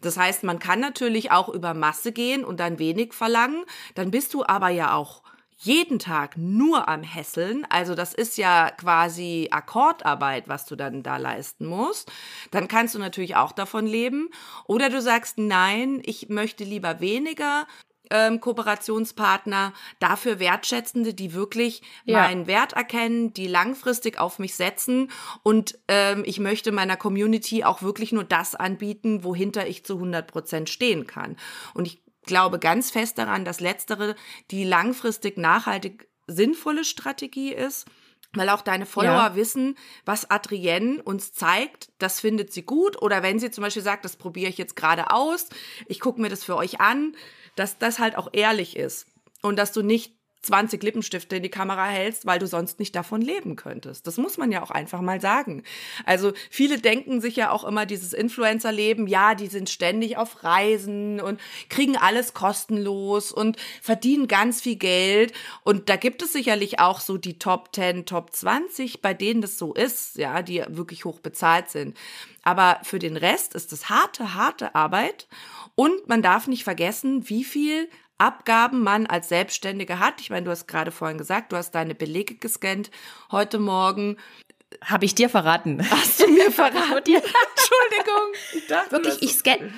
Das 0.00 0.16
heißt, 0.16 0.44
man 0.44 0.60
kann 0.60 0.75
natürlich 0.80 1.30
auch 1.30 1.48
über 1.48 1.74
Masse 1.74 2.12
gehen 2.12 2.44
und 2.44 2.60
dann 2.60 2.78
wenig 2.78 3.12
verlangen. 3.12 3.64
Dann 3.94 4.10
bist 4.10 4.34
du 4.34 4.44
aber 4.44 4.68
ja 4.68 4.94
auch 4.94 5.22
jeden 5.58 5.98
Tag 5.98 6.36
nur 6.36 6.88
am 6.88 7.02
Hässeln, 7.02 7.66
also 7.70 7.94
das 7.94 8.12
ist 8.12 8.36
ja 8.36 8.70
quasi 8.70 9.48
Akkordarbeit, 9.50 10.48
was 10.48 10.66
du 10.66 10.76
dann 10.76 11.02
da 11.02 11.16
leisten 11.16 11.66
musst, 11.66 12.12
dann 12.50 12.68
kannst 12.68 12.94
du 12.94 12.98
natürlich 12.98 13.36
auch 13.36 13.52
davon 13.52 13.86
leben. 13.86 14.28
Oder 14.66 14.90
du 14.90 15.00
sagst, 15.00 15.38
nein, 15.38 16.02
ich 16.04 16.28
möchte 16.28 16.64
lieber 16.64 17.00
weniger, 17.00 17.66
ähm, 18.10 18.40
Kooperationspartner, 18.40 19.72
dafür 19.98 20.38
Wertschätzende, 20.38 21.14
die 21.14 21.34
wirklich 21.34 21.82
ja. 22.04 22.22
meinen 22.22 22.46
Wert 22.46 22.72
erkennen, 22.74 23.32
die 23.32 23.46
langfristig 23.46 24.18
auf 24.18 24.38
mich 24.38 24.54
setzen 24.54 25.10
und 25.42 25.78
ähm, 25.88 26.22
ich 26.26 26.38
möchte 26.38 26.72
meiner 26.72 26.96
Community 26.96 27.64
auch 27.64 27.82
wirklich 27.82 28.12
nur 28.12 28.24
das 28.24 28.54
anbieten, 28.54 29.24
wohinter 29.24 29.66
ich 29.66 29.84
zu 29.84 29.94
100 29.94 30.26
Prozent 30.26 30.68
stehen 30.68 31.06
kann. 31.06 31.36
Und 31.74 31.86
ich 31.86 32.02
glaube 32.24 32.58
ganz 32.58 32.90
fest 32.90 33.18
daran, 33.18 33.44
dass 33.44 33.60
letztere 33.60 34.16
die 34.50 34.64
langfristig 34.64 35.38
nachhaltig 35.38 36.08
sinnvolle 36.26 36.84
Strategie 36.84 37.52
ist 37.52 37.86
weil 38.36 38.50
auch 38.50 38.60
deine 38.60 38.86
Follower 38.86 39.12
ja. 39.12 39.34
wissen, 39.34 39.76
was 40.04 40.30
Adrienne 40.30 41.02
uns 41.02 41.32
zeigt, 41.32 41.90
das 41.98 42.20
findet 42.20 42.52
sie 42.52 42.62
gut. 42.62 43.00
Oder 43.00 43.22
wenn 43.22 43.38
sie 43.38 43.50
zum 43.50 43.62
Beispiel 43.62 43.82
sagt, 43.82 44.04
das 44.04 44.16
probiere 44.16 44.50
ich 44.50 44.58
jetzt 44.58 44.76
gerade 44.76 45.10
aus, 45.10 45.48
ich 45.86 46.00
gucke 46.00 46.20
mir 46.20 46.28
das 46.28 46.44
für 46.44 46.56
euch 46.56 46.80
an, 46.80 47.16
dass 47.56 47.78
das 47.78 47.98
halt 47.98 48.16
auch 48.16 48.28
ehrlich 48.32 48.76
ist. 48.76 49.06
Und 49.42 49.56
dass 49.56 49.72
du 49.72 49.82
nicht 49.82 50.15
20 50.46 50.82
Lippenstifte 50.82 51.36
in 51.36 51.42
die 51.42 51.50
Kamera 51.50 51.86
hältst, 51.86 52.26
weil 52.26 52.38
du 52.38 52.46
sonst 52.46 52.78
nicht 52.78 52.94
davon 52.94 53.20
leben 53.20 53.56
könntest. 53.56 54.06
Das 54.06 54.16
muss 54.16 54.38
man 54.38 54.50
ja 54.52 54.62
auch 54.62 54.70
einfach 54.70 55.00
mal 55.00 55.20
sagen. 55.20 55.62
Also 56.04 56.32
viele 56.50 56.78
denken 56.78 57.20
sich 57.20 57.36
ja 57.36 57.50
auch 57.50 57.64
immer 57.64 57.86
dieses 57.86 58.12
Influencer-Leben, 58.12 59.06
ja, 59.06 59.34
die 59.34 59.48
sind 59.48 59.68
ständig 59.68 60.16
auf 60.16 60.44
Reisen 60.44 61.20
und 61.20 61.40
kriegen 61.68 61.96
alles 61.96 62.34
kostenlos 62.34 63.32
und 63.32 63.56
verdienen 63.82 64.28
ganz 64.28 64.60
viel 64.62 64.76
Geld. 64.76 65.32
Und 65.62 65.88
da 65.88 65.96
gibt 65.96 66.22
es 66.22 66.32
sicherlich 66.32 66.78
auch 66.80 67.00
so 67.00 67.18
die 67.18 67.38
Top 67.38 67.74
10, 67.74 68.06
Top 68.06 68.32
20, 68.32 69.02
bei 69.02 69.14
denen 69.14 69.40
das 69.42 69.58
so 69.58 69.74
ist, 69.74 70.16
ja, 70.16 70.42
die 70.42 70.62
wirklich 70.68 71.04
hoch 71.04 71.20
bezahlt 71.20 71.68
sind. 71.70 71.96
Aber 72.42 72.78
für 72.84 73.00
den 73.00 73.16
Rest 73.16 73.54
ist 73.54 73.72
es 73.72 73.90
harte, 73.90 74.34
harte 74.34 74.74
Arbeit. 74.76 75.26
Und 75.74 76.08
man 76.08 76.22
darf 76.22 76.46
nicht 76.46 76.64
vergessen, 76.64 77.28
wie 77.28 77.44
viel 77.44 77.88
Abgaben 78.18 78.82
man 78.82 79.06
als 79.06 79.28
Selbstständige 79.28 79.98
hat. 79.98 80.20
Ich 80.20 80.30
meine, 80.30 80.44
du 80.44 80.50
hast 80.50 80.66
gerade 80.66 80.90
vorhin 80.90 81.18
gesagt, 81.18 81.52
du 81.52 81.56
hast 81.56 81.72
deine 81.72 81.94
Belege 81.94 82.34
gescannt 82.36 82.90
heute 83.30 83.58
Morgen. 83.58 84.16
Habe 84.84 85.04
ich 85.04 85.14
dir 85.14 85.28
verraten? 85.28 85.88
Hast 85.90 86.20
du 86.20 86.28
mir 86.28 86.50
verraten? 86.50 87.14
Entschuldigung. 87.14 88.32
Ich 88.54 88.66
dachte, 88.66 88.90
Wirklich, 88.92 89.22
ich 89.22 89.34
scanne. 89.34 89.72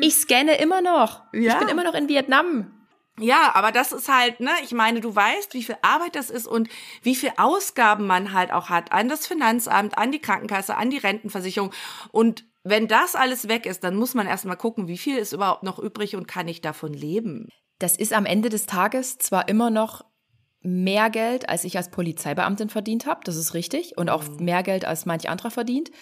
Ich 0.00 0.14
scanne 0.16 0.56
immer 0.58 0.80
noch. 0.80 1.22
Ja. 1.32 1.54
Ich 1.54 1.58
bin 1.58 1.68
immer 1.68 1.84
noch 1.84 1.94
in 1.94 2.08
Vietnam. 2.08 2.72
Ja, 3.18 3.52
aber 3.54 3.72
das 3.72 3.92
ist 3.92 4.08
halt, 4.10 4.40
ne, 4.40 4.50
ich 4.62 4.72
meine, 4.72 5.00
du 5.00 5.14
weißt, 5.14 5.54
wie 5.54 5.62
viel 5.62 5.76
Arbeit 5.80 6.16
das 6.16 6.28
ist 6.28 6.46
und 6.46 6.68
wie 7.02 7.16
viel 7.16 7.32
Ausgaben 7.38 8.06
man 8.06 8.34
halt 8.34 8.52
auch 8.52 8.68
hat 8.68 8.92
an 8.92 9.08
das 9.08 9.26
Finanzamt, 9.26 9.96
an 9.96 10.12
die 10.12 10.18
Krankenkasse, 10.18 10.76
an 10.76 10.90
die 10.90 10.98
Rentenversicherung. 10.98 11.72
Und 12.12 12.44
wenn 12.68 12.88
das 12.88 13.14
alles 13.14 13.48
weg 13.48 13.64
ist, 13.64 13.84
dann 13.84 13.94
muss 13.94 14.14
man 14.14 14.26
erstmal 14.26 14.56
gucken, 14.56 14.88
wie 14.88 14.98
viel 14.98 15.16
ist 15.16 15.32
überhaupt 15.32 15.62
noch 15.62 15.78
übrig 15.78 16.16
und 16.16 16.26
kann 16.26 16.48
ich 16.48 16.60
davon 16.60 16.92
leben. 16.92 17.48
Das 17.78 17.96
ist 17.96 18.12
am 18.12 18.26
Ende 18.26 18.48
des 18.48 18.66
Tages 18.66 19.18
zwar 19.18 19.48
immer 19.48 19.70
noch 19.70 20.04
mehr 20.62 21.10
Geld, 21.10 21.48
als 21.48 21.62
ich 21.62 21.76
als 21.76 21.90
Polizeibeamtin 21.90 22.68
verdient 22.68 23.06
habe, 23.06 23.20
das 23.22 23.36
ist 23.36 23.54
richtig, 23.54 23.96
und 23.96 24.10
auch 24.10 24.26
mhm. 24.26 24.44
mehr 24.44 24.62
Geld 24.64 24.84
als 24.84 25.06
manch 25.06 25.28
anderer 25.28 25.50
verdient. 25.50 25.92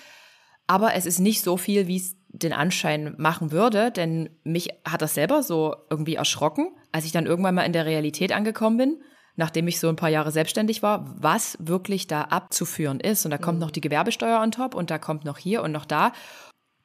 Aber 0.67 0.95
es 0.95 1.05
ist 1.05 1.19
nicht 1.19 1.43
so 1.43 1.59
viel, 1.59 1.87
wie 1.87 1.99
es 1.99 2.17
den 2.29 2.55
Anschein 2.55 3.15
machen 3.19 3.53
würde, 3.53 3.91
denn 3.91 4.31
mich 4.43 4.71
hat 4.87 5.03
das 5.03 5.15
selber 5.15 5.43
so 5.43 5.77
irgendwie 5.91 6.15
erschrocken, 6.15 6.75
als 6.93 7.05
ich 7.05 7.13
dann 7.13 7.27
irgendwann 7.27 7.55
mal 7.55 7.63
in 7.65 7.75
der 7.75 7.85
Realität 7.85 8.33
angekommen 8.33 8.79
bin, 8.79 9.03
nachdem 9.37 9.69
ich 9.69 9.79
so 9.79 9.89
ein 9.89 9.97
paar 9.97 10.09
Jahre 10.09 10.33
selbstständig 10.33 10.83
war, 10.83 11.05
was 11.19 11.59
wirklich 11.61 12.07
da 12.07 12.23
abzuführen 12.23 13.01
ist. 13.01 13.27
Und 13.27 13.33
da 13.33 13.39
kommt 13.39 13.59
mhm. 13.59 13.65
noch 13.65 13.71
die 13.71 13.83
Gewerbesteuer 13.83 14.41
on 14.41 14.51
top 14.51 14.75
und 14.75 14.91
da 14.91 14.99
kommt 14.99 15.25
noch 15.25 15.37
hier 15.37 15.63
und 15.63 15.73
noch 15.73 15.85
da. 15.85 16.13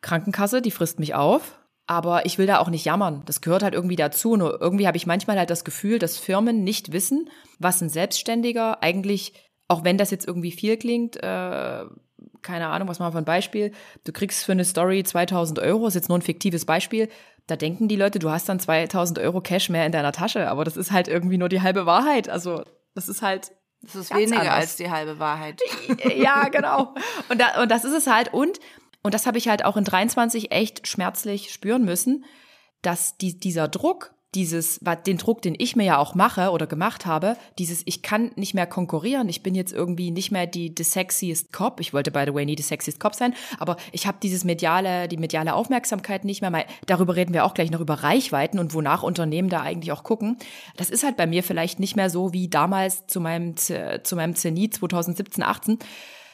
Krankenkasse, 0.02 0.62
die 0.62 0.72
frisst 0.72 1.00
mich 1.00 1.16
auf. 1.16 1.60
Aber 1.88 2.28
ich 2.28 2.38
will 2.38 2.46
da 2.46 2.60
auch 2.60 2.70
nicht 2.70 2.86
jammern. 2.86 3.24
Das 3.26 3.42
gehört 3.42 3.64
halt 3.64 3.74
irgendwie 3.74 3.96
dazu. 3.96 4.36
Nur 4.36 4.62
irgendwie 4.62 4.86
habe 4.86 4.98
ich 4.98 5.08
manchmal 5.08 5.40
halt 5.40 5.50
das 5.50 5.64
Gefühl, 5.64 5.98
dass 5.98 6.18
Firmen 6.20 6.64
nicht 6.64 6.92
wissen, 6.92 7.30
was 7.58 7.82
ein 7.82 7.90
Selbstständiger 7.90 8.84
eigentlich, 8.84 9.34
auch 9.68 9.84
wenn 9.84 9.98
das 9.98 10.12
jetzt 10.12 10.28
irgendwie 10.28 10.52
viel 10.52 10.78
klingt, 10.78 11.16
äh, 11.18 11.86
keine 12.42 12.68
Ahnung, 12.68 12.88
was 12.88 13.00
machen 13.00 13.10
wir 13.10 13.14
für 13.14 13.18
ein 13.20 13.26
Beispiel. 13.26 13.72
Du 14.04 14.12
kriegst 14.12 14.46
für 14.46 14.52
eine 14.52 14.66
Story 14.66 15.04
2000 15.04 15.60
Euro, 15.60 15.88
ist 15.88 15.96
jetzt 15.96 16.10
nur 16.10 16.18
ein 16.18 16.22
fiktives 16.22 16.66
Beispiel. 16.66 17.10
Da 17.48 17.56
denken 17.56 17.88
die 17.88 17.96
Leute, 17.96 18.20
du 18.20 18.30
hast 18.30 18.48
dann 18.48 18.60
2000 18.60 19.20
Euro 19.20 19.42
Cash 19.42 19.70
mehr 19.70 19.86
in 19.86 19.92
deiner 19.92 20.12
Tasche. 20.12 20.50
Aber 20.50 20.64
das 20.64 20.78
ist 20.78 20.92
halt 20.92 21.08
irgendwie 21.08 21.38
nur 21.38 21.50
die 21.50 21.62
halbe 21.62 21.86
Wahrheit. 21.86 22.30
Also, 22.30 22.64
das 22.94 23.10
ist 23.10 23.22
halt. 23.22 23.52
Das 23.82 23.96
ist 23.96 24.14
weniger 24.14 24.42
anders. 24.42 24.56
als 24.56 24.76
die 24.76 24.92
halbe 24.92 25.20
Wahrheit. 25.20 25.62
ja, 26.16 26.50
genau. 26.50 26.94
Und, 27.30 27.40
da, 27.42 27.62
und 27.62 27.72
das 27.72 27.86
ist 27.86 27.94
es 27.94 28.08
halt. 28.08 28.34
Und, 28.34 28.60
und 29.02 29.14
das 29.14 29.26
habe 29.26 29.38
ich 29.38 29.48
halt 29.48 29.64
auch 29.66 29.78
in 29.78 29.84
23 29.84 30.52
echt 30.52 30.88
schmerzlich 30.88 31.52
spüren 31.52 31.86
müssen, 31.86 32.26
dass 32.82 33.18
die, 33.18 33.40
dieser 33.40 33.68
Druck, 33.68 34.14
dieses, 34.36 34.80
den 35.08 35.18
Druck, 35.18 35.42
den 35.42 35.56
ich 35.58 35.76
mir 35.76 35.86
ja 35.86 35.98
auch 35.98 36.14
mache 36.14 36.52
oder 36.52 36.68
gemacht 36.68 37.08
habe, 37.08 37.36
dieses, 37.58 37.82
ich 37.86 38.04
kann 38.04 38.32
nicht 38.36 38.54
mehr 38.54 38.68
konkurrieren, 38.68 39.28
ich 39.28 39.42
bin 39.42 39.56
jetzt 39.56 39.74
irgendwie 39.74 40.12
nicht 40.12 40.32
mehr 40.32 40.46
die 40.46 40.74
the 40.78 40.84
sexiest 40.84 41.52
Cop, 41.52 41.80
ich 41.80 41.94
wollte 41.94 42.12
by 42.12 42.26
the 42.28 42.34
way 42.34 42.46
nie 42.46 42.56
the 42.56 42.62
sexiest 42.62 43.00
Cop 43.00 43.16
sein, 43.16 43.34
aber 43.58 43.78
ich 43.92 44.06
habe 44.06 44.20
dieses 44.22 44.44
mediale, 44.44 45.08
die 45.08 45.18
mediale 45.18 45.56
Aufmerksamkeit 45.56 46.26
nicht 46.26 46.42
mehr, 46.42 46.52
mal, 46.52 46.66
darüber 46.86 47.16
reden 47.16 47.34
wir 47.34 47.44
auch 47.44 47.56
gleich 47.56 47.72
noch 47.72 47.80
über 47.82 47.96
Reichweiten 47.96 48.60
und 48.60 48.74
wonach 48.76 49.02
Unternehmen 49.02 49.50
da 49.50 49.62
eigentlich 49.62 49.92
auch 49.92 50.04
gucken. 50.04 50.38
Das 50.78 50.92
ist 50.92 51.04
halt 51.04 51.18
bei 51.18 51.26
mir 51.26 51.42
vielleicht 51.42 51.80
nicht 51.80 51.96
mehr 51.96 52.12
so 52.12 52.32
wie 52.32 52.50
damals 52.50 53.08
zu 53.08 53.20
meinem, 53.20 53.58
zu 53.58 54.16
meinem 54.16 54.36
Zenit 54.36 54.76
2017, 54.76 55.44
18, 55.44 55.80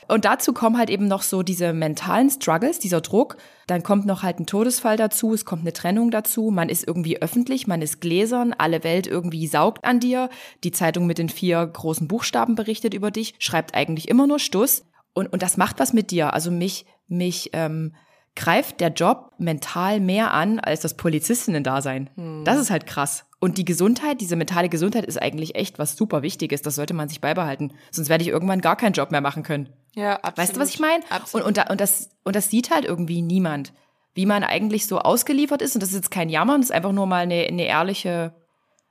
und 0.08 0.26
dazu 0.26 0.54
kommen 0.54 0.78
halt 0.78 0.90
eben 0.90 1.08
noch 1.08 1.22
so 1.22 1.44
diese 1.44 1.74
mentalen 1.74 2.30
Struggles, 2.30 2.80
dieser 2.80 3.02
Druck. 3.02 3.38
Dann 3.68 3.84
kommt 3.84 4.06
noch 4.06 4.24
halt 4.24 4.40
ein 4.40 4.46
Todesfall 4.46 4.98
dazu, 4.98 5.34
es 5.34 5.46
kommt 5.46 5.62
eine 5.62 5.74
Trennung 5.74 6.12
dazu, 6.12 6.52
man 6.52 6.70
ist 6.70 6.88
irgendwie 6.88 7.22
öffentlich, 7.22 7.68
man 7.68 7.82
ist 7.82 8.02
gläsern, 8.02 8.54
alle 8.58 8.84
Welt 8.84 9.08
irgendwie 9.08 9.48
saugt 9.48 9.86
an 9.86 10.00
dir. 10.00 10.30
Die 10.64 10.72
Zeitung 10.72 11.08
mit 11.08 11.18
den 11.18 11.30
vier 11.30 11.66
großen 11.66 12.08
Buchstaben 12.08 12.56
berichtet 12.56 12.94
über 12.94 13.12
dich, 13.12 13.36
schreibt 13.40 13.76
eigentlich 13.76 14.08
immer 14.08 14.28
nur 14.28 14.40
Stuss. 14.40 14.86
Und, 15.14 15.32
und 15.32 15.42
das 15.42 15.58
macht 15.58 15.80
was 15.80 15.94
mit 15.94 16.12
dir. 16.12 16.34
Also 16.34 16.52
mich, 16.52 16.86
mich 17.08 17.50
ähm, 17.54 17.96
greift 18.36 18.82
der 18.82 18.90
Job 18.90 19.32
mental 19.38 20.00
mehr 20.00 20.34
an 20.34 20.60
als 20.60 20.82
das 20.82 20.98
Polizistinnen-Dasein. 20.98 22.10
Hm. 22.16 22.44
Das 22.44 22.60
ist 22.60 22.70
halt 22.70 22.86
krass. 22.86 23.26
Und 23.40 23.58
die 23.58 23.66
Gesundheit, 23.66 24.22
diese 24.22 24.36
mentale 24.36 24.70
Gesundheit 24.70 25.06
ist 25.06 25.22
eigentlich 25.22 25.56
echt 25.56 25.80
was 25.80 25.96
super 25.96 26.22
Wichtiges. 26.22 26.62
Das 26.62 26.76
sollte 26.76 26.94
man 26.94 27.10
sich 27.10 27.22
beibehalten. 27.22 27.74
Sonst 27.92 28.10
werde 28.10 28.24
ich 28.24 28.30
irgendwann 28.30 28.62
gar 28.62 28.76
keinen 28.76 28.94
Job 28.94 29.12
mehr 29.12 29.22
machen 29.22 29.44
können. 29.44 29.70
Ja, 29.96 30.18
absolut. 30.18 30.38
Weißt 30.38 30.56
du, 30.56 30.60
was 30.60 30.70
ich 30.70 30.80
meine? 30.80 31.04
Und, 31.32 31.42
und, 31.42 31.70
und, 31.70 31.82
das, 31.82 32.10
und 32.24 32.36
das 32.36 32.50
sieht 32.50 32.70
halt 32.70 32.86
irgendwie 32.86 33.22
niemand. 33.22 33.74
Wie 34.14 34.26
man 34.26 34.44
eigentlich 34.44 34.88
so 34.88 35.00
ausgeliefert 35.00 35.62
ist. 35.62 35.76
Und 35.76 35.82
das 35.82 35.90
ist 35.90 35.96
jetzt 35.96 36.12
kein 36.12 36.30
Jammern, 36.30 36.62
das 36.62 36.70
ist 36.70 36.76
einfach 36.76 36.94
nur 36.94 37.06
mal 37.06 37.24
eine, 37.24 37.46
eine 37.48 37.66
ehrliche, 37.66 38.34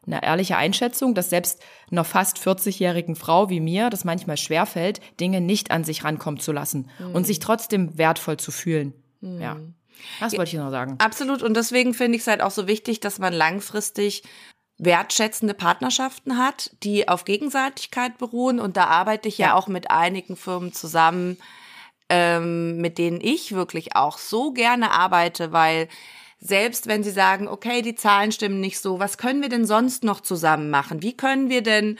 eine 0.07 0.23
ehrliche 0.23 0.57
Einschätzung, 0.57 1.15
dass 1.15 1.31
selbst 1.31 1.63
einer 1.91 2.05
fast 2.05 2.39
40-jährigen 2.39 3.17
Frau 3.17 3.49
wie 3.49 3.61
mir 3.61 3.89
das 3.89 4.05
manchmal 4.05 4.37
schwerfällt, 4.37 5.01
Dinge 5.21 5.41
nicht 5.41 5.71
an 5.71 5.85
sich 5.85 6.05
rankommen 6.05 6.41
zu 6.41 6.53
lassen 6.53 6.91
mhm. 6.99 7.15
und 7.15 7.27
sich 7.27 7.39
trotzdem 7.39 7.97
wertvoll 7.97 8.37
zu 8.37 8.51
fühlen. 8.51 8.93
Mhm. 9.21 9.41
Ja. 9.41 9.57
Das 10.21 10.37
wollte 10.37 10.51
ich 10.51 10.59
noch 10.59 10.71
sagen. 10.71 10.97
Absolut. 10.99 11.43
Und 11.43 11.55
deswegen 11.57 11.95
finde 11.95 12.17
ich 12.17 12.23
es 12.23 12.27
halt 12.27 12.43
auch 12.43 12.51
so 12.51 12.67
wichtig, 12.67 13.01
dass 13.01 13.19
man 13.19 13.33
langfristig 13.33 14.25
wertschätzende 14.79 15.55
Partnerschaften 15.55 16.39
hat, 16.39 16.71
die 16.83 17.09
auf 17.09 17.25
Gegenseitigkeit 17.25 18.19
beruhen. 18.19 18.59
Und 18.61 18.77
da 18.77 18.87
arbeite 18.87 19.29
ich 19.29 19.39
ja, 19.39 19.49
ja 19.49 19.55
auch 19.55 19.69
mit 19.69 19.91
einigen 19.91 20.37
Firmen 20.37 20.73
zusammen, 20.73 21.39
ähm, 22.09 22.79
mit 22.79 22.99
denen 22.99 23.21
ich 23.21 23.53
wirklich 23.53 23.97
auch 23.97 24.19
so 24.19 24.53
gerne 24.53 24.91
arbeite, 24.91 25.53
weil 25.53 25.89
selbst 26.41 26.87
wenn 26.87 27.03
sie 27.03 27.11
sagen, 27.11 27.49
okay, 27.49 27.81
die 27.81 27.95
Zahlen 27.95 28.31
stimmen 28.31 28.61
nicht 28.61 28.79
so, 28.79 28.99
was 28.99 29.17
können 29.17 29.41
wir 29.41 29.49
denn 29.49 29.65
sonst 29.65 30.05
noch 30.05 30.21
zusammen 30.21 30.69
machen? 30.69 31.03
Wie 31.03 31.17
können 31.17 31.49
wir 31.49 31.63
denn 31.63 31.99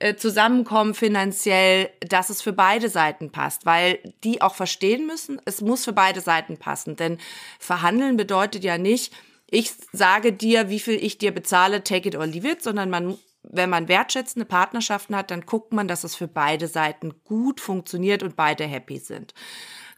äh, 0.00 0.14
zusammenkommen 0.14 0.94
finanziell, 0.94 1.90
dass 2.00 2.30
es 2.30 2.42
für 2.42 2.52
beide 2.52 2.88
Seiten 2.88 3.30
passt, 3.32 3.64
weil 3.64 3.98
die 4.24 4.42
auch 4.42 4.54
verstehen 4.54 5.06
müssen, 5.06 5.40
es 5.44 5.60
muss 5.60 5.84
für 5.84 5.92
beide 5.92 6.20
Seiten 6.20 6.58
passen, 6.58 6.96
denn 6.96 7.18
verhandeln 7.58 8.16
bedeutet 8.16 8.62
ja 8.62 8.76
nicht, 8.76 9.12
ich 9.50 9.72
sage 9.92 10.32
dir, 10.32 10.68
wie 10.68 10.80
viel 10.80 11.02
ich 11.02 11.18
dir 11.18 11.32
bezahle, 11.32 11.82
take 11.82 12.08
it 12.08 12.16
or 12.16 12.26
leave 12.26 12.48
it, 12.48 12.62
sondern 12.62 12.90
man 12.90 13.18
wenn 13.50 13.70
man 13.70 13.88
wertschätzende 13.88 14.44
Partnerschaften 14.44 15.16
hat, 15.16 15.30
dann 15.30 15.46
guckt 15.46 15.72
man, 15.72 15.88
dass 15.88 16.04
es 16.04 16.14
für 16.14 16.28
beide 16.28 16.68
Seiten 16.68 17.22
gut 17.24 17.60
funktioniert 17.60 18.22
und 18.22 18.36
beide 18.36 18.64
happy 18.64 18.98
sind. 18.98 19.32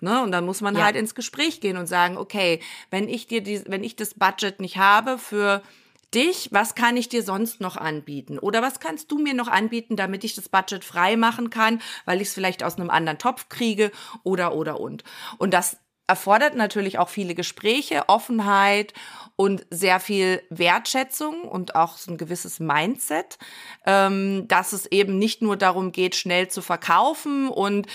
Ne? 0.01 0.23
Und 0.23 0.33
dann 0.33 0.45
muss 0.45 0.61
man 0.61 0.77
ja. 0.77 0.85
halt 0.85 0.97
ins 0.97 1.15
Gespräch 1.15 1.61
gehen 1.61 1.77
und 1.77 1.87
sagen, 1.87 2.17
okay, 2.17 2.61
wenn 2.91 3.09
ich 3.09 3.27
dir 3.27 3.43
die, 3.43 3.63
wenn 3.67 3.85
ich 3.85 3.97
das 3.97 4.15
Budget 4.15 4.61
nicht 4.61 4.77
habe 4.77 5.19
für 5.19 5.63
dich, 6.15 6.49
was 6.53 6.75
kann 6.75 6.97
ich 6.97 7.09
dir 7.09 7.23
sonst 7.23 7.61
noch 7.61 7.77
anbieten? 7.77 8.39
Oder 8.39 8.63
was 8.63 8.81
kannst 8.81 9.11
du 9.11 9.19
mir 9.19 9.35
noch 9.35 9.49
anbieten, 9.49 9.97
damit 9.97 10.25
ich 10.25 10.35
das 10.35 10.49
Budget 10.49 10.85
frei 10.85 11.17
machen 11.17 11.51
kann, 11.51 11.81
weil 12.05 12.21
ich 12.21 12.29
es 12.29 12.35
vielleicht 12.35 12.63
aus 12.65 12.77
einem 12.77 12.91
anderen 12.91 13.19
Topf 13.19 13.49
kriege 13.49 13.93
oder 14.23 14.55
oder 14.55 14.81
und. 14.81 15.05
Und 15.39 15.55
das 15.55 15.77
erfordert 16.11 16.57
natürlich 16.57 16.99
auch 16.99 17.09
viele 17.09 17.37
Gespräche, 17.37 18.09
Offenheit 18.09 18.93
und 19.41 19.65
sehr 19.71 20.01
viel 20.01 20.43
Wertschätzung 20.51 21.45
und 21.45 21.75
auch 21.75 21.97
so 21.97 22.11
ein 22.11 22.19
gewisses 22.19 22.61
Mindset, 22.61 23.39
ähm, 23.87 24.47
dass 24.49 24.75
es 24.75 24.85
eben 24.85 25.19
nicht 25.19 25.41
nur 25.41 25.57
darum 25.57 25.93
geht, 25.93 26.15
schnell 26.15 26.49
zu 26.49 26.61
verkaufen 26.61 27.49
und 27.49 27.87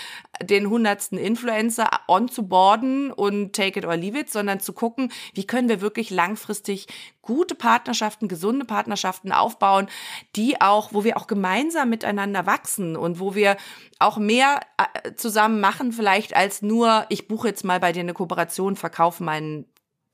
den 0.42 0.68
hundertsten 0.68 1.18
Influencer 1.18 1.88
on 2.08 2.28
zu 2.28 2.48
boarden 2.48 3.12
und 3.12 3.52
take 3.52 3.78
it 3.78 3.86
or 3.86 3.96
leave 3.96 4.18
it, 4.18 4.28
sondern 4.28 4.58
zu 4.58 4.72
gucken, 4.72 5.12
wie 5.34 5.46
können 5.46 5.68
wir 5.68 5.80
wirklich 5.80 6.10
langfristig 6.10 6.88
gute 7.22 7.54
Partnerschaften, 7.54 8.26
gesunde 8.26 8.64
Partnerschaften 8.64 9.30
aufbauen, 9.30 9.86
die 10.34 10.60
auch, 10.60 10.92
wo 10.94 11.04
wir 11.04 11.16
auch 11.16 11.28
gemeinsam 11.28 11.90
miteinander 11.90 12.46
wachsen 12.46 12.96
und 12.96 13.20
wo 13.20 13.36
wir 13.36 13.56
auch 14.00 14.18
mehr 14.18 14.62
äh, 14.78 15.14
zusammen 15.14 15.60
machen 15.60 15.92
vielleicht 15.92 16.34
als 16.34 16.60
nur, 16.60 17.06
ich 17.08 17.28
buche 17.28 17.46
jetzt 17.46 17.62
mal 17.62 17.78
bei 17.78 17.92
dir 17.92 18.00
eine 18.00 18.14
Kooperation, 18.14 18.74
verkaufe 18.74 19.22
meinen 19.22 19.66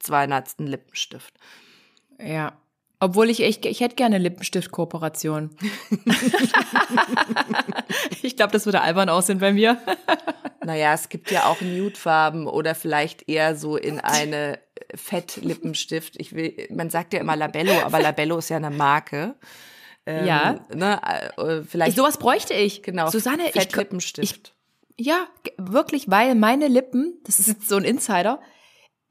200. 0.02 0.58
Lippenstift. 0.58 1.34
Ja. 2.18 2.52
Obwohl 3.00 3.30
ich 3.30 3.42
echt, 3.42 3.66
ich 3.66 3.80
hätte 3.80 3.96
gerne 3.96 4.18
Lippenstift-Kooperation. 4.18 5.50
ich 8.22 8.36
glaube, 8.36 8.52
das 8.52 8.64
würde 8.64 8.80
albern 8.80 9.08
aussehen 9.08 9.40
bei 9.40 9.52
mir. 9.52 9.76
naja, 10.64 10.94
es 10.94 11.08
gibt 11.08 11.32
ja 11.32 11.46
auch 11.46 11.60
Nude-Farben 11.60 12.46
oder 12.46 12.76
vielleicht 12.76 13.28
eher 13.28 13.56
so 13.56 13.76
in 13.76 13.98
eine 13.98 14.60
Fettlippenstift. 14.94 16.14
Ich 16.20 16.32
will, 16.34 16.68
man 16.70 16.90
sagt 16.90 17.12
ja 17.12 17.20
immer 17.20 17.34
Labello, 17.34 17.72
aber 17.82 18.00
Labello 18.00 18.38
ist 18.38 18.50
ja 18.50 18.58
eine 18.58 18.70
Marke. 18.70 19.34
Ähm, 20.06 20.26
ja. 20.26 20.60
Ne, 20.72 21.00
äh, 21.38 21.62
vielleicht. 21.62 21.96
Sowas 21.96 22.18
bräuchte 22.18 22.54
ich. 22.54 22.84
Genau. 22.84 23.10
Susanne, 23.10 23.48
Fettlippenstift. 23.52 24.54
Ich, 24.96 25.06
ich, 25.06 25.06
ja, 25.06 25.26
wirklich, 25.56 26.10
weil 26.10 26.36
meine 26.36 26.68
Lippen, 26.68 27.18
das 27.24 27.40
ist 27.40 27.68
so 27.68 27.76
ein 27.76 27.84
Insider, 27.84 28.40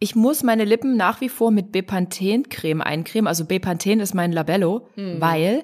ich 0.02 0.16
muss 0.16 0.42
meine 0.42 0.66
Lippen 0.66 0.98
nach 0.98 1.22
wie 1.22 1.30
vor 1.30 1.52
mit 1.52 1.72
Bepanthen-Creme 1.72 2.82
eincremen. 2.82 3.28
Also 3.28 3.46
Bepanthen 3.46 4.00
ist 4.00 4.16
mein 4.16 4.32
Labello, 4.32 4.88
mhm. 4.96 5.22
weil 5.22 5.64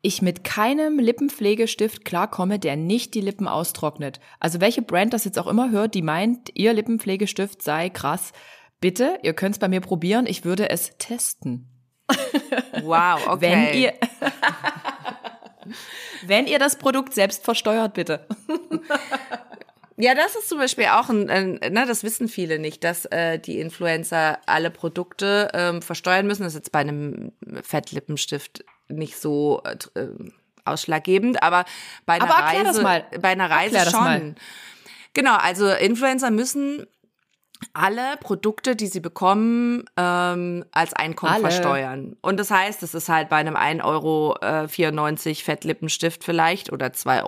ich 0.00 0.22
mit 0.22 0.44
keinem 0.44 1.00
Lippenpflegestift 1.00 2.04
klarkomme, 2.04 2.60
der 2.60 2.76
nicht 2.76 3.14
die 3.14 3.20
Lippen 3.20 3.48
austrocknet. 3.48 4.20
Also 4.38 4.60
welche 4.60 4.80
Brand 4.80 5.12
das 5.12 5.24
jetzt 5.24 5.40
auch 5.40 5.48
immer 5.48 5.72
hört, 5.72 5.94
die 5.94 6.02
meint, 6.02 6.50
ihr 6.54 6.72
Lippenpflegestift 6.72 7.62
sei 7.62 7.88
krass. 7.88 8.32
Bitte, 8.80 9.18
ihr 9.22 9.32
könnt 9.32 9.56
es 9.56 9.58
bei 9.58 9.68
mir 9.68 9.80
probieren. 9.80 10.26
Ich 10.28 10.44
würde 10.44 10.70
es 10.70 10.96
testen. 10.98 11.68
Wow, 12.82 13.28
okay. 13.28 13.40
Wenn 13.40 13.80
ihr, 13.80 13.92
wenn 16.26 16.46
ihr 16.46 16.58
das 16.58 16.76
Produkt 16.76 17.14
selbst 17.14 17.44
versteuert, 17.44 17.94
bitte. 17.94 18.26
Ja, 19.96 20.14
das 20.14 20.34
ist 20.34 20.48
zum 20.48 20.58
Beispiel 20.58 20.86
auch 20.86 21.08
ein, 21.08 21.30
ein 21.30 21.52
ne, 21.52 21.84
das 21.86 22.02
wissen 22.02 22.28
viele 22.28 22.58
nicht, 22.58 22.82
dass 22.82 23.04
äh, 23.06 23.38
die 23.38 23.60
Influencer 23.60 24.38
alle 24.46 24.70
Produkte 24.70 25.50
ähm, 25.54 25.82
versteuern 25.82 26.26
müssen. 26.26 26.42
Das 26.42 26.54
ist 26.54 26.58
jetzt 26.58 26.72
bei 26.72 26.80
einem 26.80 27.32
Fettlippenstift 27.62 28.64
nicht 28.88 29.16
so 29.16 29.62
äh, 29.94 30.08
ausschlaggebend, 30.64 31.42
aber 31.42 31.64
bei 32.06 32.14
einer 32.14 32.24
Aber 32.24 32.44
Reise, 32.44 32.82
mal. 32.82 33.04
bei 33.20 33.28
einer 33.30 33.50
Reise 33.50 33.90
schon. 33.90 34.34
Genau, 35.12 35.36
also 35.36 35.68
Influencer 35.70 36.30
müssen 36.30 36.86
alle 37.72 38.16
Produkte, 38.20 38.76
die 38.76 38.86
sie 38.86 39.00
bekommen, 39.00 39.84
ähm, 39.96 40.64
als 40.72 40.92
Einkommen 40.92 41.32
Alle. 41.32 41.42
versteuern. 41.42 42.16
Und 42.20 42.38
das 42.38 42.50
heißt, 42.50 42.82
es 42.82 42.94
ist 42.94 43.08
halt 43.08 43.28
bei 43.28 43.36
einem 43.36 43.56
1,94 43.56 43.84
Euro 43.84 44.36
äh, 44.40 44.68
94 44.68 45.44
Fettlippenstift 45.44 46.24
vielleicht 46.24 46.72
oder 46.72 46.88
2,50 46.88 47.22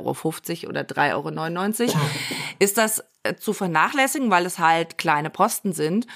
Euro 0.64 0.70
oder 0.70 0.82
3,99 0.82 1.88
Euro, 1.88 1.98
ist 2.58 2.76
das 2.78 3.04
äh, 3.22 3.34
zu 3.36 3.52
vernachlässigen, 3.52 4.30
weil 4.30 4.46
es 4.46 4.58
halt 4.58 4.98
kleine 4.98 5.30
Posten 5.30 5.72
sind. 5.72 6.06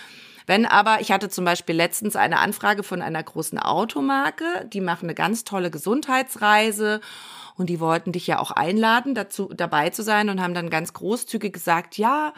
Wenn 0.46 0.66
aber, 0.66 1.00
ich 1.00 1.12
hatte 1.12 1.28
zum 1.28 1.44
Beispiel 1.44 1.76
letztens 1.76 2.16
eine 2.16 2.40
Anfrage 2.40 2.82
von 2.82 3.02
einer 3.02 3.22
großen 3.22 3.58
Automarke, 3.58 4.68
die 4.72 4.80
machen 4.80 5.04
eine 5.04 5.14
ganz 5.14 5.44
tolle 5.44 5.70
Gesundheitsreise 5.70 7.00
und 7.56 7.66
die 7.66 7.78
wollten 7.78 8.12
dich 8.12 8.26
ja 8.26 8.38
auch 8.38 8.50
einladen, 8.50 9.14
dazu 9.14 9.50
dabei 9.54 9.90
zu 9.90 10.02
sein 10.02 10.30
und 10.30 10.40
haben 10.40 10.54
dann 10.54 10.70
ganz 10.70 10.92
großzügig 10.92 11.52
gesagt, 11.52 11.98
ja, 11.98 12.32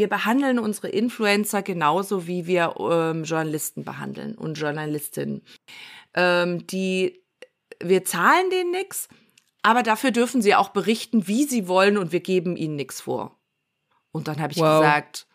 wir 0.00 0.08
behandeln 0.08 0.58
unsere 0.58 0.88
Influencer 0.88 1.60
genauso, 1.62 2.26
wie 2.26 2.46
wir 2.46 2.74
ähm, 2.78 3.24
Journalisten 3.24 3.84
behandeln 3.84 4.34
und 4.34 4.54
Journalistinnen. 4.54 5.42
Ähm, 6.14 6.66
die, 6.66 7.22
wir 7.82 8.02
zahlen 8.06 8.48
denen 8.48 8.70
nix, 8.70 9.08
aber 9.62 9.82
dafür 9.82 10.10
dürfen 10.10 10.40
sie 10.40 10.54
auch 10.54 10.70
berichten, 10.70 11.28
wie 11.28 11.44
sie 11.44 11.68
wollen 11.68 11.98
und 11.98 12.12
wir 12.12 12.20
geben 12.20 12.56
ihnen 12.56 12.76
nichts 12.76 13.02
vor. 13.02 13.38
Und 14.10 14.26
dann 14.26 14.40
habe 14.40 14.54
ich 14.54 14.58
Wow. 14.58 14.80
gesagt, 14.80 15.26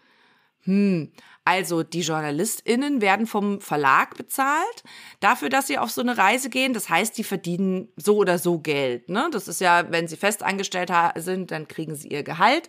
hm, 0.63 1.11
also 1.45 1.83
die 1.83 2.01
JournalistInnen 2.01 3.01
werden 3.01 3.27
vom 3.27 3.61
Verlag 3.61 4.17
bezahlt 4.17 4.83
dafür, 5.19 5.49
dass 5.49 5.67
sie 5.67 5.77
auf 5.77 5.91
so 5.91 6.01
eine 6.01 6.17
Reise 6.17 6.49
gehen. 6.49 6.73
Das 6.73 6.89
heißt, 6.89 7.15
die 7.17 7.23
verdienen 7.23 7.87
so 7.95 8.17
oder 8.17 8.39
so 8.39 8.57
Geld. 8.57 9.09
Ne? 9.09 9.29
Das 9.31 9.47
ist 9.47 9.61
ja, 9.61 9.91
wenn 9.91 10.07
sie 10.07 10.17
festangestellt 10.17 10.91
sind, 11.15 11.51
dann 11.51 11.67
kriegen 11.67 11.95
sie 11.95 12.07
ihr 12.07 12.23
Gehalt 12.23 12.67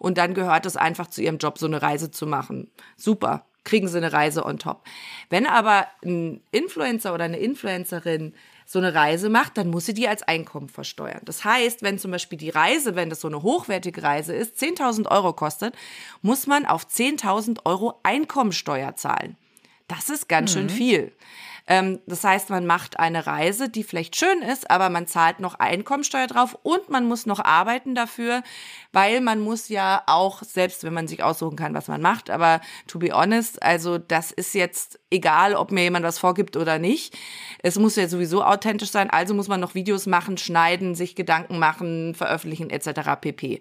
und 0.00 0.18
dann 0.18 0.34
gehört 0.34 0.66
es 0.66 0.76
einfach 0.76 1.06
zu 1.06 1.22
ihrem 1.22 1.38
Job, 1.38 1.56
so 1.56 1.66
eine 1.66 1.80
Reise 1.80 2.10
zu 2.10 2.26
machen. 2.26 2.68
Super, 2.96 3.46
kriegen 3.62 3.86
sie 3.86 3.98
eine 3.98 4.12
Reise 4.12 4.44
on 4.44 4.58
top. 4.58 4.82
Wenn 5.30 5.46
aber 5.46 5.86
ein 6.04 6.40
Influencer 6.50 7.14
oder 7.14 7.24
eine 7.24 7.38
Influencerin 7.38 8.34
so 8.66 8.80
eine 8.80 8.94
Reise 8.94 9.30
macht, 9.30 9.56
dann 9.56 9.70
muss 9.70 9.86
sie 9.86 9.94
die 9.94 10.08
als 10.08 10.24
Einkommen 10.24 10.68
versteuern. 10.68 11.20
Das 11.24 11.44
heißt, 11.44 11.82
wenn 11.82 11.98
zum 11.98 12.10
Beispiel 12.10 12.36
die 12.36 12.50
Reise, 12.50 12.96
wenn 12.96 13.08
das 13.08 13.20
so 13.20 13.28
eine 13.28 13.42
hochwertige 13.42 14.02
Reise 14.02 14.34
ist, 14.34 14.60
10.000 14.60 15.08
Euro 15.08 15.32
kostet, 15.32 15.74
muss 16.20 16.48
man 16.48 16.66
auf 16.66 16.84
10.000 16.84 17.60
Euro 17.64 18.00
Einkommensteuer 18.02 18.96
zahlen. 18.96 19.36
Das 19.86 20.10
ist 20.10 20.28
ganz 20.28 20.52
schön 20.52 20.68
viel. 20.68 21.12
Ähm, 21.66 22.00
das 22.06 22.22
heißt, 22.22 22.50
man 22.50 22.66
macht 22.66 22.98
eine 22.98 23.26
Reise, 23.26 23.68
die 23.68 23.82
vielleicht 23.82 24.16
schön 24.16 24.42
ist, 24.42 24.70
aber 24.70 24.88
man 24.88 25.06
zahlt 25.06 25.40
noch 25.40 25.56
Einkommensteuer 25.56 26.26
drauf 26.26 26.56
und 26.62 26.88
man 26.88 27.08
muss 27.08 27.26
noch 27.26 27.40
arbeiten 27.40 27.94
dafür, 27.94 28.42
weil 28.92 29.20
man 29.20 29.40
muss 29.40 29.68
ja 29.68 30.02
auch, 30.06 30.42
selbst 30.42 30.84
wenn 30.84 30.94
man 30.94 31.08
sich 31.08 31.22
aussuchen 31.22 31.56
kann, 31.56 31.74
was 31.74 31.88
man 31.88 32.00
macht, 32.00 32.30
aber 32.30 32.60
to 32.86 32.98
be 32.98 33.10
honest, 33.12 33.62
also 33.62 33.98
das 33.98 34.30
ist 34.30 34.54
jetzt 34.54 35.00
egal, 35.10 35.54
ob 35.54 35.72
mir 35.72 35.82
jemand 35.82 36.04
was 36.04 36.18
vorgibt 36.18 36.56
oder 36.56 36.78
nicht. 36.78 37.16
Es 37.62 37.78
muss 37.78 37.96
ja 37.96 38.06
sowieso 38.08 38.44
authentisch 38.44 38.90
sein, 38.90 39.10
also 39.10 39.34
muss 39.34 39.48
man 39.48 39.60
noch 39.60 39.74
Videos 39.74 40.06
machen, 40.06 40.38
schneiden, 40.38 40.94
sich 40.94 41.16
Gedanken 41.16 41.58
machen, 41.58 42.14
veröffentlichen 42.14 42.70
etc. 42.70 43.20
pp. 43.20 43.60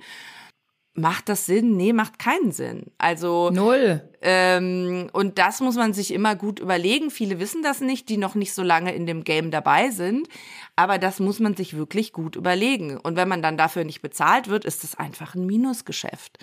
Macht 0.98 1.28
das 1.28 1.46
Sinn? 1.46 1.76
Nee, 1.76 1.92
macht 1.92 2.20
keinen 2.20 2.54
Sinn. 2.54 2.86
Also 2.98 3.50
Null. 3.52 4.02
ähm, 4.22 5.10
und 5.12 5.38
das 5.38 5.60
muss 5.60 5.76
man 5.76 5.94
sich 5.94 6.14
immer 6.14 6.38
gut 6.38 6.60
überlegen. 6.60 7.12
Viele 7.12 7.38
wissen 7.38 7.62
das 7.62 7.82
nicht, 7.82 8.08
die 8.08 8.16
noch 8.16 8.34
nicht 8.34 8.54
so 8.54 8.64
lange 8.64 8.96
in 8.96 9.06
dem 9.06 9.26
Game 9.26 9.52
dabei 9.52 9.90
sind. 9.90 10.30
Aber 10.78 10.98
das 10.98 11.20
muss 11.20 11.42
man 11.42 11.54
sich 11.54 11.76
wirklich 11.76 12.14
gut 12.14 12.38
überlegen. 12.38 12.98
Und 12.98 13.18
wenn 13.18 13.28
man 13.28 13.42
dann 13.42 13.58
dafür 13.58 13.84
nicht 13.84 14.02
bezahlt 14.02 14.48
wird, 14.48 14.64
ist 14.64 14.86
das 14.86 14.96
einfach 14.96 15.36
ein 15.36 15.46
Minusgeschäft. 15.46 16.40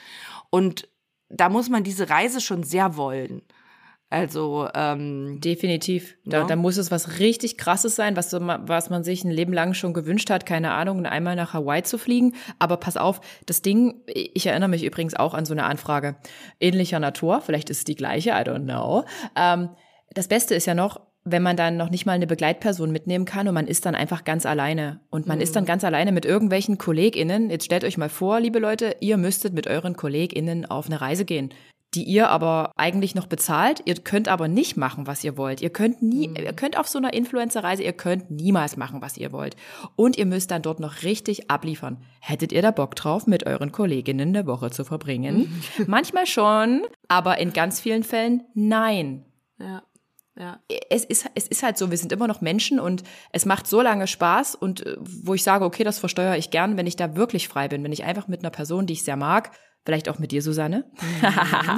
Und 0.51 0.87
da 1.31 1.49
muss 1.49 1.71
man 1.71 1.83
diese 1.83 2.11
Reise 2.11 2.43
schon 2.43 2.62
sehr 2.62 2.97
wollen. 2.97 3.41
Also, 4.12 4.68
ähm, 4.75 5.40
Definitiv. 5.40 6.16
Da, 6.27 6.40
Ja. 6.40 6.46
da 6.46 6.55
muss 6.55 6.77
es 6.77 6.90
was 6.90 7.18
richtig 7.18 7.57
krasses 7.57 7.96
sein, 7.96 8.14
was, 8.14 8.31
was 8.35 8.90
man 8.90 9.05
sich 9.05 9.25
ein 9.25 9.31
Leben 9.31 9.55
lang 9.55 9.72
schon 9.72 9.94
gewünscht 9.94 10.29
hat, 10.29 10.44
keine 10.44 10.72
Ahnung, 10.72 11.07
einmal 11.07 11.35
nach 11.35 11.55
Hawaii 11.55 11.83
zu 11.83 11.96
fliegen. 11.96 12.35
Aber 12.59 12.77
pass 12.77 12.98
auf, 12.98 13.22
das 13.46 13.62
Ding, 13.62 14.03
ich 14.07 14.46
erinnere 14.46 14.68
mich 14.68 14.85
übrigens 14.85 15.14
auch 15.14 15.33
an 15.33 15.46
so 15.46 15.55
eine 15.55 15.64
Anfrage 15.64 16.16
ähnlicher 16.61 17.01
Natur, 17.01 17.40
vielleicht 17.40 17.70
ist 17.70 17.79
es 17.79 17.85
die 17.85 17.94
gleiche, 17.94 18.31
I 18.33 18.44
don't 18.44 18.64
know. 18.64 19.05
Ähm, 19.35 19.70
das 20.12 20.29
Beste 20.29 20.55
ist 20.55 20.66
ja 20.66 20.75
noch, 20.75 21.01
wenn 21.25 21.42
man 21.42 21.57
dann 21.57 21.79
noch 21.79 21.88
nicht 21.88 22.05
mal 22.05 22.12
eine 22.12 22.27
Begleitperson 22.27 22.90
mitnehmen 22.90 23.25
kann 23.25 23.48
und 23.48 23.55
man 23.55 23.66
ist 23.66 23.87
dann 23.87 23.94
einfach 23.94 24.25
ganz 24.25 24.44
alleine. 24.44 25.01
Und 25.09 25.27
man 25.27 25.40
ist 25.40 25.57
dann 25.57 25.64
ganz 25.64 25.85
alleine 25.85 26.12
mit 26.12 26.27
irgendwelchen 26.27 26.77
KollegInnen. 26.77 27.48
Jetzt 27.48 27.64
stellt 27.64 27.85
euch 27.85 27.96
mal 27.96 28.11
vor, 28.11 28.40
liebe 28.40 28.59
Leute, 28.59 28.96
ihr 29.01 29.16
müsstet 29.16 29.55
mit 29.55 29.68
euren 29.68 29.96
KollegInnen 29.96 30.66
auf 30.66 30.87
eine 30.87 31.01
Reise 31.01 31.25
gehen 31.25 31.55
die 31.94 32.05
ihr 32.05 32.28
aber 32.28 32.72
eigentlich 32.76 33.14
noch 33.14 33.26
bezahlt. 33.26 33.83
Ihr 33.85 33.94
könnt 33.96 34.28
aber 34.28 34.48
nicht 34.48 34.76
machen, 34.76 35.07
was 35.07 35.22
ihr 35.24 35.37
wollt. 35.37 35.61
Ihr 35.61 35.70
könnt 35.70 36.02
nie, 36.02 36.31
ihr 36.37 36.52
könnt 36.52 36.78
auf 36.78 36.88
so 36.88 36.98
einer 36.98 37.12
Influencer-Reise, 37.12 37.83
ihr 37.83 37.92
könnt 37.92 38.31
niemals 38.31 38.76
machen, 38.76 39.02
was 39.02 39.16
ihr 39.16 39.33
wollt. 39.33 39.57
Und 39.96 40.16
ihr 40.16 40.26
müsst 40.26 40.50
dann 40.50 40.62
dort 40.62 40.81
noch 40.81 41.02
richtig 41.02 41.50
abliefern. 41.50 41.98
Hättet 42.20 42.52
ihr 42.52 42.62
da 42.62 42.70
Bock 42.70 42.94
drauf, 42.94 43.26
mit 43.26 43.46
euren 43.46 43.72
Kolleginnen 43.72 44.35
eine 44.35 44.46
Woche 44.46 44.70
zu 44.70 44.85
verbringen? 44.85 45.62
Manchmal 45.87 46.26
schon, 46.26 46.83
aber 47.09 47.38
in 47.38 47.52
ganz 47.52 47.81
vielen 47.81 48.05
Fällen 48.05 48.44
nein 48.55 49.24
ja, 49.62 49.83
ja. 50.37 50.61
es 50.90 51.05
ist, 51.05 51.26
es 51.35 51.46
ist 51.46 51.62
halt 51.62 51.78
so, 51.78 51.90
wir 51.90 51.98
sind 51.98 52.12
immer 52.12 52.26
noch 52.26 52.40
Menschen 52.40 52.81
und 52.81 53.02
es 53.33 53.46
macht 53.46 53.66
so 53.66 53.81
lange 53.81 54.07
Spaß 54.07 54.55
und 54.55 54.85
äh, 54.87 54.96
wo 54.98 55.35
ich 55.35 55.42
sage, 55.42 55.64
okay, 55.64 55.85
das 55.85 55.98
versteuere 55.98 56.37
ich 56.37 56.50
gern, 56.50 56.76
wenn 56.76 56.87
ich 56.87 56.96
da 56.96 57.16
wirklich 57.16 57.48
frei 57.48 57.68
bin, 57.68 57.85
wenn 57.85 57.92
ich 57.92 58.05
einfach 58.05 58.28
mit 58.28 58.40
einer 58.40 58.50
Person, 58.50 58.87
die 58.87 58.94
ich 58.94 59.05
sehr 59.05 59.16
mag, 59.16 59.52
vielleicht 59.85 60.09
auch 60.09 60.18
mit 60.18 60.33
dir, 60.33 60.42
Susanne, 60.42 60.85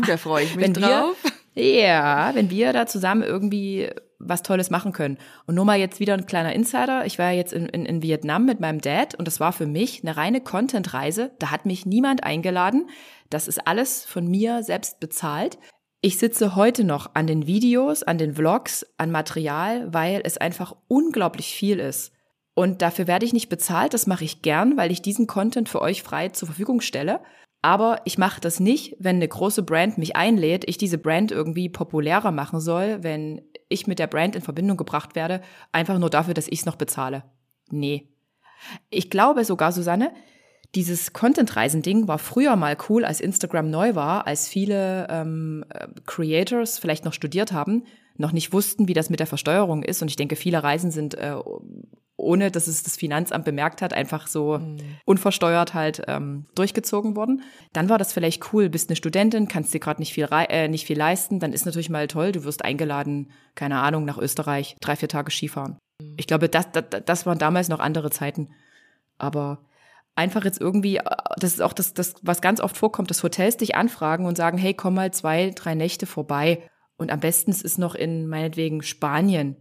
Da 0.07 0.17
freue 0.17 0.45
ich 0.45 0.55
mich 0.57 0.65
wenn 0.65 0.75
drauf. 0.75 1.17
wir, 1.55 1.81
ja, 1.81 2.31
wenn 2.35 2.51
wir 2.51 2.73
da 2.73 2.87
zusammen 2.87 3.23
irgendwie 3.23 3.91
was 4.19 4.43
Tolles 4.43 4.71
machen 4.71 4.93
können. 4.93 5.19
Und 5.47 5.55
nur 5.55 5.65
mal 5.65 5.79
jetzt 5.79 6.01
wieder 6.01 6.15
ein 6.15 6.27
kleiner 6.27 6.55
Insider. 6.55 7.05
Ich 7.05 7.19
war 7.19 7.31
ja 7.31 7.37
jetzt 7.37 7.53
in, 7.53 7.67
in, 7.67 7.85
in 7.85 8.03
Vietnam 8.03 8.47
mit 8.47 8.61
meinem 8.61 8.81
Dad 8.81 9.15
und 9.15 9.27
das 9.27 9.41
war 9.41 9.53
für 9.53 9.67
mich 9.67 10.03
eine 10.03 10.17
reine 10.17 10.41
Content-Reise. 10.41 11.33
Da 11.39 11.51
hat 11.51 11.67
mich 11.67 11.85
niemand 11.85 12.25
eingeladen. 12.25 12.89
Das 13.31 13.49
ist 13.49 13.67
alles 13.67 14.05
von 14.05 14.27
mir 14.27 14.63
selbst 14.63 15.01
bezahlt. 15.01 15.59
Ich 16.01 16.19
sitze 16.19 16.55
heute 16.55 16.85
noch 16.85 17.15
an 17.15 17.27
den 17.27 17.47
Videos, 17.47 18.03
an 18.03 18.19
den 18.19 18.35
Vlogs, 18.35 18.87
an 18.99 19.11
Material, 19.11 19.93
weil 19.93 20.21
es 20.25 20.39
einfach 20.39 20.77
unglaublich 20.89 21.55
viel 21.55 21.79
ist. 21.79 22.13
Und 22.55 22.83
dafür 22.83 23.07
werde 23.07 23.27
ich 23.27 23.33
nicht 23.33 23.49
bezahlt, 23.49 23.95
das 23.95 24.07
mache 24.07 24.25
ich 24.25 24.43
gern, 24.43 24.77
weil 24.77 24.93
ich 24.93 25.03
diesen 25.03 25.27
Content 25.27 25.69
für 25.69 25.81
euch 25.81 26.03
frei 26.03 26.29
zur 26.29 26.47
Verfügung 26.47 26.81
stelle. 26.81 27.21
Aber 27.65 28.03
ich 28.05 28.19
mache 28.19 28.43
das 28.43 28.61
nicht, 28.61 28.95
wenn 28.99 29.17
eine 29.17 29.27
große 29.27 29.63
Brand 29.63 29.97
mich 29.97 30.17
einlädt, 30.17 30.69
ich 30.69 30.77
diese 30.77 30.99
Brand 30.99 31.33
irgendwie 31.33 31.71
populärer 31.71 32.31
machen 32.31 32.61
soll, 32.61 33.03
wenn 33.03 33.41
ich 33.71 33.87
mit 33.87 33.99
der 33.99 34.07
Brand 34.07 34.37
in 34.37 34.43
Verbindung 34.43 34.77
gebracht 34.77 35.15
werde, 35.15 35.41
einfach 35.73 35.99
nur 35.99 36.11
dafür, 36.11 36.35
dass 36.35 36.47
ich 36.47 36.59
es 36.59 36.67
noch 36.67 36.77
bezahle. 36.77 37.25
Nee. 37.71 38.11
Ich 38.91 39.09
glaube 39.09 39.47
sogar, 39.47 39.73
Susanne, 39.73 40.13
dieses 40.75 41.15
Content-Reisen-Ding 41.15 42.07
war 42.07 42.19
früher 42.19 42.55
mal 42.57 42.77
cool, 42.91 43.03
als 43.03 43.23
Instagram 43.23 43.71
neu 43.71 43.95
war, 43.95 44.27
als 44.27 44.47
viele 44.47 45.07
ähm, 45.09 45.65
äh, 45.71 45.87
Creators 46.05 46.79
vielleicht 46.79 47.07
noch 47.07 47.15
studiert 47.15 47.53
haben, 47.53 47.85
noch 48.19 48.33
nicht 48.33 48.53
wussten, 48.53 48.89
wie 48.89 48.95
das 48.95 49.09
mit 49.09 49.21
der 49.21 49.27
Versteuerung 49.27 49.85
ist. 49.85 50.03
Und 50.03 50.09
ich 50.09 50.17
denke, 50.17 50.37
viele 50.37 50.63
Reisen 50.63 50.91
sind, 50.91 51.15
äh, 51.15 51.37
ohne 52.17 52.51
dass 52.51 52.69
es 52.69 52.83
das 52.83 52.97
Finanzamt 52.97 53.45
bemerkt 53.45 53.83
hat, 53.83 53.93
einfach 53.93 54.27
so 54.27 54.61
unversteuert 55.05 55.75
halt 55.75 56.03
ähm, 56.07 56.47
durchgezogen 56.55 57.17
worden. 57.17 57.43
Dann 57.73 57.89
war 57.89 57.99
das 57.99 58.13
vielleicht 58.13 58.53
cool, 58.53 58.69
bist 58.69 58.89
eine 58.89 58.97
Studentin, 58.97 59.49
kannst 59.49 59.75
dir 59.75 59.81
gerade 59.81 60.01
nicht 60.01 60.15
viel 60.15 60.29
äh, 60.31 60.69
nicht 60.69 60.87
viel 60.87 60.99
leisten, 60.99 61.41
dann 61.41 61.53
ist 61.53 61.67
natürlich 61.67 61.91
mal 61.91 62.07
toll, 62.07 62.33
du 62.33 62.45
wirst 62.45 62.65
eingeladen, 62.65 63.31
keine 63.55 63.81
Ahnung, 63.81 64.05
nach 64.05 64.19
Österreich, 64.19 64.77
drei, 64.81 64.97
vier 64.97 65.09
Tage 65.09 65.31
Skifahren. 65.31 65.79
Ich 66.17 66.27
glaube, 66.27 66.49
das, 66.49 66.71
das, 66.73 66.85
das 67.05 67.27
waren 67.27 67.39
damals 67.39 67.69
noch 67.69 67.81
andere 67.81 68.11
Zeiten. 68.11 68.51
Aber 69.19 69.65
einfach 70.15 70.45
jetzt 70.45 70.61
irgendwie, 70.61 70.99
äh, 70.99 71.05
das 71.39 71.55
ist 71.55 71.63
auch 71.63 71.73
das, 71.73 71.95
das, 71.95 72.15
was 72.23 72.41
ganz 72.41 72.61
oft 72.61 72.77
vorkommt, 72.77 73.11
dass 73.11 73.23
Hotels 73.23 73.57
dich 73.57 73.75
anfragen 73.75 74.27
und 74.27 74.37
sagen, 74.37 74.59
hey, 74.59 74.75
komm 74.75 74.95
mal 74.95 75.13
zwei, 75.13 75.51
drei 75.51 75.75
Nächte 75.75 76.07
vorbei. 76.07 76.69
Und 76.97 77.11
am 77.11 77.21
besten 77.21 77.51
es 77.51 77.63
ist 77.63 77.79
noch 77.79 77.95
in 77.95 78.29
meinetwegen 78.29 78.83
Spanien. 78.83 79.57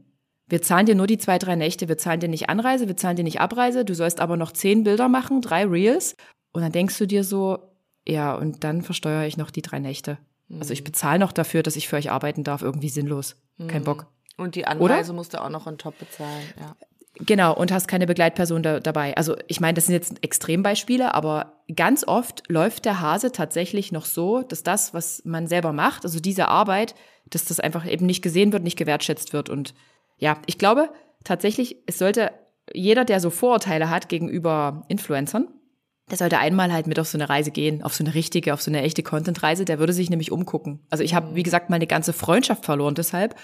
Wir 0.47 0.61
zahlen 0.61 0.85
dir 0.85 0.95
nur 0.95 1.07
die 1.07 1.17
zwei, 1.17 1.39
drei 1.39 1.55
Nächte, 1.55 1.87
wir 1.87 1.97
zahlen 1.97 2.19
dir 2.19 2.29
nicht 2.29 2.49
Anreise, 2.49 2.87
wir 2.87 2.97
zahlen 2.97 3.15
dir 3.15 3.23
nicht 3.23 3.39
Abreise, 3.39 3.85
du 3.85 3.95
sollst 3.95 4.19
aber 4.19 4.37
noch 4.37 4.51
zehn 4.51 4.83
Bilder 4.83 5.07
machen, 5.09 5.41
drei 5.41 5.65
Reels. 5.65 6.15
Und 6.51 6.61
dann 6.61 6.71
denkst 6.71 6.97
du 6.97 7.07
dir 7.07 7.23
so, 7.23 7.59
ja, 8.05 8.35
und 8.35 8.63
dann 8.63 8.81
versteuere 8.81 9.25
ich 9.25 9.37
noch 9.37 9.51
die 9.51 9.61
drei 9.61 9.79
Nächte. 9.79 10.17
Also 10.59 10.73
ich 10.73 10.83
bezahle 10.83 11.19
noch 11.19 11.31
dafür, 11.31 11.63
dass 11.63 11.75
ich 11.75 11.87
für 11.87 11.95
euch 11.95 12.11
arbeiten 12.11 12.43
darf, 12.43 12.61
irgendwie 12.61 12.89
sinnlos. 12.89 13.35
Kein 13.67 13.83
Bock. 13.83 14.07
Und 14.37 14.55
die 14.55 14.65
Anreise 14.65 15.13
musst 15.13 15.33
du 15.33 15.41
auch 15.41 15.49
noch 15.49 15.67
on 15.67 15.77
top 15.77 15.97
bezahlen. 15.97 16.43
Ja. 16.59 16.75
Genau, 17.19 17.55
und 17.55 17.71
hast 17.71 17.87
keine 17.87 18.07
Begleitperson 18.07 18.63
da, 18.63 18.79
dabei. 18.79 19.15
Also 19.15 19.35
ich 19.47 19.59
meine, 19.59 19.75
das 19.75 19.85
sind 19.85 19.93
jetzt 19.93 20.23
Extrembeispiele, 20.23 21.13
aber 21.13 21.63
ganz 21.75 22.05
oft 22.07 22.43
läuft 22.49 22.85
der 22.85 22.99
Hase 22.99 23.31
tatsächlich 23.31 23.91
noch 23.91 24.05
so, 24.05 24.41
dass 24.41 24.63
das, 24.63 24.93
was 24.95 25.21
man 25.23 25.47
selber 25.47 25.73
macht, 25.73 26.05
also 26.05 26.19
diese 26.19 26.47
Arbeit, 26.47 26.95
dass 27.29 27.45
das 27.45 27.59
einfach 27.59 27.85
eben 27.89 28.07
nicht 28.07 28.23
gesehen 28.23 28.51
wird, 28.51 28.63
nicht 28.63 28.77
gewertschätzt 28.77 29.31
wird. 29.31 29.49
Und 29.49 29.75
ja, 30.17 30.37
ich 30.45 30.57
glaube 30.57 30.89
tatsächlich, 31.23 31.77
es 31.85 31.97
sollte 31.97 32.31
jeder, 32.73 33.05
der 33.05 33.19
so 33.19 33.29
Vorurteile 33.29 33.89
hat 33.89 34.09
gegenüber 34.09 34.85
Influencern, 34.87 35.47
der 36.09 36.17
sollte 36.17 36.37
einmal 36.37 36.71
halt 36.71 36.87
mit 36.87 36.99
auf 36.99 37.07
so 37.07 37.17
eine 37.17 37.29
Reise 37.29 37.51
gehen, 37.51 37.81
auf 37.81 37.93
so 37.93 38.03
eine 38.03 38.13
richtige, 38.13 38.53
auf 38.53 38.61
so 38.61 38.69
eine 38.69 38.81
echte 38.81 39.03
Content-Reise. 39.03 39.65
Der 39.65 39.79
würde 39.79 39.93
sich 39.93 40.09
nämlich 40.09 40.31
umgucken. 40.31 40.85
Also 40.89 41.03
ich 41.03 41.13
habe, 41.13 41.35
wie 41.35 41.43
gesagt, 41.43 41.69
meine 41.69 41.87
ganze 41.87 42.13
Freundschaft 42.13 42.65
verloren 42.65 42.95
deshalb, 42.95 43.35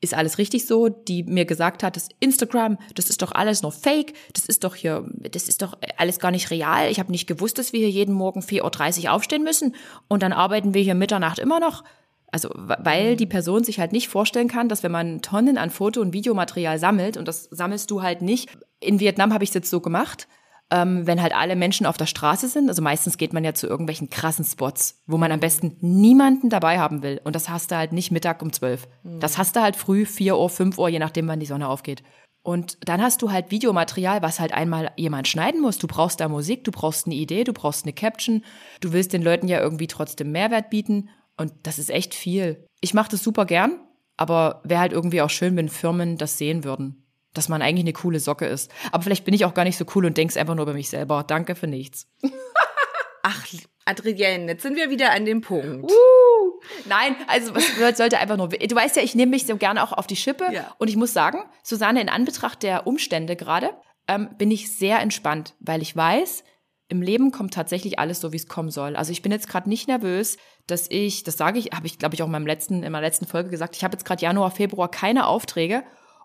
ist 0.00 0.14
alles 0.14 0.38
richtig 0.38 0.66
so, 0.66 0.88
die 0.88 1.24
mir 1.24 1.44
gesagt 1.44 1.82
hat, 1.82 1.96
das 1.96 2.08
Instagram, 2.20 2.78
das 2.94 3.10
ist 3.10 3.20
doch 3.20 3.32
alles 3.32 3.62
nur 3.62 3.72
Fake, 3.72 4.14
das 4.32 4.46
ist 4.46 4.64
doch 4.64 4.74
hier, 4.74 5.06
das 5.30 5.46
ist 5.46 5.60
doch 5.60 5.76
alles 5.98 6.18
gar 6.18 6.30
nicht 6.30 6.50
real. 6.50 6.90
Ich 6.90 6.98
habe 6.98 7.10
nicht 7.10 7.26
gewusst, 7.26 7.58
dass 7.58 7.72
wir 7.72 7.80
hier 7.80 7.90
jeden 7.90 8.14
Morgen 8.14 8.40
4.30 8.40 9.04
Uhr 9.04 9.12
aufstehen 9.12 9.42
müssen 9.42 9.74
und 10.08 10.22
dann 10.22 10.32
arbeiten 10.32 10.72
wir 10.72 10.82
hier 10.82 10.94
Mitternacht 10.94 11.38
immer 11.38 11.60
noch. 11.60 11.84
Also, 12.32 12.50
weil 12.54 13.16
die 13.16 13.26
Person 13.26 13.64
sich 13.64 13.80
halt 13.80 13.92
nicht 13.92 14.08
vorstellen 14.08 14.48
kann, 14.48 14.68
dass 14.68 14.82
wenn 14.82 14.92
man 14.92 15.20
Tonnen 15.20 15.58
an 15.58 15.70
Foto- 15.70 16.00
und 16.00 16.12
Videomaterial 16.12 16.78
sammelt, 16.78 17.16
und 17.16 17.26
das 17.26 17.44
sammelst 17.50 17.90
du 17.90 18.02
halt 18.02 18.22
nicht, 18.22 18.50
in 18.78 19.00
Vietnam 19.00 19.34
habe 19.34 19.44
ich 19.44 19.50
es 19.50 19.54
jetzt 19.54 19.70
so 19.70 19.80
gemacht, 19.80 20.28
ähm, 20.70 21.06
wenn 21.06 21.20
halt 21.20 21.34
alle 21.34 21.56
Menschen 21.56 21.86
auf 21.86 21.96
der 21.96 22.06
Straße 22.06 22.48
sind. 22.48 22.68
Also 22.68 22.82
meistens 22.82 23.18
geht 23.18 23.32
man 23.32 23.44
ja 23.44 23.54
zu 23.54 23.66
irgendwelchen 23.66 24.08
krassen 24.08 24.44
Spots, 24.44 25.02
wo 25.06 25.18
man 25.18 25.32
am 25.32 25.40
besten 25.40 25.76
niemanden 25.80 26.48
dabei 26.48 26.78
haben 26.78 27.02
will. 27.02 27.20
Und 27.24 27.34
das 27.34 27.48
hast 27.48 27.70
du 27.70 27.76
halt 27.76 27.92
nicht 27.92 28.12
Mittag 28.12 28.40
um 28.42 28.52
zwölf. 28.52 28.86
Mhm. 29.02 29.20
Das 29.20 29.36
hast 29.36 29.56
du 29.56 29.60
halt 29.60 29.76
früh, 29.76 30.06
vier 30.06 30.38
Uhr, 30.38 30.48
fünf 30.48 30.78
Uhr, 30.78 30.88
je 30.88 31.00
nachdem, 31.00 31.26
wann 31.26 31.40
die 31.40 31.46
Sonne 31.46 31.68
aufgeht. 31.68 32.02
Und 32.42 32.78
dann 32.88 33.02
hast 33.02 33.20
du 33.20 33.30
halt 33.32 33.50
Videomaterial, 33.50 34.22
was 34.22 34.40
halt 34.40 34.54
einmal 34.54 34.92
jemand 34.96 35.28
schneiden 35.28 35.60
muss. 35.60 35.78
Du 35.78 35.86
brauchst 35.86 36.20
da 36.20 36.28
Musik, 36.28 36.64
du 36.64 36.70
brauchst 36.70 37.06
eine 37.06 37.16
Idee, 37.16 37.44
du 37.44 37.52
brauchst 37.52 37.84
eine 37.84 37.92
Caption. 37.92 38.44
Du 38.80 38.92
willst 38.92 39.12
den 39.12 39.22
Leuten 39.22 39.46
ja 39.46 39.60
irgendwie 39.60 39.88
trotzdem 39.88 40.32
Mehrwert 40.32 40.70
bieten. 40.70 41.10
Und 41.40 41.54
das 41.62 41.78
ist 41.78 41.88
echt 41.88 42.14
viel. 42.14 42.66
Ich 42.82 42.92
mache 42.92 43.10
das 43.10 43.22
super 43.22 43.46
gern, 43.46 43.80
aber 44.18 44.60
wäre 44.62 44.80
halt 44.80 44.92
irgendwie 44.92 45.22
auch 45.22 45.30
schön, 45.30 45.56
wenn 45.56 45.70
Firmen 45.70 46.18
das 46.18 46.36
sehen 46.36 46.64
würden 46.64 47.06
dass 47.32 47.48
man 47.48 47.62
eigentlich 47.62 47.84
eine 47.84 47.92
coole 47.92 48.18
Socke 48.18 48.46
ist. 48.46 48.72
Aber 48.90 49.04
vielleicht 49.04 49.24
bin 49.24 49.34
ich 49.34 49.44
auch 49.44 49.54
gar 49.54 49.62
nicht 49.62 49.76
so 49.76 49.84
cool 49.94 50.04
und 50.04 50.16
denk's 50.16 50.36
einfach 50.36 50.56
nur 50.56 50.64
über 50.64 50.74
mich 50.74 50.90
selber. 50.90 51.24
Danke 51.24 51.54
für 51.54 51.68
nichts. 51.68 52.08
Ach, 53.22 53.46
Adrienne, 53.84 54.50
jetzt 54.50 54.62
sind 54.62 54.76
wir 54.76 54.90
wieder 54.90 55.12
an 55.12 55.24
dem 55.24 55.40
Punkt. 55.40 55.90
Uh, 55.90 56.60
nein, 56.86 57.14
also 57.28 57.54
was 57.54 57.96
sollte 57.96 58.18
einfach 58.18 58.36
nur. 58.36 58.48
Du 58.48 58.74
weißt 58.74 58.96
ja, 58.96 59.02
ich 59.02 59.14
nehme 59.14 59.30
mich 59.30 59.46
so 59.46 59.56
gerne 59.56 59.82
auch 59.84 59.92
auf 59.92 60.08
die 60.08 60.16
Schippe. 60.16 60.48
Ja. 60.52 60.74
Und 60.78 60.88
ich 60.88 60.96
muss 60.96 61.12
sagen, 61.12 61.44
Susanne, 61.62 62.00
in 62.00 62.08
Anbetracht 62.08 62.62
der 62.62 62.86
Umstände 62.86 63.36
gerade, 63.36 63.70
ähm, 64.08 64.30
bin 64.36 64.50
ich 64.50 64.76
sehr 64.76 64.98
entspannt, 65.00 65.54
weil 65.60 65.82
ich 65.82 65.94
weiß, 65.94 66.42
im 66.88 67.02
Leben 67.02 67.30
kommt 67.30 67.54
tatsächlich 67.54 67.98
alles 67.98 68.20
so, 68.20 68.32
wie 68.32 68.36
es 68.36 68.48
kommen 68.48 68.70
soll. 68.70 68.96
Also 68.96 69.12
ich 69.12 69.22
bin 69.22 69.30
jetzt 69.30 69.48
gerade 69.48 69.68
nicht 69.68 69.86
nervös, 69.86 70.36
dass 70.70 70.86
ich, 70.90 71.24
das 71.24 71.36
sage 71.36 71.58
ich, 71.58 71.72
habe 71.72 71.86
ich, 71.86 71.98
glaube 71.98 72.14
ich, 72.14 72.22
auch 72.22 72.26
in, 72.26 72.32
meinem 72.32 72.46
letzten, 72.46 72.82
in 72.82 72.92
meiner 72.92 73.06
letzten 73.06 73.26
Folge 73.26 73.50
gesagt, 73.50 73.76
ich 73.76 73.84
habe 73.84 73.94
jetzt 73.94 74.04
gerade 74.04 74.22
Januar, 74.22 74.50
Februar 74.50 74.90
keine 74.90 75.26
Aufträge 75.26 75.82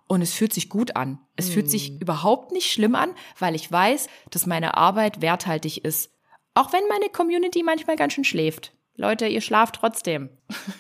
und 0.08 0.22
es 0.22 0.34
fühlt 0.34 0.54
sich 0.54 0.70
gut 0.70 0.96
an. 0.96 1.20
Es 1.36 1.50
mm. 1.50 1.52
fühlt 1.52 1.70
sich 1.70 1.88
hm. 1.88 1.98
überhaupt 2.00 2.52
nicht 2.52 2.72
schlimm 2.72 2.96
an, 2.96 3.10
weil 3.40 3.56
ich 3.56 3.72
weiß, 3.72 4.08
dass 4.30 4.46
meine 4.46 4.78
Arbeit 4.78 5.22
werthaltig 5.22 5.84
ist. 5.84 6.12
Auch 6.54 6.72
wenn 6.74 6.88
meine 6.88 7.10
Community 7.10 7.64
manchmal 7.64 7.96
ganz 7.96 8.14
schön 8.14 8.24
schläft. 8.24 8.72
Leute, 8.98 9.28
ihr 9.28 9.42
schlaft 9.42 9.76
trotzdem. 9.76 10.30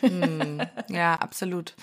Mm. 0.01 0.61
Ja, 0.87 1.15
absolut. 1.15 1.73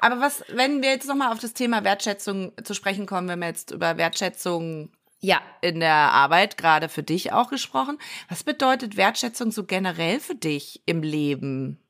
Aber 0.00 0.20
was, 0.20 0.44
wenn 0.48 0.82
wir 0.82 0.90
jetzt 0.90 1.08
nochmal 1.08 1.32
auf 1.32 1.40
das 1.40 1.54
Thema 1.54 1.82
Wertschätzung 1.82 2.52
zu 2.62 2.74
sprechen 2.74 3.06
kommen, 3.06 3.28
wenn 3.28 3.40
wir 3.40 3.48
jetzt 3.48 3.72
über 3.72 3.96
Wertschätzung 3.96 4.90
ja, 5.26 5.40
in 5.60 5.80
der 5.80 5.92
Arbeit, 5.92 6.56
gerade 6.56 6.88
für 6.88 7.02
dich 7.02 7.32
auch 7.32 7.50
gesprochen. 7.50 7.98
Was 8.28 8.44
bedeutet 8.44 8.96
Wertschätzung 8.96 9.50
so 9.50 9.64
generell 9.64 10.20
für 10.20 10.34
dich 10.34 10.82
im 10.86 11.02
Leben? 11.02 11.80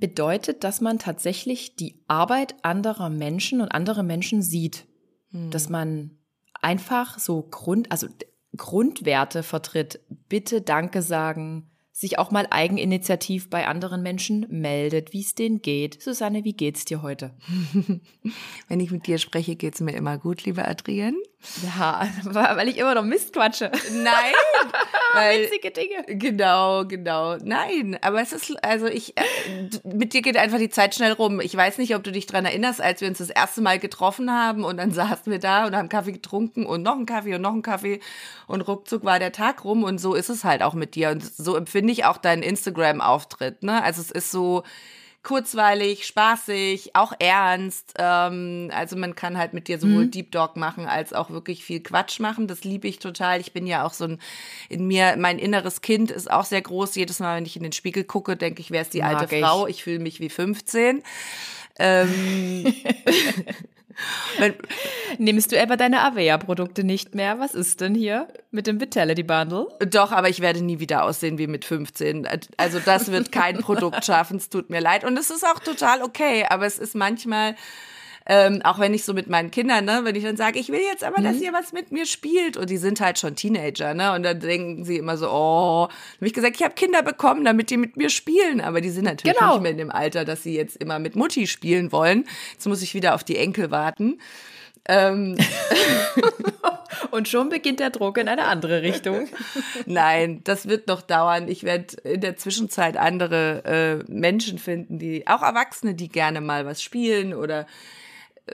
bedeutet, 0.00 0.64
dass 0.64 0.80
man 0.80 0.98
tatsächlich 0.98 1.76
die 1.76 2.00
Arbeit 2.08 2.54
anderer 2.62 3.10
Menschen 3.10 3.60
und 3.60 3.68
andere 3.70 4.02
Menschen 4.02 4.42
sieht. 4.42 4.86
Hm. 5.32 5.50
Dass 5.50 5.68
man 5.68 6.18
einfach 6.60 7.18
so 7.18 7.42
Grund, 7.42 7.90
also 7.90 8.08
Grundwerte 8.56 9.42
vertritt. 9.42 10.00
Bitte 10.28 10.60
Danke 10.60 11.02
sagen, 11.02 11.70
sich 11.92 12.18
auch 12.18 12.30
mal 12.30 12.46
eigeninitiativ 12.50 13.50
bei 13.50 13.66
anderen 13.66 14.02
Menschen 14.02 14.46
meldet, 14.50 15.12
wie 15.12 15.20
es 15.20 15.34
denen 15.34 15.62
geht. 15.62 16.00
Susanne, 16.00 16.44
wie 16.44 16.52
geht's 16.52 16.84
dir 16.84 17.02
heute? 17.02 17.34
Wenn 18.68 18.80
ich 18.80 18.90
mit 18.90 19.06
dir 19.06 19.18
spreche, 19.18 19.56
geht's 19.56 19.80
mir 19.80 19.96
immer 19.96 20.16
gut, 20.16 20.44
liebe 20.44 20.66
Adrienne. 20.66 21.18
Ja, 21.62 22.08
weil 22.24 22.68
ich 22.68 22.78
immer 22.78 22.94
noch 22.94 23.04
Mist 23.04 23.32
quatsche. 23.32 23.70
Nein, 23.92 24.34
weil, 25.14 25.42
witzige 25.42 25.70
Dinge. 25.70 26.04
Genau, 26.06 26.84
genau. 26.84 27.36
Nein, 27.36 27.96
aber 28.02 28.20
es 28.20 28.32
ist 28.32 28.62
also 28.64 28.86
ich 28.86 29.16
äh, 29.16 29.22
mit 29.84 30.12
dir 30.12 30.22
geht 30.22 30.36
einfach 30.36 30.58
die 30.58 30.68
Zeit 30.68 30.94
schnell 30.94 31.12
rum. 31.12 31.40
Ich 31.40 31.56
weiß 31.56 31.78
nicht, 31.78 31.94
ob 31.94 32.02
du 32.02 32.10
dich 32.10 32.26
dran 32.26 32.44
erinnerst, 32.44 32.80
als 32.80 33.00
wir 33.00 33.08
uns 33.08 33.18
das 33.18 33.30
erste 33.30 33.60
Mal 33.60 33.78
getroffen 33.78 34.32
haben 34.32 34.64
und 34.64 34.78
dann 34.78 34.90
saßen 34.92 35.30
wir 35.30 35.38
da 35.38 35.66
und 35.66 35.76
haben 35.76 35.88
Kaffee 35.88 36.12
getrunken 36.12 36.66
und 36.66 36.82
noch 36.82 36.96
einen 36.96 37.06
Kaffee 37.06 37.34
und 37.36 37.42
noch 37.42 37.52
einen 37.52 37.62
Kaffee 37.62 38.00
und 38.48 38.62
ruckzuck 38.62 39.04
war 39.04 39.20
der 39.20 39.32
Tag 39.32 39.64
rum 39.64 39.84
und 39.84 39.98
so 39.98 40.14
ist 40.14 40.30
es 40.30 40.44
halt 40.44 40.62
auch 40.62 40.74
mit 40.74 40.96
dir 40.96 41.10
und 41.10 41.24
so 41.24 41.56
empfinde 41.56 41.92
ich 41.92 42.04
auch 42.04 42.18
deinen 42.18 42.42
Instagram 42.42 43.00
Auftritt, 43.00 43.62
ne? 43.62 43.82
Also 43.82 44.00
es 44.00 44.10
ist 44.10 44.32
so 44.32 44.64
kurzweilig, 45.28 46.06
spaßig, 46.06 46.96
auch 46.96 47.12
ernst. 47.18 47.92
Ähm, 47.98 48.70
also 48.72 48.96
man 48.96 49.14
kann 49.14 49.36
halt 49.36 49.52
mit 49.52 49.68
dir 49.68 49.78
sowohl 49.78 50.06
mhm. 50.06 50.10
Deep 50.10 50.32
Dog 50.32 50.56
machen 50.56 50.86
als 50.86 51.12
auch 51.12 51.28
wirklich 51.28 51.64
viel 51.64 51.80
Quatsch 51.80 52.18
machen. 52.18 52.46
Das 52.46 52.64
liebe 52.64 52.88
ich 52.88 52.98
total. 52.98 53.38
Ich 53.38 53.52
bin 53.52 53.66
ja 53.66 53.84
auch 53.84 53.92
so 53.92 54.04
ein, 54.04 54.20
in 54.70 54.86
mir, 54.86 55.16
mein 55.18 55.38
inneres 55.38 55.82
Kind 55.82 56.10
ist 56.10 56.30
auch 56.30 56.46
sehr 56.46 56.62
groß. 56.62 56.94
Jedes 56.94 57.20
Mal, 57.20 57.36
wenn 57.36 57.44
ich 57.44 57.56
in 57.56 57.62
den 57.62 57.72
Spiegel 57.72 58.04
gucke, 58.04 58.38
denke 58.38 58.62
ich, 58.62 58.70
wer 58.70 58.80
ist 58.80 58.94
die 58.94 59.02
Mag 59.02 59.18
alte 59.18 59.36
ich. 59.36 59.44
Frau? 59.44 59.66
Ich 59.66 59.84
fühle 59.84 59.98
mich 59.98 60.18
wie 60.18 60.30
15. 60.30 61.02
Ähm, 61.78 62.74
Nimmst 65.18 65.52
du 65.52 65.56
etwa 65.56 65.76
deine 65.76 66.02
Avea-Produkte 66.02 66.84
nicht 66.84 67.14
mehr? 67.14 67.40
Was 67.40 67.54
ist 67.54 67.80
denn 67.80 67.94
hier 67.94 68.28
mit 68.50 68.66
dem 68.66 68.80
Vitality 68.80 69.22
Bundle? 69.22 69.66
Doch, 69.90 70.12
aber 70.12 70.28
ich 70.28 70.40
werde 70.40 70.62
nie 70.62 70.78
wieder 70.78 71.04
aussehen 71.04 71.38
wie 71.38 71.46
mit 71.46 71.64
15. 71.64 72.26
Also 72.56 72.78
das 72.78 73.10
wird 73.10 73.32
kein 73.32 73.58
Produkt 73.58 74.04
schaffen. 74.04 74.36
Es 74.36 74.50
tut 74.50 74.70
mir 74.70 74.80
leid. 74.80 75.04
Und 75.04 75.18
es 75.18 75.30
ist 75.30 75.44
auch 75.44 75.58
total 75.58 76.02
okay. 76.02 76.46
Aber 76.48 76.66
es 76.66 76.78
ist 76.78 76.94
manchmal 76.94 77.56
ähm, 78.30 78.60
auch 78.62 78.78
wenn 78.78 78.92
ich 78.92 79.04
so 79.04 79.14
mit 79.14 79.28
meinen 79.28 79.50
Kindern, 79.50 79.86
ne, 79.86 80.00
wenn 80.02 80.14
ich 80.14 80.22
dann 80.22 80.36
sage, 80.36 80.58
ich 80.58 80.68
will 80.68 80.80
jetzt 80.80 81.02
aber, 81.02 81.22
dass 81.22 81.36
mhm. 81.36 81.44
ihr 81.44 81.52
was 81.54 81.72
mit 81.72 81.92
mir 81.92 82.04
spielt. 82.04 82.58
Und 82.58 82.68
die 82.68 82.76
sind 82.76 83.00
halt 83.00 83.18
schon 83.18 83.36
Teenager, 83.36 83.94
ne? 83.94 84.12
Und 84.12 84.22
dann 84.22 84.38
denken 84.38 84.84
sie 84.84 84.98
immer 84.98 85.16
so, 85.16 85.30
oh, 85.30 85.88
habe 85.88 86.26
ich 86.26 86.34
gesagt, 86.34 86.56
ich 86.56 86.62
habe 86.62 86.74
Kinder 86.74 87.02
bekommen, 87.02 87.46
damit 87.46 87.70
die 87.70 87.78
mit 87.78 87.96
mir 87.96 88.10
spielen. 88.10 88.60
Aber 88.60 88.82
die 88.82 88.90
sind 88.90 89.04
natürlich 89.04 89.34
genau. 89.34 89.54
nicht 89.54 89.62
mehr 89.62 89.70
in 89.70 89.78
dem 89.78 89.90
Alter, 89.90 90.26
dass 90.26 90.42
sie 90.42 90.54
jetzt 90.54 90.76
immer 90.76 90.98
mit 90.98 91.16
Mutti 91.16 91.46
spielen 91.46 91.90
wollen. 91.90 92.26
Jetzt 92.52 92.66
muss 92.66 92.82
ich 92.82 92.92
wieder 92.92 93.14
auf 93.14 93.24
die 93.24 93.36
Enkel 93.36 93.70
warten. 93.70 94.20
Ähm. 94.86 95.38
Und 97.10 97.28
schon 97.28 97.48
beginnt 97.48 97.80
der 97.80 97.90
Druck 97.90 98.18
in 98.18 98.28
eine 98.28 98.44
andere 98.44 98.82
Richtung. 98.82 99.28
Nein, 99.86 100.42
das 100.44 100.68
wird 100.68 100.88
noch 100.88 101.00
dauern. 101.00 101.48
Ich 101.48 101.62
werde 101.64 101.96
in 102.02 102.20
der 102.20 102.36
Zwischenzeit 102.36 102.96
andere 102.98 104.04
äh, 104.08 104.12
Menschen 104.12 104.58
finden, 104.58 104.98
die 104.98 105.26
auch 105.26 105.42
Erwachsene, 105.42 105.94
die 105.94 106.08
gerne 106.08 106.40
mal 106.40 106.66
was 106.66 106.82
spielen 106.82 107.32
oder 107.32 107.66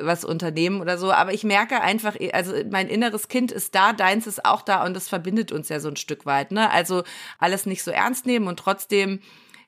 was 0.00 0.24
unternehmen 0.24 0.80
oder 0.80 0.98
so. 0.98 1.12
Aber 1.12 1.32
ich 1.32 1.44
merke 1.44 1.80
einfach, 1.80 2.16
also 2.32 2.54
mein 2.70 2.88
inneres 2.88 3.28
Kind 3.28 3.52
ist 3.52 3.74
da, 3.74 3.92
deins 3.92 4.26
ist 4.26 4.44
auch 4.44 4.62
da 4.62 4.84
und 4.84 4.94
das 4.94 5.08
verbindet 5.08 5.52
uns 5.52 5.68
ja 5.68 5.80
so 5.80 5.88
ein 5.88 5.96
Stück 5.96 6.26
weit. 6.26 6.52
Ne? 6.52 6.70
Also 6.70 7.04
alles 7.38 7.66
nicht 7.66 7.82
so 7.82 7.90
ernst 7.90 8.26
nehmen 8.26 8.48
und 8.48 8.58
trotzdem 8.58 9.20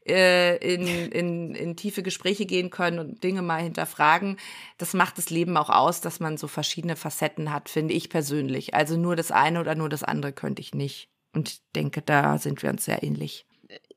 äh, 0.07 0.57
in, 0.59 0.87
in, 1.11 1.55
in 1.55 1.77
tiefe 1.77 2.03
Gespräche 2.03 2.47
gehen 2.47 2.71
können 2.71 2.99
und 2.99 3.25
Dinge 3.25 3.43
mal 3.43 3.63
hinterfragen. 3.63 4.37
Das 4.79 4.95
macht 4.95 5.19
das 5.19 5.31
Leben 5.31 5.57
auch 5.57 5.71
aus, 5.71 6.01
dass 6.01 6.21
man 6.21 6.37
so 6.37 6.49
verschiedene 6.49 6.97
Facetten 6.97 7.53
hat, 7.53 7.69
finde 7.69 7.95
ich 7.95 8.09
persönlich. 8.09 8.75
Also 8.75 8.97
nur 8.97 9.17
das 9.17 9.31
eine 9.31 9.61
oder 9.61 9.75
nur 9.75 9.89
das 9.89 10.05
andere 10.05 10.33
könnte 10.33 10.63
ich 10.63 10.75
nicht. 10.75 11.09
Und 11.35 11.49
ich 11.49 11.61
denke, 11.75 12.03
da 12.03 12.39
sind 12.39 12.63
wir 12.63 12.71
uns 12.71 12.85
sehr 12.85 13.03
ähnlich. 13.03 13.47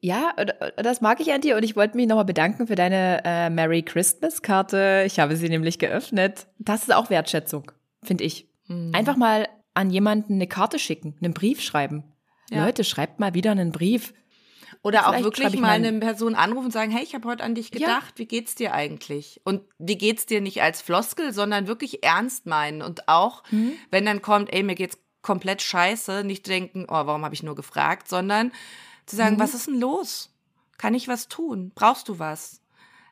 Ja, 0.01 0.33
das 0.77 1.01
mag 1.01 1.19
ich 1.19 1.33
an 1.33 1.41
dir 1.41 1.57
und 1.57 1.63
ich 1.63 1.75
wollte 1.75 1.97
mich 1.97 2.07
nochmal 2.07 2.25
bedanken 2.25 2.67
für 2.67 2.75
deine 2.75 3.21
äh, 3.25 3.49
Merry 3.49 3.83
Christmas 3.83 4.41
Karte. 4.41 5.03
Ich 5.05 5.19
habe 5.19 5.35
sie 5.35 5.49
nämlich 5.49 5.77
geöffnet. 5.77 6.47
Das 6.57 6.83
ist 6.83 6.93
auch 6.93 7.09
Wertschätzung, 7.09 7.71
finde 8.01 8.23
ich. 8.23 8.47
Mhm. 8.67 8.91
Einfach 8.95 9.17
mal 9.17 9.49
an 9.73 9.89
jemanden 9.89 10.35
eine 10.35 10.47
Karte 10.47 10.79
schicken, 10.79 11.17
einen 11.21 11.33
Brief 11.33 11.61
schreiben. 11.61 12.03
Ja. 12.49 12.65
Leute, 12.65 12.83
schreibt 12.83 13.19
mal 13.19 13.33
wieder 13.33 13.51
einen 13.51 13.71
Brief. 13.71 14.13
Oder 14.81 14.99
Vielleicht 14.99 15.19
auch 15.19 15.23
wirklich 15.23 15.59
mal 15.59 15.71
eine 15.71 15.91
Person 15.99 16.35
anrufen 16.35 16.67
und 16.67 16.71
sagen, 16.71 16.91
hey, 16.91 17.03
ich 17.03 17.13
habe 17.13 17.27
heute 17.27 17.43
an 17.43 17.53
dich 17.53 17.71
gedacht, 17.71 18.11
ja. 18.11 18.17
wie 18.17 18.25
geht's 18.25 18.55
dir 18.55 18.73
eigentlich? 18.73 19.41
Und 19.43 19.61
wie 19.77 19.97
geht's 19.97 20.25
dir 20.25 20.39
nicht 20.39 20.61
als 20.61 20.81
Floskel, 20.81 21.33
sondern 21.33 21.67
wirklich 21.67 22.03
ernst 22.03 22.45
meinen 22.45 22.81
und 22.81 23.09
auch, 23.09 23.43
mhm. 23.51 23.73
wenn 23.91 24.05
dann 24.05 24.21
kommt, 24.21 24.53
ey, 24.53 24.63
mir 24.63 24.75
geht's 24.75 24.97
komplett 25.21 25.61
scheiße, 25.61 26.23
nicht 26.23 26.47
denken, 26.47 26.85
oh, 26.87 26.93
warum 26.93 27.25
habe 27.25 27.35
ich 27.35 27.43
nur 27.43 27.55
gefragt, 27.55 28.07
sondern 28.07 28.53
zu 29.09 29.15
sagen, 29.15 29.35
mhm. 29.35 29.39
was 29.39 29.53
ist 29.53 29.67
denn 29.67 29.79
los? 29.79 30.31
Kann 30.77 30.93
ich 30.93 31.07
was 31.07 31.27
tun? 31.27 31.71
Brauchst 31.75 32.07
du 32.07 32.19
was? 32.19 32.61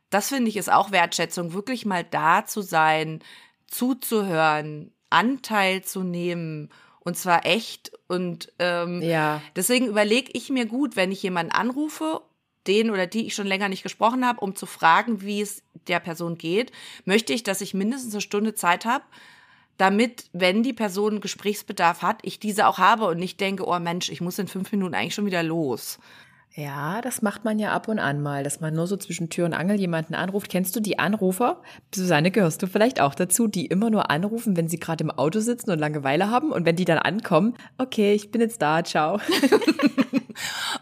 Das 0.10 0.30
finde 0.30 0.50
ich 0.50 0.58
ist 0.58 0.72
auch 0.72 0.92
Wertschätzung, 0.92 1.54
wirklich 1.54 1.86
mal 1.86 2.04
da 2.04 2.46
zu 2.46 2.62
sein, 2.62 3.22
zuzuhören, 3.68 4.94
Anteil 5.10 5.84
zu 5.84 6.04
nehmen 6.04 6.70
und 7.00 7.18
zwar 7.18 7.46
echt 7.46 7.92
und 8.08 8.52
ähm, 8.60 9.02
Ja. 9.02 9.42
deswegen 9.56 9.88
überlege 9.88 10.32
ich 10.34 10.50
mir 10.50 10.66
gut, 10.66 10.96
wenn 10.96 11.12
ich 11.12 11.24
jemanden 11.24 11.52
anrufe, 11.52 12.22
den 12.68 12.92
oder 12.92 13.08
die 13.08 13.26
ich 13.26 13.36
schon 13.36 13.48
länger 13.48 13.70
nicht 13.70 13.84
gesprochen 13.84 14.26
habe, 14.26 14.42
um 14.42 14.56
zu 14.56 14.66
fragen, 14.66 15.22
wie 15.22 15.42
es 15.42 15.64
der 15.88 16.00
Person 16.02 16.38
geht, 16.38 16.72
möchte 17.06 17.34
ich, 17.34 17.44
dass 17.44 17.62
ich 17.62 17.74
mindestens 17.74 18.14
eine 18.14 18.22
Stunde 18.22 18.56
Zeit 18.56 18.86
habe, 18.86 19.06
damit, 19.78 20.26
wenn 20.34 20.64
die 20.64 20.74
Person 20.74 21.22
Gesprächsbedarf 21.22 22.02
hat, 22.02 22.20
ich 22.24 22.40
diese 22.40 22.68
auch 22.68 22.78
habe 22.78 23.06
und 23.06 23.18
nicht 23.18 23.40
denke, 23.40 23.68
oh 23.68 23.80
Mensch, 23.80 24.10
ich 24.10 24.22
muss 24.22 24.40
in 24.40 24.48
fünf 24.48 24.72
Minuten 24.72 24.96
eigentlich 24.96 25.16
schon 25.16 25.26
wieder 25.26 25.44
los. 25.44 26.00
Ja, 26.54 27.02
das 27.02 27.22
macht 27.22 27.46
man 27.46 27.60
ja 27.60 27.72
ab 27.72 27.88
und 27.88 28.00
an 28.00 28.20
mal, 28.20 28.44
dass 28.44 28.62
man 28.62 28.74
nur 28.74 28.88
so 28.88 28.98
zwischen 28.98 29.30
Tür 29.30 29.46
und 29.46 29.54
Angel 29.54 29.80
jemanden 29.80 30.16
anruft. 30.16 30.50
Kennst 30.50 30.76
du 30.76 30.80
die 30.80 30.98
Anrufer? 30.98 31.62
Susanne, 31.94 32.32
gehörst 32.32 32.64
du 32.64 32.68
vielleicht 32.68 33.00
auch 33.00 33.14
dazu, 33.14 33.48
die 33.48 33.68
immer 33.68 33.92
nur 33.92 34.10
anrufen, 34.10 34.58
wenn 34.58 34.68
sie 34.68 34.80
gerade 34.80 35.04
im 35.04 35.12
Auto 35.12 35.40
sitzen 35.40 35.70
und 35.70 35.78
Langeweile 35.78 36.32
haben 36.32 36.52
und 36.52 36.66
wenn 36.66 36.76
die 36.76 36.86
dann 36.86 36.98
ankommen, 36.98 37.54
okay, 37.78 38.14
ich 38.14 38.32
bin 38.32 38.42
jetzt 38.42 38.62
da, 38.62 38.84
ciao. 38.84 39.20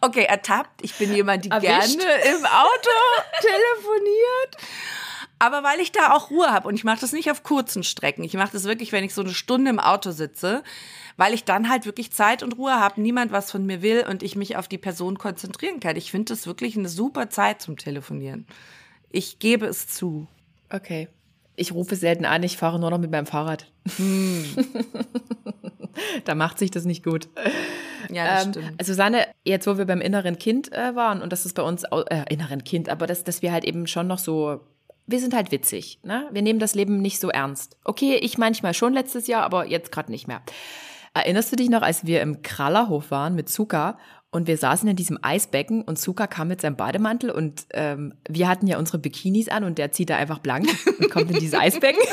Okay, 0.01 0.25
ertappt. 0.25 0.83
Ich 0.83 0.95
bin 0.95 1.13
jemand, 1.13 1.45
die 1.45 1.49
Erwischt. 1.49 1.99
gerne 1.99 2.13
im 2.25 2.45
Auto 2.45 2.89
telefoniert. 3.41 4.57
Aber 5.37 5.63
weil 5.63 5.79
ich 5.81 5.91
da 5.91 6.13
auch 6.13 6.31
Ruhe 6.31 6.47
habe 6.51 6.67
und 6.67 6.75
ich 6.75 6.85
mache 6.85 7.01
das 7.01 7.11
nicht 7.11 7.29
auf 7.29 7.43
kurzen 7.43 7.83
Strecken. 7.83 8.23
Ich 8.23 8.33
mache 8.35 8.53
das 8.53 8.63
wirklich, 8.63 8.91
wenn 8.93 9.03
ich 9.03 9.13
so 9.13 9.21
eine 9.21 9.33
Stunde 9.33 9.69
im 9.69 9.79
Auto 9.79 10.11
sitze, 10.11 10.63
weil 11.17 11.33
ich 11.33 11.43
dann 11.43 11.69
halt 11.69 11.85
wirklich 11.85 12.11
Zeit 12.11 12.41
und 12.41 12.57
Ruhe 12.57 12.75
habe, 12.75 13.01
niemand 13.01 13.31
was 13.31 13.51
von 13.51 13.65
mir 13.65 13.81
will 13.81 14.05
und 14.09 14.23
ich 14.23 14.35
mich 14.35 14.55
auf 14.55 14.67
die 14.67 14.77
Person 14.77 15.17
konzentrieren 15.17 15.79
kann. 15.81 15.97
Ich 15.97 16.09
finde 16.11 16.33
das 16.33 16.47
wirklich 16.47 16.77
eine 16.77 16.89
super 16.89 17.29
Zeit 17.29 17.61
zum 17.61 17.77
Telefonieren. 17.77 18.47
Ich 19.09 19.39
gebe 19.39 19.65
es 19.65 19.87
zu. 19.87 20.27
Okay. 20.71 21.09
Ich 21.57 21.73
rufe 21.73 21.95
selten 21.95 22.25
an, 22.25 22.43
ich 22.43 22.57
fahre 22.57 22.79
nur 22.79 22.89
noch 22.89 22.97
mit 22.97 23.11
meinem 23.11 23.25
Fahrrad. 23.27 23.71
da 26.25 26.35
macht 26.35 26.59
sich 26.59 26.71
das 26.71 26.85
nicht 26.85 27.03
gut. 27.03 27.27
Ja, 28.09 28.35
das 28.35 28.45
Ähm, 28.45 28.51
stimmt. 28.53 28.73
also 28.77 28.93
Susanne, 28.93 29.27
jetzt 29.43 29.67
wo 29.67 29.77
wir 29.77 29.85
beim 29.85 30.01
inneren 30.01 30.37
Kind 30.37 30.71
äh, 30.73 30.95
waren 30.95 31.21
und 31.21 31.31
das 31.31 31.45
ist 31.45 31.53
bei 31.53 31.63
uns 31.63 31.83
äh, 31.83 32.25
inneren 32.29 32.63
Kind, 32.63 32.89
aber 32.89 33.07
dass, 33.07 33.23
dass 33.23 33.41
wir 33.41 33.51
halt 33.51 33.63
eben 33.63 33.87
schon 33.87 34.07
noch 34.07 34.19
so, 34.19 34.61
wir 35.07 35.19
sind 35.19 35.33
halt 35.33 35.51
witzig, 35.51 35.99
ne? 36.03 36.27
Wir 36.31 36.41
nehmen 36.41 36.59
das 36.59 36.75
Leben 36.75 37.01
nicht 37.01 37.19
so 37.19 37.29
ernst. 37.29 37.77
Okay, 37.83 38.15
ich 38.15 38.37
manchmal 38.37 38.73
schon 38.73 38.93
letztes 38.93 39.27
Jahr, 39.27 39.43
aber 39.43 39.65
jetzt 39.65 39.91
gerade 39.91 40.11
nicht 40.11 40.27
mehr. 40.27 40.41
Erinnerst 41.13 41.51
du 41.51 41.55
dich 41.55 41.69
noch, 41.69 41.81
als 41.81 42.05
wir 42.05 42.21
im 42.21 42.41
Krallerhof 42.41 43.11
waren 43.11 43.35
mit 43.35 43.49
Zuka 43.49 43.97
und 44.31 44.47
wir 44.47 44.57
saßen 44.57 44.89
in 44.89 44.95
diesem 44.95 45.17
Eisbecken 45.21 45.81
und 45.81 45.97
Zuka 45.97 46.27
kam 46.27 46.49
mit 46.49 46.59
seinem 46.59 46.75
Bademantel 46.75 47.29
und 47.29 47.65
ähm, 47.71 48.15
wir 48.27 48.49
hatten 48.49 48.67
ja 48.67 48.77
unsere 48.77 48.97
Bikinis 48.97 49.47
an 49.47 49.63
und 49.63 49.77
der 49.77 49.91
zieht 49.91 50.09
da 50.09 50.17
einfach 50.17 50.39
blank 50.39 50.67
und 50.99 51.09
kommt 51.09 51.31
in 51.31 51.39
dieses 51.39 51.57
Eisbecken. 51.57 52.01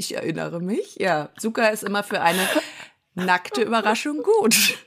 Ich 0.00 0.14
erinnere 0.14 0.60
mich. 0.60 0.94
Ja, 1.00 1.30
Zucker 1.40 1.72
ist 1.72 1.82
immer 1.82 2.04
für 2.04 2.20
eine 2.20 2.46
nackte 3.16 3.62
Überraschung 3.62 4.22
gut. 4.22 4.78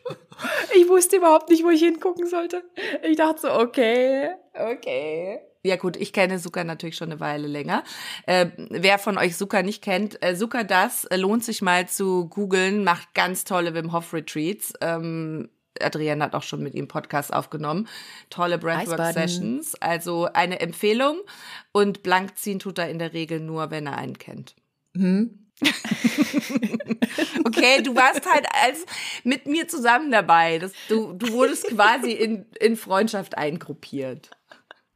Ich 0.74 0.88
wusste 0.88 1.18
überhaupt 1.18 1.50
nicht, 1.50 1.66
wo 1.66 1.70
ich 1.70 1.82
hingucken 1.82 2.28
sollte. 2.28 2.64
Ich 3.04 3.18
dachte 3.18 3.42
so, 3.42 3.52
okay, 3.52 4.30
okay. 4.54 5.42
Ja 5.64 5.76
gut, 5.76 5.96
ich 5.96 6.12
kenne 6.12 6.40
Zucker 6.40 6.64
natürlich 6.64 6.96
schon 6.96 7.12
eine 7.12 7.20
Weile 7.20 7.48
länger. 7.48 7.84
Äh, 8.26 8.48
wer 8.58 8.98
von 8.98 9.18
euch 9.18 9.38
Zucker 9.38 9.62
nicht 9.62 9.84
kennt, 9.84 10.22
äh, 10.24 10.36
Zucker 10.36 10.64
das 10.64 11.06
äh, 11.06 11.18
lohnt 11.18 11.44
sich 11.44 11.62
mal 11.62 11.88
zu 11.88 12.28
googeln, 12.28 12.84
macht 12.84 13.14
ganz 13.14 13.44
tolle 13.44 13.76
Wim 13.76 13.94
Hof 13.94 14.14
Retreats. 14.14 14.74
Ähm, 14.82 15.50
Adrienne 15.80 16.24
hat 16.24 16.36
auch 16.36 16.44
schon 16.44 16.64
mit 16.64 16.74
ihm 16.74 16.88
Podcast 16.88 17.34
aufgenommen. 17.34 17.88
Tolle 18.30 18.58
Breathwork. 18.58 19.14
Sessions. 19.14 19.76
Also 19.80 20.28
eine 20.34 20.60
Empfehlung. 20.60 21.20
Und 21.72 22.04
blank 22.04 22.38
ziehen 22.38 22.60
tut 22.60 22.78
er 22.78 22.90
in 22.90 23.00
der 23.00 23.14
Regel 23.14 23.40
nur, 23.40 23.72
wenn 23.72 23.88
er 23.88 23.98
einen 23.98 24.18
kennt. 24.18 24.56
Okay, 27.46 27.82
du 27.84 27.96
warst 27.96 28.26
halt 28.32 28.48
als 28.64 28.86
mit 29.24 29.46
mir 29.46 29.68
zusammen 29.68 30.12
dabei. 30.12 30.60
Das, 30.60 30.72
du, 30.88 31.14
du 31.14 31.32
wurdest 31.34 31.68
quasi 31.68 32.12
in, 32.12 32.46
in 32.60 32.76
Freundschaft 32.76 33.38
eingruppiert. 33.38 34.32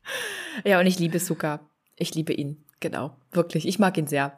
Ja, 0.64 0.80
und 0.80 0.88
ich 0.88 1.00
liebe 1.00 1.20
Zucker. 1.20 1.60
Ich 1.98 2.16
liebe 2.16 2.32
ihn. 2.32 2.66
Genau, 2.82 3.16
wirklich. 3.32 3.68
Ich 3.68 3.80
mag 3.80 3.98
ihn 3.98 4.06
sehr. 4.06 4.38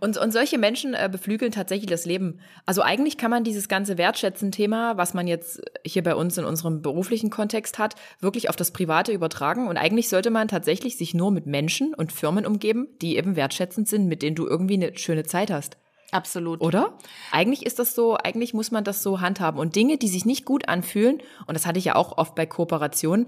Und, 0.00 0.16
und 0.16 0.32
solche 0.32 0.56
Menschen 0.56 0.94
äh, 0.94 1.08
beflügeln 1.10 1.52
tatsächlich 1.52 1.90
das 1.90 2.06
Leben. 2.06 2.40
Also 2.64 2.80
eigentlich 2.80 3.18
kann 3.18 3.30
man 3.30 3.44
dieses 3.44 3.68
ganze 3.68 3.98
Wertschätzen-Thema, 3.98 4.96
was 4.96 5.14
man 5.14 5.26
jetzt 5.26 5.60
hier 5.84 6.02
bei 6.02 6.14
uns 6.14 6.38
in 6.38 6.44
unserem 6.44 6.80
beruflichen 6.80 7.28
Kontext 7.28 7.78
hat, 7.78 7.96
wirklich 8.20 8.48
auf 8.48 8.56
das 8.56 8.70
Private 8.70 9.12
übertragen. 9.12 9.68
Und 9.68 9.76
eigentlich 9.76 10.08
sollte 10.08 10.30
man 10.30 10.48
tatsächlich 10.48 10.96
sich 10.96 11.12
nur 11.12 11.32
mit 11.32 11.46
Menschen 11.46 11.92
und 11.92 12.12
Firmen 12.12 12.46
umgeben, 12.46 12.88
die 13.02 13.16
eben 13.16 13.36
wertschätzend 13.36 13.88
sind, 13.88 14.06
mit 14.06 14.22
denen 14.22 14.36
du 14.36 14.46
irgendwie 14.46 14.74
eine 14.74 14.96
schöne 14.96 15.24
Zeit 15.24 15.50
hast. 15.50 15.76
Absolut. 16.12 16.60
Oder? 16.60 16.96
Eigentlich 17.32 17.66
ist 17.66 17.78
das 17.78 17.94
so, 17.94 18.16
eigentlich 18.16 18.54
muss 18.54 18.70
man 18.70 18.84
das 18.84 19.02
so 19.02 19.20
handhaben. 19.20 19.58
Und 19.58 19.76
Dinge, 19.76 19.98
die 19.98 20.08
sich 20.08 20.24
nicht 20.24 20.44
gut 20.44 20.68
anfühlen, 20.68 21.20
und 21.46 21.54
das 21.54 21.66
hatte 21.66 21.78
ich 21.78 21.86
ja 21.86 21.96
auch 21.96 22.16
oft 22.16 22.34
bei 22.34 22.46
Kooperationen, 22.46 23.26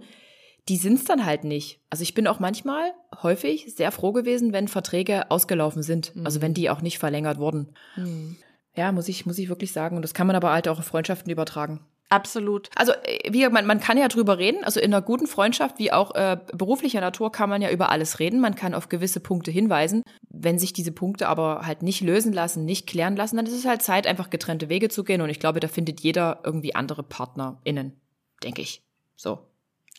die 0.69 0.77
sind's 0.77 1.05
dann 1.05 1.25
halt 1.25 1.45
nicht. 1.45 1.81
Also 1.91 2.03
ich 2.03 2.15
bin 2.15 2.27
auch 2.27 2.41
manchmal 2.41 2.93
häufig 3.23 3.75
sehr 3.75 3.93
froh 3.93 4.13
gewesen, 4.13 4.53
wenn 4.53 4.69
Verträge 4.69 5.31
ausgelaufen 5.31 5.83
sind. 5.83 6.13
Also 6.25 6.41
wenn 6.41 6.55
die 6.55 6.71
auch 6.71 6.81
nicht 6.81 6.99
verlängert 6.99 7.39
wurden. 7.39 7.75
Ja, 8.75 8.91
muss 8.93 9.09
ich, 9.09 9.27
muss 9.27 9.39
ich 9.39 9.49
wirklich 9.49 9.73
sagen. 9.73 9.97
Und 9.97 10.03
das 10.03 10.15
kann 10.15 10.27
man 10.27 10.37
aber 10.37 10.53
halt 10.53 10.69
auch 10.69 10.79
auf 10.79 10.87
Freundschaften 10.87 11.31
übertragen. 11.31 11.81
Absolut. 12.11 12.71
Also 12.77 12.93
äh, 12.93 13.33
wie 13.33 13.49
man, 13.49 13.67
man 13.67 13.81
kann 13.81 13.99
ja 13.99 14.09
drüber 14.09 14.39
reden. 14.39 14.65
Also 14.65 14.81
in 14.81 14.93
einer 14.93 15.03
guten 15.03 15.27
Freundschaft 15.27 15.79
wie 15.79 15.93
auch 15.93 16.15
äh, 16.15 16.39
beruflicher 16.53 17.01
Natur 17.01 17.33
kann 17.33 17.49
man 17.49 17.63
ja 17.63 17.71
über 17.71 17.91
alles 17.91 18.19
reden. 18.19 18.41
Man 18.41 18.55
kann 18.55 18.75
auf 18.75 18.89
gewisse 18.89 19.21
Punkte 19.21 19.51
hinweisen. 19.51 20.03
Wenn 20.29 20.59
sich 20.59 20.73
diese 20.73 20.93
Punkte 20.93 21.29
aber 21.29 21.67
halt 21.67 21.83
nicht 21.83 22.01
lösen 22.01 22.33
lassen, 22.33 22.65
nicht 22.65 22.87
klären 22.87 23.17
lassen, 23.17 23.37
dann 23.37 23.47
ist 23.47 23.53
es 23.53 23.67
halt 23.67 23.83
Zeit, 23.83 24.07
einfach 24.07 24.31
getrennte 24.31 24.69
Wege 24.69 24.89
zu 24.89 25.05
gehen. 25.05 25.21
Und 25.21 25.31
ich 25.31 25.41
glaube, 25.41 25.61
da 25.61 25.69
findet 25.69 26.01
jeder 26.01 26.41
irgendwie 26.45 26.75
andere 26.75 27.03
PartnerInnen, 27.03 28.01
denke 28.43 28.63
ich. 28.63 28.83
So. 29.17 29.39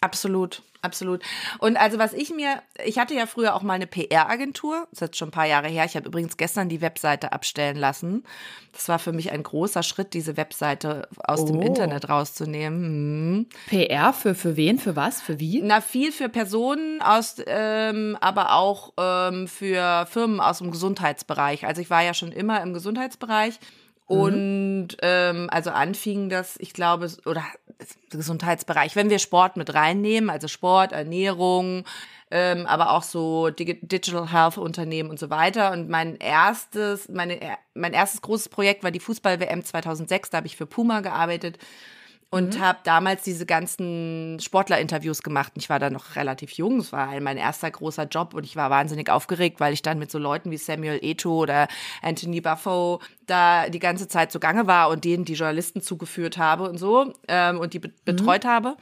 Absolut, 0.05 0.61
absolut. 0.83 1.23
Und 1.57 1.77
also 1.77 1.97
was 1.97 2.13
ich 2.13 2.29
mir, 2.29 2.61
ich 2.85 2.99
hatte 2.99 3.15
ja 3.15 3.25
früher 3.25 3.55
auch 3.55 3.63
mal 3.63 3.73
eine 3.73 3.87
PR-Agentur, 3.87 4.85
das 4.91 4.97
ist 4.97 5.01
jetzt 5.01 5.17
schon 5.17 5.29
ein 5.29 5.31
paar 5.31 5.47
Jahre 5.47 5.67
her. 5.67 5.83
Ich 5.85 5.95
habe 5.95 6.07
übrigens 6.07 6.37
gestern 6.37 6.69
die 6.69 6.79
Webseite 6.79 7.31
abstellen 7.31 7.75
lassen. 7.75 8.23
Das 8.71 8.87
war 8.87 8.99
für 8.99 9.13
mich 9.13 9.31
ein 9.31 9.41
großer 9.41 9.81
Schritt, 9.81 10.13
diese 10.13 10.37
Webseite 10.37 11.07
aus 11.17 11.43
dem 11.45 11.57
Oh. 11.57 11.61
Internet 11.61 12.07
rauszunehmen. 12.07 12.83
Hm. 12.83 13.47
PR 13.65 14.13
für, 14.13 14.35
für 14.35 14.55
wen, 14.55 14.77
für 14.77 14.95
was, 14.95 15.23
für 15.23 15.39
wie? 15.39 15.59
Na, 15.63 15.81
viel 15.81 16.11
für 16.11 16.29
Personen 16.29 17.01
aus, 17.01 17.37
ähm, 17.47 18.15
aber 18.21 18.53
auch 18.53 18.93
ähm, 18.99 19.47
für 19.47 20.05
Firmen 20.05 20.39
aus 20.39 20.59
dem 20.59 20.69
Gesundheitsbereich. 20.69 21.65
Also 21.65 21.81
ich 21.81 21.89
war 21.89 22.03
ja 22.03 22.13
schon 22.13 22.31
immer 22.31 22.61
im 22.61 22.73
Gesundheitsbereich. 22.75 23.59
Und 24.07 24.89
ähm, 25.01 25.49
also 25.51 25.71
anfing 25.71 26.29
das, 26.29 26.57
ich 26.59 26.73
glaube, 26.73 27.11
oder 27.25 27.43
Gesundheitsbereich, 28.11 28.95
wenn 28.95 29.09
wir 29.09 29.19
Sport 29.19 29.57
mit 29.57 29.73
reinnehmen, 29.73 30.29
also 30.29 30.47
Sport, 30.47 30.91
Ernährung, 30.91 31.85
ähm, 32.31 32.65
aber 32.67 32.91
auch 32.91 33.03
so 33.03 33.47
Digi- 33.47 33.79
Digital 33.81 34.31
Health 34.31 34.57
Unternehmen 34.57 35.09
und 35.09 35.19
so 35.19 35.29
weiter. 35.29 35.71
Und 35.71 35.89
mein 35.89 36.17
erstes, 36.17 37.09
meine, 37.09 37.39
mein 37.73 37.93
erstes 37.93 38.21
großes 38.21 38.49
Projekt 38.49 38.83
war 38.83 38.91
die 38.91 38.99
Fußball-WM 38.99 39.63
2006. 39.63 40.29
Da 40.29 40.37
habe 40.37 40.47
ich 40.47 40.55
für 40.55 40.65
Puma 40.65 41.01
gearbeitet 41.01 41.57
und 42.31 42.59
habe 42.59 42.79
damals 42.83 43.23
diese 43.23 43.45
ganzen 43.45 44.37
Sportlerinterviews 44.41 45.23
gemacht. 45.23 45.53
Ich 45.55 45.69
war 45.69 45.79
da 45.79 45.89
noch 45.89 46.15
relativ 46.15 46.51
jung. 46.53 46.79
Es 46.79 46.91
war 46.91 47.17
mein 47.21 47.37
erster 47.37 47.71
großer 47.71 48.07
Job 48.07 48.33
und 48.33 48.43
ich 48.43 48.55
war 48.55 48.69
wahnsinnig 48.69 49.09
aufgeregt, 49.09 49.59
weil 49.59 49.73
ich 49.73 49.81
dann 49.81 49.99
mit 49.99 50.11
so 50.11 50.17
Leuten 50.17 50.51
wie 50.51 50.57
Samuel 50.57 50.99
Eto'o 50.99 51.43
oder 51.43 51.67
Anthony 52.01 52.41
Buffo 52.41 52.99
da 53.25 53.69
die 53.69 53.79
ganze 53.79 54.07
Zeit 54.07 54.31
zugange 54.31 54.67
war 54.67 54.89
und 54.89 55.05
denen 55.05 55.23
die 55.23 55.33
Journalisten 55.33 55.81
zugeführt 55.81 56.37
habe 56.37 56.69
und 56.69 56.77
so 56.77 57.13
ähm, 57.27 57.59
und 57.59 57.73
die 57.73 57.79
be 57.79 57.91
betreut 58.03 58.43
habe. 58.43 58.75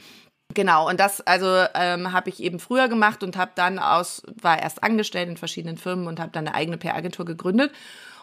Genau, 0.54 0.90
und 0.90 1.00
das 1.00 1.22
also 1.22 1.66
ähm, 1.74 2.12
habe 2.12 2.30
ich 2.30 2.42
eben 2.42 2.60
früher 2.60 2.88
gemacht 2.88 3.24
und 3.24 3.38
habe 3.38 3.52
dann 3.56 3.80
aus, 3.80 4.24
war 4.42 4.62
erst 4.62 4.84
angestellt 4.84 5.30
in 5.30 5.38
verschiedenen 5.38 5.78
Firmen 5.78 6.08
und 6.08 6.20
habe 6.20 6.32
dann 6.32 6.48
eine 6.48 6.56
eigene 6.56 6.78
PR-Agentur 6.78 7.26
gegründet 7.26 7.72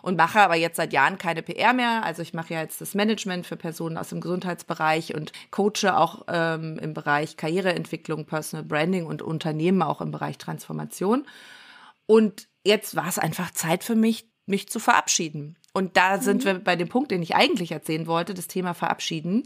und 0.03 0.17
mache 0.17 0.41
aber 0.41 0.55
jetzt 0.55 0.77
seit 0.77 0.93
Jahren 0.93 1.19
keine 1.19 1.43
PR 1.43 1.73
mehr. 1.73 2.05
Also 2.05 2.23
ich 2.23 2.35
mache 2.35 2.55
ja 2.55 2.61
jetzt 2.61 2.81
das 2.81 2.95
Management 2.95 3.47
für 3.47 3.57
Personen 3.57 3.97
aus 3.97 4.11
dem 4.11 4.21
Gesundheitsbereich 4.21 5.15
und 5.15 5.33
coache 5.51 5.97
auch 5.97 6.25
ähm, 6.29 6.79
im 6.79 6.95
Bereich 6.95 7.37
Karriereentwicklung, 7.37 8.27
Personal 8.27 8.65
Branding 8.65 9.07
und 9.07 9.23
Unternehmen 9.23 9.83
auch 9.83 10.01
im 10.01 10.11
Bereich 10.11 10.39
Transformation. 10.39 11.27
Und 12.07 12.49
jetzt 12.65 12.97
war 12.97 13.09
es 13.09 13.19
einfach 13.19 13.51
Zeit 13.53 13.85
für 13.85 13.95
mich, 13.95 14.29
mich 14.47 14.69
zu 14.69 14.79
verabschieden. 14.79 15.57
Und 15.73 15.97
da 15.97 16.19
sind 16.19 16.45
wir 16.45 16.55
bei 16.55 16.77
dem 16.77 16.89
Punkt, 16.89 17.11
den 17.11 17.23
ich 17.23 17.37
eigentlich 17.37 17.73
erzählen 17.73 18.07
wollte, 18.07 18.35
das 18.35 18.49
Thema 18.49 18.75
Verabschieden. 18.75 19.45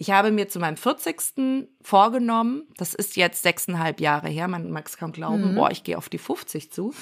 Ich 0.00 0.12
habe 0.12 0.30
mir 0.30 0.48
zu 0.48 0.60
meinem 0.60 0.76
40. 0.76 1.66
vorgenommen, 1.82 2.68
das 2.76 2.94
ist 2.94 3.16
jetzt 3.16 3.42
sechseinhalb 3.42 4.00
Jahre 4.00 4.28
her, 4.28 4.46
man 4.46 4.70
mag 4.70 4.86
es 4.86 4.96
kaum 4.96 5.10
glauben, 5.10 5.56
boah, 5.56 5.72
ich 5.72 5.82
gehe 5.82 5.98
auf 5.98 6.08
die 6.08 6.18
50 6.18 6.70
zu, 6.70 6.94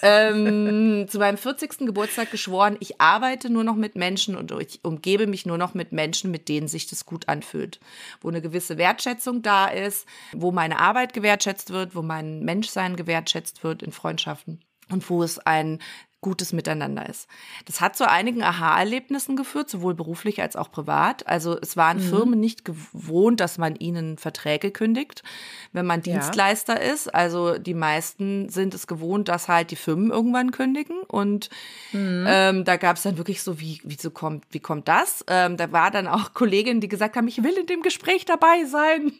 ähm, 0.00 1.06
zu 1.10 1.18
meinem 1.18 1.36
40. 1.36 1.80
Geburtstag 1.80 2.30
geschworen, 2.30 2.78
ich 2.80 3.02
arbeite 3.02 3.50
nur 3.50 3.64
noch 3.64 3.76
mit 3.76 3.96
Menschen 3.96 4.34
und 4.34 4.50
ich 4.62 4.80
umgebe 4.82 5.26
mich 5.26 5.44
nur 5.44 5.58
noch 5.58 5.74
mit 5.74 5.92
Menschen, 5.92 6.30
mit 6.30 6.48
denen 6.48 6.68
sich 6.68 6.86
das 6.86 7.04
gut 7.04 7.28
anfühlt, 7.28 7.80
wo 8.22 8.30
eine 8.30 8.40
gewisse 8.40 8.78
Wertschätzung 8.78 9.42
da 9.42 9.66
ist, 9.66 10.08
wo 10.32 10.52
meine 10.52 10.78
Arbeit 10.78 11.12
gewertschätzt 11.12 11.68
wird, 11.68 11.94
wo 11.94 12.00
mein 12.00 12.40
Menschsein 12.40 12.96
gewertschätzt 12.96 13.62
wird 13.62 13.82
in 13.82 13.92
Freundschaften 13.92 14.64
und 14.90 15.08
wo 15.10 15.22
es 15.22 15.38
ein 15.38 15.80
gutes 16.22 16.52
Miteinander 16.52 17.06
ist. 17.08 17.28
Das 17.66 17.80
hat 17.80 17.96
zu 17.96 18.08
einigen 18.08 18.42
Aha-Erlebnissen 18.42 19.36
geführt, 19.36 19.68
sowohl 19.68 19.94
beruflich 19.94 20.40
als 20.40 20.54
auch 20.54 20.70
privat. 20.70 21.26
Also 21.26 21.58
es 21.60 21.76
waren 21.76 21.98
mhm. 21.98 22.08
Firmen 22.08 22.40
nicht 22.40 22.64
gewohnt, 22.64 23.40
dass 23.40 23.58
man 23.58 23.74
ihnen 23.76 24.16
Verträge 24.16 24.70
kündigt, 24.70 25.24
wenn 25.72 25.84
man 25.84 26.00
Dienstleister 26.00 26.82
ja. 26.82 26.92
ist. 26.92 27.12
Also 27.12 27.58
die 27.58 27.74
meisten 27.74 28.48
sind 28.48 28.72
es 28.72 28.86
gewohnt, 28.86 29.28
dass 29.28 29.48
halt 29.48 29.72
die 29.72 29.76
Firmen 29.76 30.12
irgendwann 30.12 30.52
kündigen. 30.52 31.00
Und 31.08 31.50
mhm. 31.92 32.24
ähm, 32.28 32.64
da 32.64 32.76
gab 32.76 32.96
es 32.96 33.02
dann 33.02 33.18
wirklich 33.18 33.42
so, 33.42 33.58
wie, 33.60 33.80
wie, 33.82 33.98
so 34.00 34.12
kommt, 34.12 34.44
wie 34.52 34.60
kommt 34.60 34.86
das? 34.86 35.24
Ähm, 35.26 35.56
da 35.56 35.72
war 35.72 35.90
dann 35.90 36.06
auch 36.06 36.34
Kolleginnen, 36.34 36.80
die 36.80 36.88
gesagt 36.88 37.16
haben, 37.16 37.26
ich 37.26 37.42
will 37.42 37.58
in 37.58 37.66
dem 37.66 37.82
Gespräch 37.82 38.24
dabei 38.24 38.64
sein. 38.64 39.12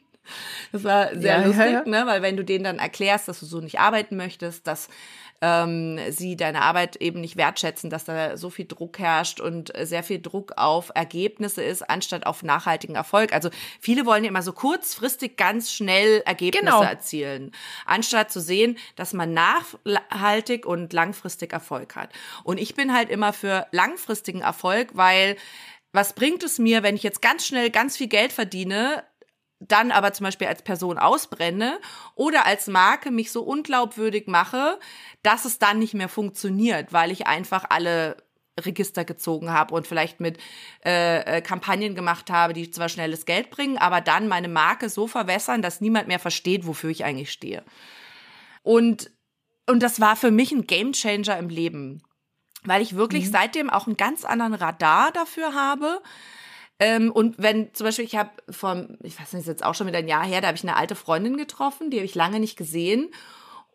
Das 0.71 0.85
war 0.85 1.09
sehr 1.17 1.41
ja, 1.41 1.45
lustig, 1.45 1.65
ja, 1.65 1.83
ja. 1.85 1.85
Ne? 1.85 2.05
weil 2.07 2.23
wenn 2.23 2.37
du 2.37 2.45
denen 2.45 2.63
dann 2.63 2.79
erklärst, 2.79 3.27
dass 3.27 3.41
du 3.41 3.47
so 3.47 3.61
nicht 3.61 3.81
arbeiten 3.81 4.17
möchtest, 4.17 4.69
dass 4.69 4.89
ähm, 5.43 5.99
sie 6.11 6.37
deine 6.37 6.63
Arbeit 6.63 6.97
eben 6.97 7.21
nicht 7.21 7.37
wertschätzen, 7.37 7.91
dass 7.91 8.05
da 8.05 8.37
so 8.37 8.49
viel 8.49 8.65
Druck 8.67 9.01
herrscht 9.01 9.41
und 9.41 9.73
sehr 9.83 10.05
viel 10.05 10.23
Druck 10.23 10.53
auf 10.57 10.93
Ergebnisse 10.95 11.63
ist, 11.63 11.83
anstatt 11.83 12.27
auf 12.27 12.45
nachhaltigen 12.45 12.95
Erfolg. 12.95 13.33
Also 13.33 13.51
viele 13.81 14.07
wollen 14.07 14.23
ja 14.23 14.31
immer 14.31 14.43
so 14.43 14.53
kurzfristig 14.53 15.37
ganz 15.37 15.73
schnell 15.73 16.23
Ergebnisse 16.25 16.65
genau. 16.65 16.83
erzielen, 16.83 17.51
anstatt 17.85 18.31
zu 18.31 18.41
sehen, 18.41 18.79
dass 18.95 19.13
man 19.13 19.35
nachhaltig 19.35 20.65
und 20.65 20.93
langfristig 20.93 21.53
Erfolg 21.53 21.97
hat. 21.97 22.11
Und 22.45 22.59
ich 22.59 22.77
bin 22.77 22.95
halt 22.95 23.11
immer 23.11 23.33
für 23.33 23.67
langfristigen 23.73 24.43
Erfolg, 24.43 24.91
weil 24.95 25.37
was 25.93 26.15
bringt 26.15 26.43
es 26.43 26.59
mir, 26.59 26.83
wenn 26.83 26.95
ich 26.95 27.03
jetzt 27.03 27.21
ganz 27.21 27.47
schnell 27.47 27.69
ganz 27.71 27.97
viel 27.97 28.09
Geld 28.09 28.33
verdiene, 28.33 29.05
dann 29.69 29.91
aber 29.91 30.13
zum 30.13 30.25
Beispiel 30.25 30.47
als 30.47 30.63
Person 30.63 30.99
ausbrenne 30.99 31.79
oder 32.15 32.47
als 32.47 32.67
Marke 32.67 33.11
mich 33.11 33.31
so 33.31 33.43
unglaubwürdig 33.43 34.27
mache, 34.27 34.79
dass 35.23 35.45
es 35.45 35.59
dann 35.59 35.79
nicht 35.79 35.95
mehr 35.95 36.09
funktioniert, 36.09 36.93
weil 36.93 37.11
ich 37.11 37.27
einfach 37.27 37.65
alle 37.69 38.17
Register 38.61 39.05
gezogen 39.05 39.51
habe 39.51 39.75
und 39.75 39.87
vielleicht 39.87 40.21
mit 40.21 40.39
äh, 40.85 41.39
äh, 41.39 41.41
Kampagnen 41.41 41.95
gemacht 41.95 42.31
habe, 42.31 42.53
die 42.53 42.71
zwar 42.71 42.89
schnelles 42.89 43.25
Geld 43.25 43.51
bringen, 43.51 43.79
aber 43.79 44.01
dann 44.01 44.29
meine 44.29 44.49
Marke 44.49 44.89
so 44.89 45.07
verwässern, 45.07 45.63
dass 45.63 45.81
niemand 45.81 46.09
mehr 46.09 46.19
versteht, 46.19 46.67
wofür 46.67 46.91
ich 46.91 47.05
eigentlich 47.05 47.33
stehe. 47.33 47.65
Und, 48.63 49.11
und 49.67 49.83
das 49.83 50.01
war 50.01 50.17
für 50.17 50.31
mich 50.31 50.53
ein 50.53 50.67
Gamechanger 50.67 51.39
im 51.39 51.49
Leben, 51.49 52.03
weil 52.65 52.83
ich 52.83 52.95
wirklich 52.95 53.27
mhm. 53.27 53.33
seitdem 53.33 53.71
auch 53.71 53.87
einen 53.87 53.97
ganz 53.97 54.25
anderen 54.25 54.55
Radar 54.55 55.13
dafür 55.13 55.55
habe, 55.55 56.03
ähm, 56.83 57.13
und 57.13 57.37
wenn 57.39 57.73
zum 57.75 57.85
Beispiel, 57.85 58.05
ich 58.05 58.17
habe 58.17 58.31
vor, 58.51 58.89
ich 59.05 59.17
weiß 59.21 59.35
nicht, 59.35 59.43
ist 59.43 59.47
jetzt 59.47 59.65
auch 59.65 59.77
schon 59.77 59.87
wieder 59.87 59.99
ein 59.99 60.09
Jahr 60.09 60.27
her, 60.27 60.41
da 60.41 60.49
habe 60.49 60.57
ich 60.57 60.65
eine 60.65 60.75
alte 60.75 60.97
Freundin 60.97 61.37
getroffen, 61.37 61.91
die 61.91 61.99
habe 61.99 62.05
ich 62.05 62.17
lange 62.17 62.41
nicht 62.41 62.57
gesehen. 62.57 63.11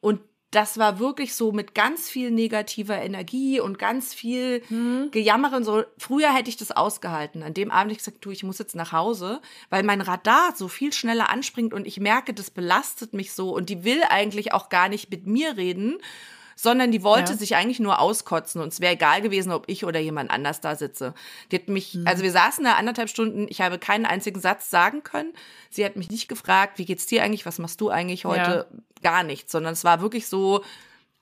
Und 0.02 0.20
das 0.52 0.78
war 0.78 1.00
wirklich 1.00 1.34
so 1.34 1.54
mit 1.54 1.74
ganz 1.74 2.10
viel 2.10 2.32
negativer 2.32 3.02
Energie 3.02 3.62
und 3.62 3.80
ganz 3.80 4.14
viel 4.14 4.62
mhm. 4.68 5.08
Gejammer 5.12 5.56
und 5.56 5.64
so. 5.64 5.86
Früher 5.98 6.34
hätte 6.34 6.50
ich 6.50 6.58
das 6.58 6.72
ausgehalten. 6.72 7.44
An 7.44 7.54
dem 7.54 7.72
Abend 7.72 7.84
habe 7.84 7.92
ich 7.94 8.00
gesagt, 8.00 8.26
du, 8.26 8.32
ich 8.32 8.44
muss 8.44 8.60
jetzt 8.60 8.76
nach 8.76 8.92
Hause, 8.92 9.40
weil 9.70 9.84
mein 9.84 10.02
Radar 10.02 10.54
so 10.54 10.68
viel 10.68 10.92
schneller 10.92 11.30
anspringt 11.30 11.74
und 11.74 11.88
ich 11.88 12.02
merke, 12.02 12.34
das 12.34 12.52
belastet 12.52 13.14
mich 13.14 13.32
so 13.32 13.56
und 13.56 13.70
die 13.70 13.86
will 13.86 14.02
eigentlich 14.10 14.52
auch 14.52 14.68
gar 14.68 14.90
nicht 14.90 15.10
mit 15.12 15.28
mir 15.28 15.56
reden 15.56 15.98
sondern 16.60 16.92
die 16.92 17.04
wollte 17.04 17.34
ja. 17.34 17.38
sich 17.38 17.56
eigentlich 17.56 17.80
nur 17.80 18.02
auskotzen 18.02 18.62
und 18.62 18.74
es 18.74 18.82
wäre 18.82 18.94
egal 18.94 19.22
gewesen, 19.22 19.52
ob 19.52 19.66
ich 19.68 19.86
oder 19.86 20.00
jemand 20.00 20.32
anders 20.32 20.60
da 20.60 20.76
sitze. 20.76 21.14
Die 21.52 21.58
hat 21.58 21.70
mich, 21.70 21.94
mhm. 21.94 22.08
also 22.08 22.24
wir 22.24 22.32
saßen 22.32 22.64
da 22.64 22.74
anderthalb 22.74 23.10
Stunden, 23.10 23.46
ich 23.48 23.62
habe 23.62 23.78
keinen 23.78 24.06
einzigen 24.06 24.42
Satz 24.42 24.70
sagen 24.70 25.04
können. 25.04 25.34
Sie 25.70 25.86
hat 25.86 25.96
mich 25.96 26.10
nicht 26.10 26.28
gefragt, 26.28 26.80
wie 26.80 26.86
geht's 26.86 27.06
dir 27.06 27.24
eigentlich, 27.24 27.46
was 27.46 27.60
machst 27.60 27.80
du 27.80 27.90
eigentlich 27.90 28.26
heute? 28.26 28.68
Ja. 28.72 28.80
Gar 29.04 29.24
nichts, 29.24 29.52
sondern 29.52 29.74
es 29.74 29.84
war 29.84 30.02
wirklich 30.02 30.28
so, 30.28 30.64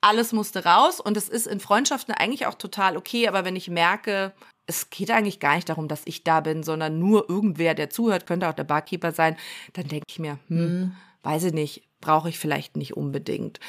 alles 0.00 0.32
musste 0.32 0.64
raus 0.64 1.00
und 1.00 1.16
es 1.18 1.28
ist 1.28 1.46
in 1.46 1.60
Freundschaften 1.60 2.14
eigentlich 2.14 2.46
auch 2.46 2.54
total 2.54 2.96
okay, 2.96 3.28
aber 3.28 3.44
wenn 3.44 3.56
ich 3.56 3.68
merke, 3.68 4.32
es 4.66 4.88
geht 4.88 5.10
eigentlich 5.10 5.38
gar 5.38 5.54
nicht 5.54 5.68
darum, 5.68 5.86
dass 5.86 6.02
ich 6.06 6.24
da 6.24 6.40
bin, 6.40 6.62
sondern 6.62 6.98
nur 6.98 7.28
irgendwer, 7.28 7.74
der 7.74 7.90
zuhört, 7.90 8.26
könnte 8.26 8.48
auch 8.48 8.54
der 8.54 8.64
Barkeeper 8.64 9.12
sein, 9.12 9.36
dann 9.74 9.88
denke 9.88 10.06
ich 10.08 10.18
mir, 10.18 10.38
hm, 10.48 10.58
mhm. 10.58 10.96
weiß 11.22 11.44
ich 11.44 11.52
nicht, 11.52 11.82
brauche 12.00 12.30
ich 12.30 12.38
vielleicht 12.38 12.76
nicht 12.76 12.96
unbedingt. 12.96 13.60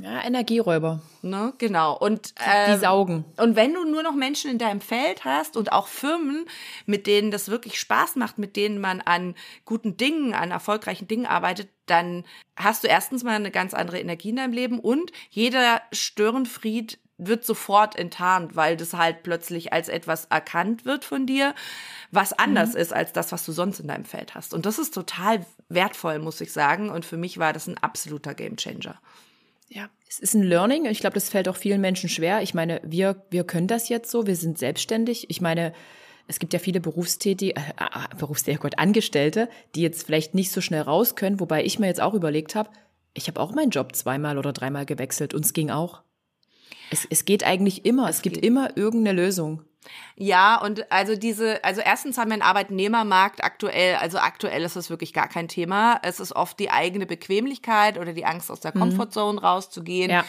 Ja, 0.00 0.22
Energieräuber. 0.24 1.00
Ne, 1.22 1.52
genau. 1.58 1.96
Und 1.96 2.34
ähm, 2.44 2.74
die 2.74 2.80
saugen. 2.80 3.24
Und 3.36 3.56
wenn 3.56 3.74
du 3.74 3.84
nur 3.84 4.02
noch 4.02 4.14
Menschen 4.14 4.50
in 4.50 4.58
deinem 4.58 4.80
Feld 4.80 5.24
hast 5.24 5.56
und 5.56 5.72
auch 5.72 5.86
Firmen, 5.86 6.46
mit 6.86 7.06
denen 7.06 7.30
das 7.30 7.48
wirklich 7.48 7.78
Spaß 7.78 8.16
macht, 8.16 8.38
mit 8.38 8.56
denen 8.56 8.80
man 8.80 9.00
an 9.00 9.34
guten 9.64 9.96
Dingen, 9.96 10.34
an 10.34 10.50
erfolgreichen 10.50 11.08
Dingen 11.08 11.26
arbeitet, 11.26 11.68
dann 11.86 12.24
hast 12.56 12.84
du 12.84 12.88
erstens 12.88 13.24
mal 13.24 13.34
eine 13.34 13.50
ganz 13.50 13.74
andere 13.74 14.00
Energie 14.00 14.30
in 14.30 14.36
deinem 14.36 14.52
Leben 14.52 14.78
und 14.78 15.12
jeder 15.30 15.82
Störenfried 15.92 16.98
wird 17.16 17.44
sofort 17.44 17.96
enttarnt, 17.96 18.56
weil 18.56 18.76
das 18.76 18.92
halt 18.92 19.22
plötzlich 19.22 19.72
als 19.72 19.88
etwas 19.88 20.26
erkannt 20.26 20.84
wird 20.84 21.04
von 21.04 21.26
dir, 21.26 21.54
was 22.10 22.32
anders 22.32 22.72
mhm. 22.74 22.80
ist 22.80 22.92
als 22.92 23.12
das, 23.12 23.30
was 23.32 23.44
du 23.46 23.52
sonst 23.52 23.80
in 23.80 23.88
deinem 23.88 24.04
Feld 24.04 24.34
hast. 24.34 24.52
Und 24.52 24.66
das 24.66 24.78
ist 24.78 24.94
total 24.94 25.46
wertvoll, 25.68 26.18
muss 26.18 26.40
ich 26.40 26.52
sagen. 26.52 26.90
Und 26.90 27.04
für 27.04 27.16
mich 27.16 27.38
war 27.38 27.52
das 27.52 27.68
ein 27.68 27.78
absoluter 27.78 28.34
Gamechanger. 28.34 28.98
Ja, 29.74 29.90
es 30.08 30.20
ist 30.20 30.34
ein 30.34 30.44
Learning. 30.44 30.84
Ich 30.84 31.00
glaube, 31.00 31.14
das 31.14 31.28
fällt 31.28 31.48
auch 31.48 31.56
vielen 31.56 31.80
Menschen 31.80 32.08
schwer. 32.08 32.42
Ich 32.42 32.54
meine, 32.54 32.80
wir, 32.84 33.24
wir 33.30 33.42
können 33.42 33.66
das 33.66 33.88
jetzt 33.88 34.08
so, 34.08 34.24
wir 34.24 34.36
sind 34.36 34.56
selbstständig. 34.56 35.28
Ich 35.30 35.40
meine, 35.40 35.72
es 36.28 36.38
gibt 36.38 36.52
ja 36.52 36.60
viele 36.60 36.80
Berufstätige, 36.80 37.56
äh, 37.56 37.60
äh, 37.60 38.16
Berufstätige, 38.16 38.60
oh 38.60 38.62
Gott, 38.62 38.78
Angestellte, 38.78 39.48
die 39.74 39.82
jetzt 39.82 40.06
vielleicht 40.06 40.32
nicht 40.32 40.52
so 40.52 40.60
schnell 40.60 40.82
raus 40.82 41.16
können, 41.16 41.40
wobei 41.40 41.64
ich 41.64 41.80
mir 41.80 41.88
jetzt 41.88 42.00
auch 42.00 42.14
überlegt 42.14 42.54
habe, 42.54 42.70
ich 43.14 43.26
habe 43.26 43.40
auch 43.40 43.52
meinen 43.52 43.70
Job 43.70 43.96
zweimal 43.96 44.38
oder 44.38 44.52
dreimal 44.52 44.86
gewechselt 44.86 45.34
und 45.34 45.44
es 45.44 45.52
ging 45.52 45.70
auch. 45.70 46.02
Es, 46.90 47.04
es 47.10 47.24
geht 47.24 47.44
eigentlich 47.44 47.84
immer, 47.84 48.08
es, 48.08 48.16
es 48.16 48.22
gibt 48.22 48.36
immer 48.36 48.76
irgendeine 48.76 49.20
Lösung. 49.20 49.64
Ja, 50.16 50.60
und 50.60 50.90
also 50.92 51.16
diese, 51.16 51.62
also 51.64 51.80
erstens 51.80 52.18
haben 52.18 52.28
wir 52.28 52.34
einen 52.34 52.42
Arbeitnehmermarkt 52.42 53.42
aktuell, 53.42 53.96
also 53.96 54.18
aktuell 54.18 54.62
ist 54.62 54.76
es 54.76 54.90
wirklich 54.90 55.12
gar 55.12 55.28
kein 55.28 55.48
Thema. 55.48 55.98
Es 56.02 56.20
ist 56.20 56.32
oft 56.32 56.58
die 56.58 56.70
eigene 56.70 57.06
Bequemlichkeit 57.06 57.98
oder 57.98 58.12
die 58.12 58.24
Angst 58.24 58.50
aus 58.50 58.60
der 58.60 58.72
mhm. 58.74 58.80
Comfortzone 58.80 59.40
rauszugehen. 59.40 60.10
Ja. 60.10 60.24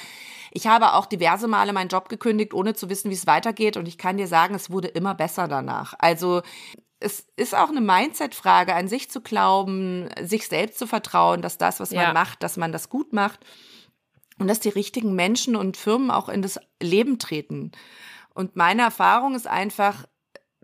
Ich 0.52 0.68
habe 0.68 0.94
auch 0.94 1.06
diverse 1.06 1.48
Male 1.48 1.74
meinen 1.74 1.90
Job 1.90 2.08
gekündigt, 2.08 2.54
ohne 2.54 2.74
zu 2.74 2.90
wissen, 2.90 3.10
wie 3.12 3.16
es 3.16 3.28
weitergeht. 3.28 3.76
Und 3.76 3.88
ich 3.88 3.98
kann 3.98 4.18
dir 4.18 4.28
sagen, 4.28 4.56
es 4.56 4.72
wurde 4.72 4.88
immer 4.88 5.14
besser 5.14 5.48
danach. 5.48 5.94
Also 6.00 6.42
es 7.00 7.28
ist 7.36 7.54
auch 7.54 7.70
eine 7.70 7.82
Mindset-Frage, 7.82 8.74
an 8.74 8.88
sich 8.88 9.12
zu 9.12 9.22
glauben, 9.22 10.10
sich 10.22 10.48
selbst 10.48 10.80
zu 10.80 10.88
vertrauen, 10.88 11.42
dass 11.42 11.58
das, 11.58 11.80
was 11.80 11.92
man 11.92 12.14
macht, 12.14 12.42
dass 12.42 12.58
man 12.58 12.72
das 12.72 12.90
gut 12.90 13.14
macht 13.14 13.42
und 14.40 14.48
dass 14.48 14.60
die 14.60 14.70
richtigen 14.70 15.14
Menschen 15.14 15.56
und 15.56 15.78
Firmen 15.78 16.12
auch 16.12 16.30
in 16.30 16.42
das 16.42 16.60
Leben 16.82 17.20
treten. 17.20 17.72
Und 18.36 18.56
meine 18.56 18.84
Erfahrung 18.84 19.34
ist 19.34 19.48
einfach, 19.48 20.06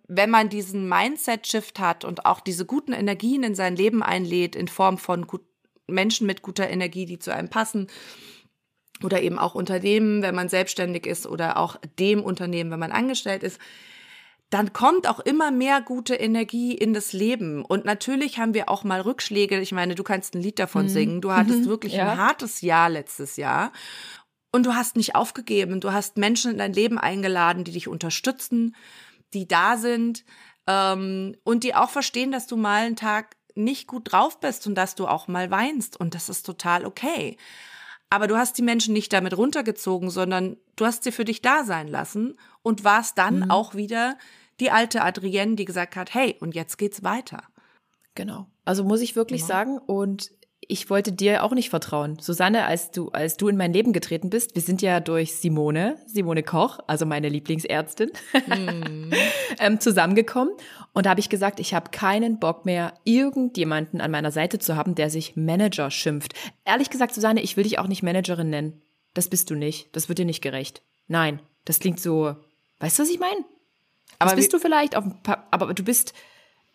wenn 0.07 0.29
man 0.29 0.49
diesen 0.49 0.87
Mindset-Shift 0.87 1.79
hat 1.79 2.05
und 2.05 2.25
auch 2.25 2.41
diese 2.41 2.65
guten 2.65 2.91
Energien 2.91 3.43
in 3.43 3.55
sein 3.55 3.75
Leben 3.75 4.03
einlädt, 4.03 4.55
in 4.55 4.67
Form 4.67 4.97
von 4.97 5.25
gut, 5.25 5.41
Menschen 5.87 6.27
mit 6.27 6.41
guter 6.41 6.69
Energie, 6.69 7.05
die 7.05 7.17
zu 7.17 7.33
einem 7.33 7.49
passen, 7.49 7.87
oder 9.03 9.21
eben 9.21 9.39
auch 9.39 9.55
Unternehmen, 9.55 10.21
wenn 10.21 10.35
man 10.35 10.49
selbstständig 10.49 11.07
ist, 11.07 11.25
oder 11.25 11.57
auch 11.57 11.77
dem 11.97 12.21
Unternehmen, 12.23 12.71
wenn 12.71 12.79
man 12.79 12.91
angestellt 12.91 13.41
ist, 13.41 13.59
dann 14.51 14.73
kommt 14.73 15.07
auch 15.07 15.21
immer 15.21 15.49
mehr 15.49 15.81
gute 15.81 16.13
Energie 16.15 16.73
in 16.73 16.93
das 16.93 17.13
Leben. 17.13 17.63
Und 17.63 17.85
natürlich 17.85 18.37
haben 18.37 18.53
wir 18.53 18.67
auch 18.67 18.83
mal 18.83 18.99
Rückschläge. 18.99 19.61
Ich 19.61 19.71
meine, 19.71 19.95
du 19.95 20.03
kannst 20.03 20.35
ein 20.35 20.41
Lied 20.41 20.59
davon 20.59 20.83
mhm. 20.83 20.89
singen. 20.89 21.21
Du 21.21 21.31
hattest 21.31 21.61
mhm. 21.61 21.67
wirklich 21.67 21.93
ja. 21.93 22.11
ein 22.11 22.17
hartes 22.17 22.59
Jahr 22.59 22.89
letztes 22.89 23.37
Jahr. 23.37 23.71
Und 24.51 24.65
du 24.65 24.73
hast 24.73 24.95
nicht 24.97 25.15
aufgegeben. 25.15 25.79
Du 25.79 25.93
hast 25.93 26.17
Menschen 26.17 26.51
in 26.51 26.57
dein 26.57 26.73
Leben 26.73 26.97
eingeladen, 26.97 27.63
die 27.63 27.71
dich 27.71 27.87
unterstützen, 27.87 28.75
die 29.33 29.47
da 29.47 29.77
sind 29.77 30.25
ähm, 30.67 31.35
und 31.43 31.63
die 31.63 31.73
auch 31.73 31.89
verstehen, 31.89 32.31
dass 32.31 32.47
du 32.47 32.57
mal 32.57 32.85
einen 32.85 32.95
Tag 32.95 33.37
nicht 33.55 33.87
gut 33.87 34.11
drauf 34.11 34.39
bist 34.39 34.67
und 34.67 34.75
dass 34.75 34.95
du 34.95 35.07
auch 35.07 35.27
mal 35.27 35.51
weinst. 35.51 35.99
Und 35.99 36.15
das 36.15 36.29
ist 36.29 36.45
total 36.45 36.85
okay. 36.85 37.37
Aber 38.09 38.27
du 38.27 38.37
hast 38.37 38.57
die 38.57 38.61
Menschen 38.61 38.93
nicht 38.93 39.13
damit 39.13 39.37
runtergezogen, 39.37 40.09
sondern 40.09 40.57
du 40.75 40.85
hast 40.85 41.03
sie 41.03 41.13
für 41.13 41.23
dich 41.23 41.41
da 41.41 41.63
sein 41.63 41.87
lassen 41.87 42.37
und 42.61 42.83
warst 42.83 43.17
dann 43.17 43.39
mhm. 43.39 43.51
auch 43.51 43.73
wieder 43.73 44.17
die 44.59 44.69
alte 44.69 45.01
Adrienne, 45.01 45.55
die 45.55 45.65
gesagt 45.65 45.95
hat, 45.95 46.13
hey, 46.13 46.35
und 46.41 46.53
jetzt 46.53 46.77
geht's 46.77 47.03
weiter. 47.03 47.43
Genau. 48.15 48.47
Also 48.65 48.83
muss 48.83 49.01
ich 49.01 49.15
wirklich 49.15 49.41
genau. 49.41 49.53
sagen, 49.53 49.77
und 49.77 50.31
ich 50.71 50.89
wollte 50.89 51.11
dir 51.11 51.43
auch 51.43 51.51
nicht 51.51 51.69
vertrauen. 51.69 52.17
Susanne, 52.19 52.65
als 52.65 52.91
du, 52.91 53.09
als 53.09 53.35
du 53.35 53.49
in 53.49 53.57
mein 53.57 53.73
Leben 53.73 53.91
getreten 53.91 54.29
bist, 54.29 54.55
wir 54.55 54.61
sind 54.61 54.81
ja 54.81 55.01
durch 55.01 55.35
Simone, 55.35 55.97
Simone 56.05 56.43
Koch, 56.43 56.79
also 56.87 57.05
meine 57.05 57.27
Lieblingsärztin, 57.27 58.09
mm. 58.33 59.11
ähm, 59.59 59.79
zusammengekommen. 59.81 60.53
Und 60.93 61.05
da 61.05 61.09
habe 61.09 61.19
ich 61.19 61.27
gesagt, 61.27 61.59
ich 61.59 61.73
habe 61.73 61.91
keinen 61.91 62.39
Bock 62.39 62.65
mehr, 62.65 62.93
irgendjemanden 63.03 63.99
an 63.99 64.11
meiner 64.11 64.31
Seite 64.31 64.59
zu 64.59 64.77
haben, 64.77 64.95
der 64.95 65.09
sich 65.09 65.35
Manager 65.35 65.91
schimpft. 65.91 66.33
Ehrlich 66.63 66.89
gesagt, 66.89 67.13
Susanne, 67.13 67.41
ich 67.41 67.57
will 67.57 67.65
dich 67.65 67.77
auch 67.77 67.87
nicht 67.87 68.01
Managerin 68.01 68.49
nennen. 68.49 68.81
Das 69.13 69.27
bist 69.27 69.49
du 69.49 69.55
nicht. 69.55 69.93
Das 69.93 70.07
wird 70.07 70.19
dir 70.19 70.25
nicht 70.25 70.41
gerecht. 70.41 70.83
Nein, 71.07 71.41
das 71.65 71.79
klingt 71.79 71.99
so. 71.99 72.37
Weißt 72.79 72.97
du, 72.97 73.03
was 73.03 73.09
ich 73.09 73.19
meine? 73.19 73.43
Aber 74.19 74.35
bist 74.35 74.53
du 74.53 74.59
vielleicht 74.59 74.95
auf 74.95 75.03
aber 75.25 75.73
du 75.73 75.83
bist 75.83 76.13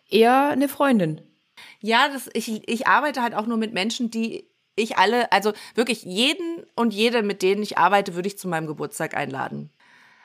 eher 0.09 0.49
eine 0.49 0.69
Freundin. 0.69 1.21
Ja, 1.79 2.09
das, 2.11 2.29
ich, 2.33 2.67
ich 2.67 2.87
arbeite 2.87 3.21
halt 3.21 3.35
auch 3.35 3.47
nur 3.47 3.57
mit 3.57 3.73
Menschen, 3.73 4.11
die 4.11 4.47
ich 4.75 4.97
alle, 4.97 5.31
also 5.31 5.53
wirklich 5.75 6.03
jeden 6.03 6.63
und 6.75 6.93
jede, 6.93 7.23
mit 7.23 7.41
denen 7.41 7.63
ich 7.63 7.77
arbeite, 7.77 8.15
würde 8.15 8.27
ich 8.27 8.37
zu 8.37 8.47
meinem 8.47 8.67
Geburtstag 8.67 9.15
einladen. 9.15 9.71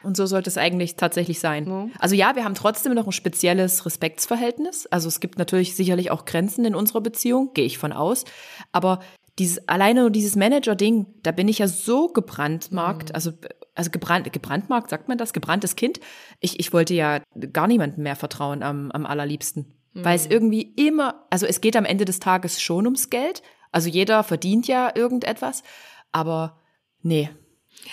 Und 0.03 0.17
so 0.17 0.27
sollte 0.27 0.51
es 0.51 0.59
eigentlich 0.59 0.97
tatsächlich 0.97 1.39
sein. 1.39 1.67
Ja. 1.67 1.89
Also 1.99 2.15
ja, 2.15 2.35
wir 2.35 2.45
haben 2.45 2.55
trotzdem 2.55 2.95
noch 2.95 3.07
ein 3.07 3.13
spezielles 3.13 3.87
Respektsverhältnis. 3.87 4.87
Also 4.87 5.09
es 5.09 5.21
gibt 5.21 5.39
natürlich 5.39 5.77
sicherlich 5.77 6.11
auch 6.11 6.25
Grenzen 6.25 6.65
in 6.65 6.75
unserer 6.75 7.01
Beziehung, 7.01 7.53
gehe 7.55 7.65
ich 7.65 7.79
von 7.79 7.93
aus. 7.93 8.25
Aber 8.73 9.01
dieses, 9.39 9.67
alleine 9.69 10.03
nur 10.03 10.11
dieses 10.11 10.37
Manager-Ding, 10.37 11.07
da 11.23 11.33
bin 11.33 11.49
ich 11.49 11.59
ja 11.59 11.69
so 11.69 12.09
gebrandmarkt, 12.09 13.11
mhm. 13.11 13.15
also, 13.15 13.33
also 13.75 13.91
gebrannt, 13.91 14.31
gebrandmarkt, 14.33 14.91
sagt 14.91 15.09
man 15.09 15.19
das? 15.19 15.33
Gebranntes 15.33 15.77
Kind. 15.77 16.01
Ich, 16.41 16.61
ich 16.61 16.73
wollte 16.73 16.95
ja 16.95 17.21
gar 17.53 17.67
niemandem 17.67 18.03
mehr 18.03 18.17
vertrauen 18.17 18.63
am, 18.63 18.91
am 18.91 19.07
allerliebsten. 19.07 19.73
Mhm. 19.95 20.05
Weil 20.05 20.17
es 20.17 20.27
irgendwie 20.27 20.73
immer, 20.77 21.27
also 21.31 21.47
es 21.47 21.61
geht 21.61 21.77
am 21.77 21.85
Ende 21.85 22.05
des 22.05 22.21
Tages 22.21 22.61
schon 22.61 22.87
ums 22.87 23.11
Geld. 23.11 23.43
Also 23.71 23.89
jeder 23.89 24.23
verdient 24.23 24.67
ja 24.69 24.93
irgendetwas. 24.95 25.63
Aber 26.13 26.59
nee, 27.03 27.31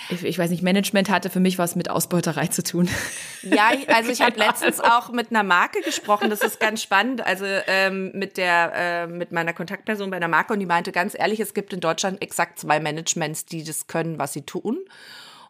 ich, 0.08 0.24
ich, 0.24 0.38
weiß 0.38 0.50
nicht, 0.50 0.62
Management 0.62 1.10
hatte 1.10 1.30
für 1.30 1.40
mich 1.40 1.58
was 1.58 1.74
mit 1.74 1.90
Ausbeuterei 1.90 2.46
zu 2.46 2.62
tun. 2.62 2.88
Ja, 3.42 3.70
also 3.86 4.10
ich 4.10 4.20
habe 4.20 4.38
letztens 4.38 4.80
auch 4.80 5.12
mit 5.12 5.30
einer 5.30 5.42
Marke 5.42 5.80
gesprochen, 5.80 6.28
das 6.28 6.42
ist 6.42 6.60
ganz 6.60 6.82
spannend, 6.82 7.24
also 7.24 7.46
ähm, 7.46 8.12
mit 8.12 8.36
der 8.36 8.72
äh, 8.74 9.06
mit 9.06 9.32
meiner 9.32 9.54
Kontaktperson 9.54 10.10
bei 10.10 10.18
einer 10.18 10.28
Marke 10.28 10.52
und 10.52 10.60
die 10.60 10.66
meinte 10.66 10.92
ganz 10.92 11.18
ehrlich, 11.18 11.40
es 11.40 11.54
gibt 11.54 11.72
in 11.72 11.80
Deutschland 11.80 12.20
exakt 12.20 12.58
zwei 12.58 12.80
Managements, 12.80 13.46
die 13.46 13.64
das 13.64 13.86
können, 13.86 14.18
was 14.18 14.34
sie 14.34 14.42
tun 14.42 14.76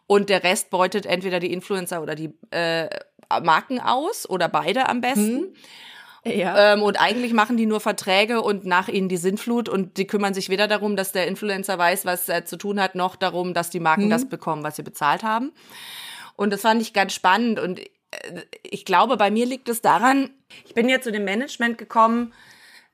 und 0.07 0.29
der 0.29 0.45
Rest 0.45 0.69
beutet 0.69 1.05
entweder 1.05 1.41
die 1.41 1.51
Influencer 1.51 2.01
oder 2.01 2.15
die 2.15 2.33
äh, 2.51 2.87
Marken 3.43 3.81
aus 3.81 4.29
oder 4.29 4.47
beide 4.47 4.87
am 4.87 5.01
besten. 5.01 5.39
Hm. 5.39 5.53
Ja. 6.23 6.73
Ähm, 6.73 6.83
und 6.83 7.01
eigentlich 7.01 7.33
machen 7.33 7.57
die 7.57 7.65
nur 7.65 7.79
Verträge 7.79 8.41
und 8.41 8.65
nach 8.65 8.87
ihnen 8.87 9.09
die 9.09 9.17
Sinnflut 9.17 9.67
und 9.69 9.97
die 9.97 10.05
kümmern 10.05 10.35
sich 10.35 10.49
weder 10.49 10.67
darum, 10.67 10.95
dass 10.95 11.11
der 11.11 11.27
Influencer 11.27 11.77
weiß, 11.77 12.05
was 12.05 12.29
er 12.29 12.45
zu 12.45 12.57
tun 12.57 12.79
hat, 12.79 12.93
noch 12.93 13.15
darum, 13.15 13.53
dass 13.53 13.71
die 13.71 13.79
Marken 13.79 14.03
hm. 14.03 14.09
das 14.11 14.29
bekommen, 14.29 14.63
was 14.63 14.75
sie 14.75 14.83
bezahlt 14.83 15.23
haben. 15.23 15.51
Und 16.35 16.53
das 16.53 16.61
fand 16.61 16.81
ich 16.81 16.93
ganz 16.93 17.13
spannend 17.13 17.59
und 17.59 17.79
äh, 17.79 17.87
ich 18.63 18.85
glaube, 18.85 19.17
bei 19.17 19.31
mir 19.31 19.47
liegt 19.47 19.67
es 19.67 19.81
daran, 19.81 20.29
ich 20.65 20.75
bin 20.75 20.89
ja 20.89 21.01
zu 21.01 21.11
dem 21.11 21.23
Management 21.23 21.77
gekommen, 21.77 22.33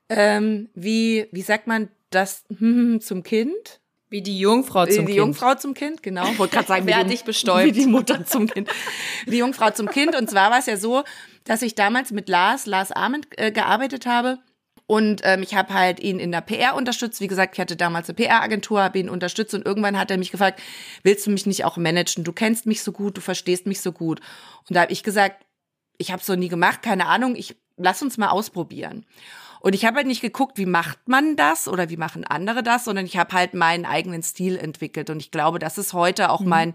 ähm, 0.08 0.70
wie, 0.74 1.28
wie 1.30 1.42
sagt 1.42 1.66
man 1.66 1.88
das 2.10 2.44
zum 3.00 3.22
Kind? 3.22 3.80
Wie 4.10 4.22
die 4.22 4.38
Jungfrau 4.38 4.86
zum 4.86 4.90
die 4.90 4.96
Kind. 4.96 5.08
Die 5.08 5.14
Jungfrau 5.14 5.54
zum 5.54 5.74
Kind, 5.74 6.02
genau. 6.02 6.26
Wollte 6.38 6.54
gerade 6.54 6.68
sagen, 6.68 6.86
wie, 6.86 7.14
die, 7.14 7.22
bestäubt. 7.22 7.66
wie 7.66 7.72
die 7.72 7.86
Mutter 7.86 8.24
zum 8.24 8.46
Kind. 8.46 8.68
Die 9.26 9.36
Jungfrau 9.36 9.70
zum 9.70 9.88
Kind. 9.88 10.16
Und 10.16 10.30
zwar 10.30 10.50
war 10.50 10.58
es 10.58 10.66
ja 10.66 10.78
so, 10.78 11.04
dass 11.44 11.60
ich 11.62 11.74
damals 11.74 12.10
mit 12.10 12.28
Lars, 12.28 12.64
Lars 12.66 12.90
Arment, 12.90 13.26
äh, 13.36 13.52
gearbeitet 13.52 14.06
habe. 14.06 14.38
Und 14.86 15.20
ähm, 15.24 15.42
ich 15.42 15.54
habe 15.54 15.74
halt 15.74 16.00
ihn 16.00 16.18
in 16.18 16.32
der 16.32 16.40
PR 16.40 16.74
unterstützt. 16.74 17.20
Wie 17.20 17.26
gesagt, 17.26 17.54
ich 17.54 17.60
hatte 17.60 17.76
damals 17.76 18.08
eine 18.08 18.16
PR-Agentur, 18.16 18.82
habe 18.82 18.98
ihn 18.98 19.10
unterstützt 19.10 19.52
und 19.52 19.66
irgendwann 19.66 19.98
hat 19.98 20.10
er 20.10 20.16
mich 20.16 20.30
gefragt, 20.30 20.62
willst 21.02 21.26
du 21.26 21.30
mich 21.30 21.44
nicht 21.44 21.66
auch 21.66 21.76
managen? 21.76 22.24
Du 22.24 22.32
kennst 22.32 22.64
mich 22.64 22.82
so 22.82 22.92
gut, 22.92 23.18
du 23.18 23.20
verstehst 23.20 23.66
mich 23.66 23.82
so 23.82 23.92
gut. 23.92 24.20
Und 24.66 24.76
da 24.76 24.80
habe 24.80 24.92
ich 24.92 25.02
gesagt, 25.02 25.44
ich 25.98 26.10
habe 26.10 26.22
so 26.22 26.34
nie 26.36 26.48
gemacht, 26.48 26.80
keine 26.82 27.06
Ahnung, 27.06 27.36
ich 27.36 27.56
lass 27.76 28.00
uns 28.00 28.16
mal 28.16 28.28
ausprobieren. 28.28 29.04
Und 29.60 29.74
ich 29.74 29.84
habe 29.84 29.96
halt 29.96 30.06
nicht 30.06 30.20
geguckt, 30.20 30.58
wie 30.58 30.66
macht 30.66 31.08
man 31.08 31.36
das 31.36 31.68
oder 31.68 31.90
wie 31.90 31.96
machen 31.96 32.24
andere 32.24 32.62
das, 32.62 32.84
sondern 32.84 33.06
ich 33.06 33.16
habe 33.16 33.32
halt 33.32 33.54
meinen 33.54 33.84
eigenen 33.84 34.22
Stil 34.22 34.56
entwickelt. 34.56 35.10
Und 35.10 35.20
ich 35.20 35.30
glaube, 35.30 35.58
das 35.58 35.78
ist 35.78 35.92
heute 35.92 36.30
auch 36.30 36.40
mhm. 36.40 36.48
mein 36.48 36.74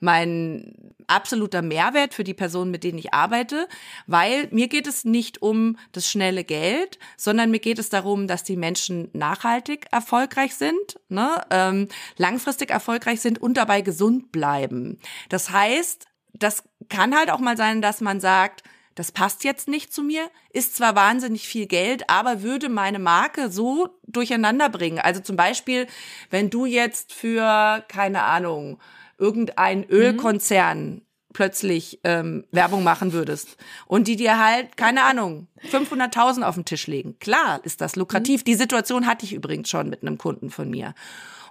mein 0.00 0.74
absoluter 1.06 1.62
Mehrwert 1.62 2.14
für 2.14 2.24
die 2.24 2.34
Personen, 2.34 2.70
mit 2.70 2.84
denen 2.84 2.98
ich 2.98 3.12
arbeite, 3.12 3.68
weil 4.06 4.48
mir 4.50 4.68
geht 4.68 4.86
es 4.86 5.04
nicht 5.04 5.42
um 5.42 5.76
das 5.92 6.08
schnelle 6.08 6.42
Geld, 6.42 6.98
sondern 7.16 7.50
mir 7.50 7.58
geht 7.60 7.78
es 7.78 7.90
darum, 7.90 8.26
dass 8.26 8.42
die 8.42 8.56
Menschen 8.56 9.10
nachhaltig 9.12 9.86
erfolgreich 9.92 10.54
sind, 10.54 10.98
ne, 11.08 11.42
ähm, 11.50 11.88
langfristig 12.16 12.70
erfolgreich 12.70 13.20
sind 13.20 13.40
und 13.40 13.56
dabei 13.56 13.82
gesund 13.82 14.32
bleiben. 14.32 14.98
Das 15.28 15.50
heißt, 15.50 16.06
das 16.32 16.64
kann 16.88 17.14
halt 17.14 17.30
auch 17.30 17.40
mal 17.40 17.56
sein, 17.56 17.82
dass 17.82 18.00
man 18.00 18.20
sagt, 18.20 18.62
das 19.00 19.12
passt 19.12 19.44
jetzt 19.44 19.66
nicht 19.66 19.94
zu 19.94 20.02
mir, 20.02 20.28
ist 20.50 20.76
zwar 20.76 20.94
wahnsinnig 20.94 21.48
viel 21.48 21.64
Geld, 21.64 22.10
aber 22.10 22.42
würde 22.42 22.68
meine 22.68 22.98
Marke 22.98 23.50
so 23.50 23.88
durcheinander 24.06 24.68
bringen. 24.68 24.98
Also 24.98 25.22
zum 25.22 25.36
Beispiel, 25.36 25.86
wenn 26.28 26.50
du 26.50 26.66
jetzt 26.66 27.14
für, 27.14 27.82
keine 27.88 28.24
Ahnung, 28.24 28.78
irgendein 29.16 29.88
Ölkonzern 29.88 30.96
mhm. 30.96 31.02
plötzlich 31.32 32.00
ähm, 32.04 32.44
Werbung 32.52 32.84
machen 32.84 33.14
würdest 33.14 33.56
und 33.86 34.06
die 34.06 34.16
dir 34.16 34.38
halt, 34.38 34.76
keine 34.76 35.04
Ahnung, 35.04 35.48
500.000 35.72 36.42
auf 36.42 36.56
den 36.56 36.66
Tisch 36.66 36.86
legen. 36.86 37.18
Klar 37.20 37.60
ist 37.64 37.80
das 37.80 37.96
lukrativ. 37.96 38.42
Mhm. 38.42 38.44
Die 38.44 38.54
Situation 38.54 39.06
hatte 39.06 39.24
ich 39.24 39.32
übrigens 39.32 39.70
schon 39.70 39.88
mit 39.88 40.02
einem 40.02 40.18
Kunden 40.18 40.50
von 40.50 40.68
mir. 40.68 40.94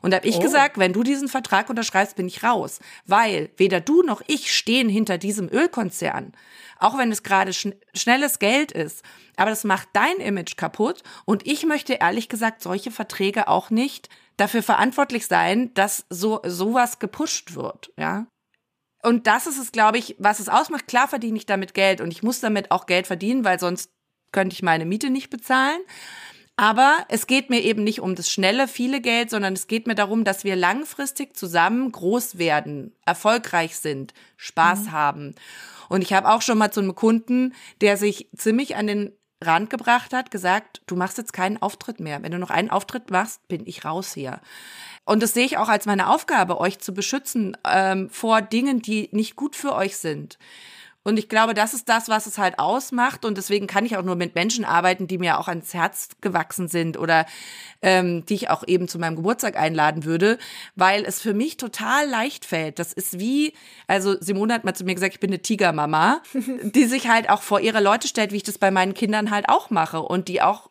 Und 0.01 0.11
da 0.11 0.17
habe 0.17 0.27
ich 0.27 0.37
oh. 0.37 0.41
gesagt, 0.41 0.77
wenn 0.77 0.93
du 0.93 1.03
diesen 1.03 1.27
Vertrag 1.27 1.69
unterschreibst, 1.69 2.15
bin 2.15 2.27
ich 2.27 2.43
raus. 2.43 2.79
Weil 3.05 3.49
weder 3.57 3.81
du 3.81 4.01
noch 4.01 4.21
ich 4.27 4.53
stehen 4.53 4.89
hinter 4.89 5.17
diesem 5.17 5.49
Ölkonzern. 5.49 6.33
Auch 6.79 6.97
wenn 6.97 7.11
es 7.11 7.23
gerade 7.23 7.53
schn 7.53 7.75
schnelles 7.93 8.39
Geld 8.39 8.71
ist. 8.71 9.03
Aber 9.35 9.49
das 9.49 9.63
macht 9.63 9.89
dein 9.93 10.17
Image 10.17 10.55
kaputt. 10.55 11.03
Und 11.25 11.45
ich 11.45 11.65
möchte 11.65 11.93
ehrlich 11.93 12.29
gesagt 12.29 12.61
solche 12.61 12.91
Verträge 12.91 13.47
auch 13.47 13.69
nicht 13.69 14.09
dafür 14.37 14.63
verantwortlich 14.63 15.27
sein, 15.27 15.73
dass 15.73 16.05
so 16.09 16.39
sowas 16.45 16.99
gepusht 16.99 17.55
wird, 17.55 17.91
ja. 17.97 18.27
Und 19.01 19.27
das 19.27 19.47
ist 19.47 19.57
es, 19.57 19.71
glaube 19.71 19.97
ich, 19.97 20.15
was 20.19 20.39
es 20.39 20.49
ausmacht. 20.49 20.87
Klar 20.87 21.07
verdiene 21.07 21.37
ich 21.37 21.45
damit 21.45 21.73
Geld 21.73 22.01
und 22.01 22.11
ich 22.11 22.21
muss 22.21 22.41
damit 22.41 22.71
auch 22.71 22.85
Geld 22.85 23.07
verdienen, 23.07 23.45
weil 23.45 23.59
sonst 23.59 23.91
könnte 24.31 24.53
ich 24.53 24.61
meine 24.61 24.85
Miete 24.85 25.09
nicht 25.09 25.29
bezahlen. 25.29 25.79
Aber 26.59 27.05
es 27.07 27.25
geht 27.25 27.49
mir 27.49 27.61
eben 27.61 27.85
nicht 27.85 28.01
um 28.01 28.15
das 28.15 28.29
schnelle, 28.29 28.67
viele 28.67 28.99
Geld, 28.99 29.29
sondern 29.29 29.53
es 29.53 29.67
geht 29.67 29.87
mir 29.87 29.95
darum, 29.95 30.25
dass 30.25 30.43
wir 30.43 30.57
langfristig 30.57 31.37
zusammen 31.37 31.89
groß 31.89 32.37
werden, 32.37 32.93
erfolgreich 33.05 33.77
sind, 33.77 34.13
Spaß 34.35 34.87
mhm. 34.87 34.91
haben. 34.91 35.35
Und 35.87 36.01
ich 36.01 36.11
habe 36.11 36.27
auch 36.27 36.41
schon 36.41 36.57
mal 36.57 36.69
zu 36.69 36.81
einem 36.81 36.95
Kunden, 36.95 37.53
der 37.79 37.95
sich 37.95 38.27
ziemlich 38.35 38.75
an 38.75 38.87
den 38.87 39.13
Rand 39.41 39.69
gebracht 39.69 40.11
hat, 40.11 40.31
gesagt, 40.31 40.81
du 40.85 40.97
machst 40.97 41.17
jetzt 41.17 41.31
keinen 41.31 41.61
Auftritt 41.61 42.01
mehr. 42.01 42.21
Wenn 42.23 42.33
du 42.33 42.39
noch 42.39 42.49
einen 42.49 42.71
Auftritt 42.71 43.09
machst, 43.09 43.47
bin 43.47 43.65
ich 43.65 43.85
raus 43.85 44.13
hier. 44.13 44.41
Und 45.05 45.23
das 45.23 45.33
sehe 45.33 45.45
ich 45.45 45.57
auch 45.57 45.69
als 45.69 45.85
meine 45.85 46.09
Aufgabe, 46.09 46.59
euch 46.59 46.79
zu 46.79 46.93
beschützen 46.93 47.55
ähm, 47.65 48.09
vor 48.09 48.41
Dingen, 48.41 48.81
die 48.81 49.07
nicht 49.13 49.37
gut 49.37 49.55
für 49.55 49.73
euch 49.73 49.95
sind. 49.95 50.37
Und 51.09 51.17
ich 51.17 51.27
glaube, 51.27 51.55
das 51.55 51.73
ist 51.73 51.89
das, 51.89 52.07
was 52.07 52.27
es 52.27 52.37
halt 52.37 52.59
ausmacht. 52.59 53.25
Und 53.25 53.37
deswegen 53.37 53.65
kann 53.65 53.85
ich 53.85 53.97
auch 53.97 54.03
nur 54.03 54.15
mit 54.15 54.35
Menschen 54.35 54.63
arbeiten, 54.63 55.07
die 55.07 55.17
mir 55.17 55.39
auch 55.39 55.47
ans 55.47 55.73
Herz 55.73 56.09
gewachsen 56.21 56.67
sind 56.67 56.97
oder 56.97 57.25
ähm, 57.81 58.25
die 58.25 58.35
ich 58.35 58.49
auch 58.49 58.63
eben 58.67 58.87
zu 58.87 58.99
meinem 58.99 59.15
Geburtstag 59.15 59.57
einladen 59.57 60.05
würde, 60.05 60.37
weil 60.75 61.03
es 61.05 61.19
für 61.19 61.33
mich 61.33 61.57
total 61.57 62.07
leicht 62.07 62.45
fällt. 62.45 62.77
Das 62.77 62.93
ist 62.93 63.19
wie, 63.19 63.53
also 63.87 64.15
Simone 64.19 64.53
hat 64.53 64.65
mal 64.65 64.75
zu 64.75 64.83
mir 64.83 64.93
gesagt, 64.93 65.15
ich 65.15 65.19
bin 65.19 65.31
eine 65.31 65.41
Tigermama, 65.41 66.21
die 66.63 66.85
sich 66.85 67.09
halt 67.09 67.29
auch 67.29 67.41
vor 67.41 67.59
ihre 67.59 67.81
Leute 67.81 68.07
stellt, 68.07 68.31
wie 68.31 68.37
ich 68.37 68.43
das 68.43 68.59
bei 68.59 68.69
meinen 68.69 68.93
Kindern 68.93 69.31
halt 69.31 69.49
auch 69.49 69.71
mache 69.71 70.01
und 70.01 70.27
die 70.27 70.43
auch 70.43 70.68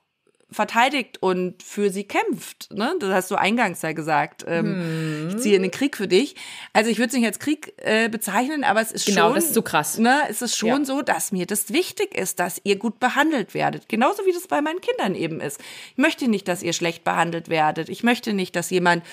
verteidigt 0.51 1.18
und 1.20 1.62
für 1.62 1.90
sie 1.90 2.05
kämpft. 2.05 2.72
Ne? 2.72 2.94
Das 3.01 3.11
hast 3.11 3.30
du 3.30 3.36
eingangs 3.36 3.82
ja 3.82 3.92
gesagt. 3.92 4.44
Ähm, 4.49 4.64
hm. 4.64 5.28
Ich 5.28 5.38
ziehe 5.38 5.57
in 5.57 5.62
den 5.62 5.70
Krieg 5.70 5.96
für 5.96 6.09
dich. 6.09 6.36
Also 6.72 6.90
ich 6.90 6.99
würde 6.99 7.09
es 7.09 7.14
nicht 7.14 7.26
als 7.26 7.38
Krieg 7.38 7.74
äh, 7.76 8.09
bezeichnen, 8.09 8.64
aber 8.64 8.80
es 8.80 8.90
ist 8.90 9.05
genau, 9.05 9.26
schon. 9.26 9.34
das 9.34 9.44
ist 9.44 9.55
so 9.55 9.62
krass. 9.62 9.99
Ne, 9.99 10.22
es 10.30 10.40
ist 10.40 10.57
schon 10.57 10.68
ja. 10.80 10.84
so, 10.84 11.03
dass 11.03 11.32
mir 11.32 11.44
das 11.44 11.72
wichtig 11.72 12.14
ist, 12.16 12.40
dass 12.40 12.61
ihr 12.64 12.76
gut 12.76 12.99
behandelt 12.99 13.53
werdet. 13.53 13.88
Genauso 13.88 14.24
wie 14.24 14.32
das 14.32 14.49
bei 14.49 14.62
meinen 14.62 14.80
Kindern 14.80 15.14
eben 15.14 15.40
ist. 15.40 15.61
Ich 15.92 15.99
möchte 15.99 16.28
nicht, 16.28 16.49
dass 16.49 16.62
ihr 16.62 16.72
schlecht 16.72 17.05
behandelt 17.05 17.51
werdet. 17.51 17.90
Ich 17.90 18.03
möchte 18.03 18.32
nicht, 18.32 18.57
dass 18.57 18.70
jemand 18.70 19.05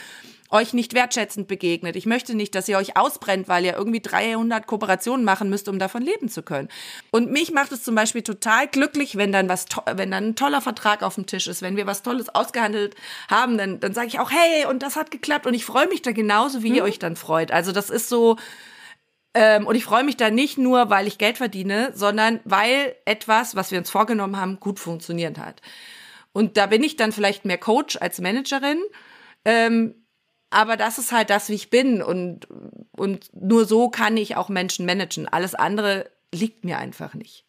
euch 0.55 0.73
nicht 0.73 0.93
wertschätzend 0.93 1.47
begegnet. 1.47 1.95
Ich 1.95 2.05
möchte 2.05 2.33
nicht, 2.33 2.55
dass 2.55 2.67
ihr 2.67 2.77
euch 2.77 2.97
ausbrennt, 2.97 3.47
weil 3.47 3.65
ihr 3.65 3.75
irgendwie 3.75 3.99
300 3.99 4.65
Kooperationen 4.65 5.25
machen 5.25 5.49
müsst, 5.49 5.69
um 5.69 5.77
davon 5.77 6.01
leben 6.01 6.29
zu 6.29 6.41
können. 6.41 6.69
Und 7.11 7.31
mich 7.31 7.51
macht 7.51 7.71
es 7.71 7.83
zum 7.83 7.95
Beispiel 7.95 8.23
total 8.23 8.67
glücklich, 8.67 9.15
wenn 9.17 9.31
dann 9.31 9.49
was, 9.49 9.65
wenn 9.95 10.11
dann 10.11 10.29
ein 10.29 10.35
toller 10.35 10.61
Vertrag 10.61 11.03
auf 11.03 11.15
dem 11.15 11.25
Tisch 11.25 11.47
ist, 11.47 11.61
wenn 11.61 11.77
wir 11.77 11.85
was 11.85 12.01
Tolles 12.01 12.33
ausgehandelt 12.33 12.95
haben, 13.29 13.57
dann, 13.57 13.79
dann 13.79 13.93
sage 13.93 14.07
ich 14.07 14.19
auch, 14.19 14.31
hey, 14.31 14.65
und 14.65 14.81
das 14.81 14.95
hat 14.95 15.11
geklappt 15.11 15.45
und 15.45 15.53
ich 15.53 15.65
freue 15.65 15.87
mich 15.87 16.01
da 16.01 16.11
genauso, 16.11 16.63
wie 16.63 16.69
mhm. 16.69 16.75
ihr 16.75 16.83
euch 16.83 16.99
dann 16.99 17.15
freut. 17.15 17.51
Also 17.51 17.71
das 17.71 17.89
ist 17.89 18.09
so, 18.09 18.37
ähm, 19.35 19.67
und 19.67 19.75
ich 19.75 19.83
freue 19.83 20.05
mich 20.05 20.15
da 20.15 20.29
nicht 20.29 20.57
nur, 20.57 20.89
weil 20.89 21.07
ich 21.07 21.17
Geld 21.17 21.37
verdiene, 21.37 21.91
sondern 21.93 22.39
weil 22.45 22.95
etwas, 23.03 23.55
was 23.55 23.69
wir 23.71 23.77
uns 23.77 23.89
vorgenommen 23.89 24.37
haben, 24.37 24.61
gut 24.61 24.79
funktioniert 24.79 25.37
hat. 25.37 25.61
Und 26.31 26.55
da 26.57 26.67
bin 26.67 26.83
ich 26.83 26.95
dann 26.95 27.11
vielleicht 27.11 27.43
mehr 27.43 27.57
Coach 27.57 27.97
als 27.99 28.19
Managerin. 28.19 28.81
Ähm, 29.43 30.04
aber 30.49 30.77
das 30.77 30.97
ist 30.97 31.11
halt 31.11 31.29
das, 31.29 31.49
wie 31.49 31.55
ich 31.55 31.69
bin 31.69 32.01
und, 32.01 32.47
und 32.91 33.29
nur 33.33 33.65
so 33.65 33.89
kann 33.89 34.17
ich 34.17 34.35
auch 34.35 34.49
Menschen 34.49 34.85
managen. 34.85 35.27
Alles 35.27 35.55
andere 35.55 36.09
liegt 36.33 36.63
mir 36.63 36.77
einfach 36.77 37.13
nicht. 37.13 37.45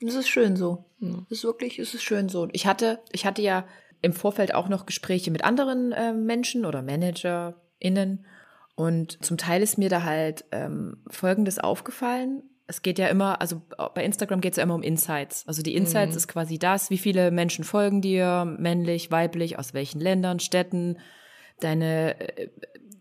Das 0.00 0.14
ist 0.14 0.28
schön 0.28 0.56
so. 0.56 0.84
Ja. 1.00 1.14
Das 1.28 1.38
ist 1.38 1.44
wirklich, 1.44 1.78
es 1.78 1.94
ist 1.94 2.02
schön 2.02 2.28
so. 2.28 2.48
Ich 2.52 2.66
hatte, 2.66 3.00
ich 3.12 3.26
hatte 3.26 3.42
ja 3.42 3.66
im 4.02 4.12
Vorfeld 4.12 4.54
auch 4.54 4.68
noch 4.68 4.86
Gespräche 4.86 5.30
mit 5.30 5.44
anderen 5.44 5.92
äh, 5.92 6.12
Menschen 6.12 6.66
oder 6.66 6.82
ManagerInnen 6.82 8.26
und 8.74 9.24
zum 9.24 9.36
Teil 9.36 9.62
ist 9.62 9.78
mir 9.78 9.88
da 9.88 10.02
halt 10.02 10.44
ähm, 10.52 10.98
Folgendes 11.08 11.58
aufgefallen. 11.58 12.42
Es 12.66 12.82
geht 12.82 12.98
ja 12.98 13.08
immer, 13.08 13.40
also 13.40 13.60
bei 13.94 14.04
Instagram 14.04 14.40
geht 14.40 14.54
es 14.54 14.56
ja 14.56 14.62
immer 14.62 14.74
um 14.74 14.82
Insights. 14.82 15.46
Also 15.46 15.62
die 15.62 15.76
Insights 15.76 16.12
mhm. 16.12 16.16
ist 16.16 16.28
quasi 16.28 16.58
das, 16.58 16.90
wie 16.90 16.98
viele 16.98 17.30
Menschen 17.30 17.62
folgen 17.62 18.00
dir, 18.00 18.44
männlich, 18.58 19.10
weiblich, 19.10 19.58
aus 19.58 19.74
welchen 19.74 20.00
Ländern, 20.00 20.40
Städten, 20.40 20.98
deine, 21.60 22.38
äh, 22.38 22.48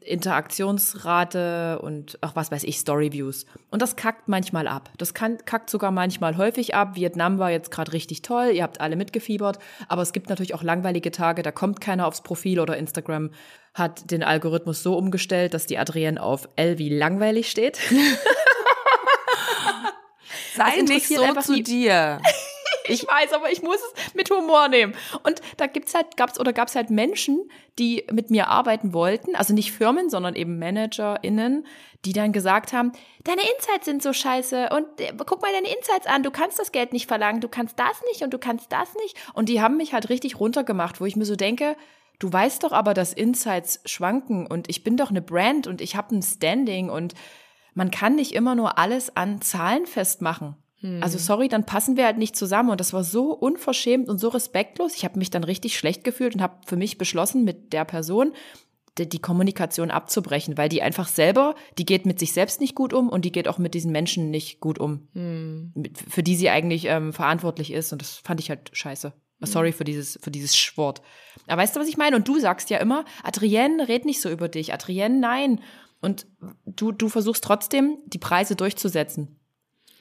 Interaktionsrate 0.06 1.80
und 1.82 2.18
ach 2.22 2.36
was 2.36 2.51
weiß 2.51 2.64
ich, 2.64 2.78
Storyviews. 2.78 3.45
Und 3.70 3.82
das 3.82 3.95
kackt 3.95 4.28
manchmal 4.28 4.68
ab. 4.68 4.91
Das 4.97 5.14
kann, 5.14 5.38
kackt 5.45 5.70
sogar 5.70 5.91
manchmal 5.91 6.36
häufig 6.38 6.76
ab. 6.76 6.95
Vietnam 6.95 7.39
war 7.39 7.51
jetzt 7.51 7.72
gerade 7.72 7.93
richtig 7.93 8.22
toll, 8.22 8.51
ihr 8.54 8.64
habt 8.64 8.82
alle 8.82 8.95
mitgefiebert, 8.95 9.60
aber 9.88 10.01
es 10.01 10.12
gibt 10.14 10.30
natürlich 10.30 10.54
auch 10.54 10.64
langweilige 10.64 11.12
Tage, 11.12 11.41
da 11.41 11.51
kommt 11.51 11.82
keiner 11.82 12.08
aufs 12.08 12.22
Profil 12.22 12.60
oder 12.60 12.78
Instagram 12.78 13.32
hat 13.74 14.12
den 14.12 14.22
Algorithmus 14.24 14.84
so 14.84 14.95
umgestellt, 14.95 15.56
dass 15.56 15.66
die 15.66 15.80
Adrienne 15.80 16.22
auf 16.22 16.47
L 16.58 16.78
wie 16.78 16.89
langweilig 16.89 17.49
steht. 17.49 17.80
Sei 20.56 20.82
nicht 20.82 21.08
so 21.08 21.34
zu 21.41 21.64
dir. 21.64 22.22
Ich 22.88 23.08
weiß, 23.08 23.34
aber 23.34 23.52
ich 23.52 23.62
muss 23.62 23.78
es 23.78 24.14
mit 24.14 24.30
Humor 24.30 24.68
nehmen. 24.68 24.94
Und 25.24 25.42
da 25.58 25.68
gibt's 25.68 25.96
halt, 25.96 26.18
gab's 26.18 26.40
oder 26.40 26.54
gab's 26.54 26.76
halt 26.76 26.90
Menschen, 26.90 27.50
die 27.80 28.06
mit 28.12 28.30
mir 28.30 28.50
arbeiten 28.50 28.94
wollten, 28.94 29.36
also 29.36 29.54
nicht 29.54 29.72
Firmen, 29.72 30.10
sondern 30.10 30.36
eben 30.36 30.60
ManagerInnen, 30.60 31.66
die 32.06 32.14
dann 32.14 32.34
gesagt 32.34 32.74
haben, 32.74 32.92
deine 33.24 33.42
Insights 33.42 33.86
sind 33.86 34.04
so 34.04 34.14
scheiße 34.14 34.70
und 34.76 35.00
äh, 35.00 35.14
guck 35.26 35.42
mal 35.42 35.52
deine 35.54 35.74
Insights 35.74 36.06
an, 36.08 36.24
du 36.24 36.32
kannst 36.32 36.60
das 36.60 36.72
Geld 36.72 36.94
nicht 36.94 37.08
verlangen, 37.08 37.42
du 37.42 37.48
kannst 37.48 37.80
das 37.80 38.02
nicht 38.10 38.22
und 38.22 38.34
du 38.34 38.38
kannst 38.38 38.72
das 38.72 38.94
nicht. 38.96 39.18
Und 39.34 39.50
die 39.50 39.62
haben 39.62 39.78
mich 39.78 39.94
halt 39.94 40.10
richtig 40.10 40.40
runtergemacht, 40.40 41.00
wo 41.00 41.06
ich 41.06 41.16
mir 41.16 41.26
so 41.26 41.36
denke, 41.36 41.76
du 42.20 42.32
weißt 42.32 42.64
doch 42.64 42.74
aber, 42.74 42.94
dass 42.94 43.14
Insights 43.14 43.80
schwanken 43.86 44.46
und 44.46 44.70
ich 44.70 44.84
bin 44.84 44.98
doch 44.98 45.10
eine 45.10 45.22
Brand 45.22 45.68
und 45.68 45.82
ich 45.82 45.96
habe 45.96 46.16
ein 46.16 46.22
Standing 46.22 46.90
und 46.90 47.14
man 47.74 47.90
kann 47.90 48.16
nicht 48.16 48.34
immer 48.34 48.56
nur 48.56 48.78
alles 48.78 49.16
an 49.16 49.42
Zahlen 49.42 49.88
festmachen. 49.88 50.56
Also 51.02 51.18
sorry, 51.18 51.48
dann 51.48 51.66
passen 51.66 51.96
wir 51.96 52.06
halt 52.06 52.18
nicht 52.18 52.36
zusammen 52.36 52.70
und 52.70 52.80
das 52.80 52.92
war 52.92 53.04
so 53.04 53.32
unverschämt 53.32 54.10
und 54.10 54.20
so 54.20 54.28
respektlos. 54.28 54.96
Ich 54.96 55.06
habe 55.06 55.18
mich 55.18 55.30
dann 55.30 55.44
richtig 55.44 55.78
schlecht 55.78 56.04
gefühlt 56.04 56.36
und 56.36 56.42
habe 56.42 56.58
für 56.66 56.76
mich 56.76 56.98
beschlossen, 56.98 57.44
mit 57.44 57.72
der 57.72 57.86
Person 57.86 58.34
die, 58.98 59.08
die, 59.08 59.20
Kommunikation 59.20 59.92
abzubrechen, 59.92 60.58
weil 60.58 60.70
die 60.70 60.82
einfach 60.82 61.08
selber, 61.08 61.56
die 61.78 61.86
geht 61.86 62.06
mit 62.06 62.20
sich 62.20 62.34
selbst 62.34 62.62
nicht 62.62 62.76
gut 62.76 62.94
um 62.94 63.10
und 63.10 63.26
die 63.26 63.32
geht 63.32 63.48
auch 63.48 63.58
mit 63.58 63.74
diesen 63.74 63.92
Menschen 63.92 64.30
nicht 64.30 64.60
gut 64.60 64.78
um, 64.78 65.08
hm. 65.14 65.72
mit, 65.74 65.98
für 65.98 66.22
die 66.22 66.36
sie 66.36 66.50
eigentlich 66.50 66.86
ähm, 66.86 67.14
verantwortlich 67.14 67.72
ist 67.72 67.92
und 67.92 68.02
das 68.02 68.18
fand 68.18 68.40
ich 68.40 68.50
halt 68.50 68.70
scheiße. 68.74 69.14
Sorry 69.46 69.74
für 69.74 69.84
dieses, 69.84 70.18
für 70.22 70.32
dieses 70.32 70.56
Schwort. 70.56 71.02
Aber 71.48 71.62
weißt 71.62 71.76
du, 71.76 71.82
was 71.82 71.90
ich 71.90 71.98
meine? 71.98 72.16
Und 72.16 72.28
du 72.30 72.40
sagst 72.40 72.70
ja 72.70 72.78
immer, 72.78 73.04
Adrienne, 73.24 73.90
red 73.90 74.06
nicht 74.06 74.22
so 74.22 74.30
über 74.30 74.48
dich. 74.48 74.74
Adrienne, 74.74 75.20
nein. 75.20 75.60
Und 76.02 76.28
du, 76.66 76.94
du 76.94 77.10
versuchst 77.10 77.44
trotzdem, 77.44 77.98
die 78.06 78.20
Preise 78.20 78.56
durchzusetzen. 78.56 79.38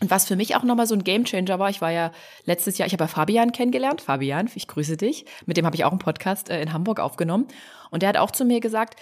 Und 0.02 0.10
was 0.10 0.26
für 0.26 0.34
mich 0.34 0.56
auch 0.56 0.64
nochmal 0.64 0.88
so 0.88 0.96
ein 0.96 1.04
Gamechanger 1.04 1.60
war, 1.60 1.70
ich 1.70 1.80
war 1.80 1.92
ja 1.92 2.10
letztes 2.44 2.76
Jahr, 2.76 2.88
ich 2.88 2.92
habe 2.92 3.04
ja 3.04 3.08
Fabian 3.08 3.52
kennengelernt. 3.52 4.00
Fabian, 4.00 4.50
ich 4.52 4.66
grüße 4.66 4.96
dich. 4.96 5.26
Mit 5.46 5.56
dem 5.56 5.64
habe 5.64 5.76
ich 5.76 5.84
auch 5.84 5.92
einen 5.92 6.00
Podcast 6.00 6.50
äh, 6.50 6.60
in 6.60 6.72
Hamburg 6.72 6.98
aufgenommen. 6.98 7.46
Und 7.92 8.02
der 8.02 8.08
hat 8.08 8.16
auch 8.16 8.32
zu 8.32 8.44
mir 8.44 8.58
gesagt, 8.58 8.96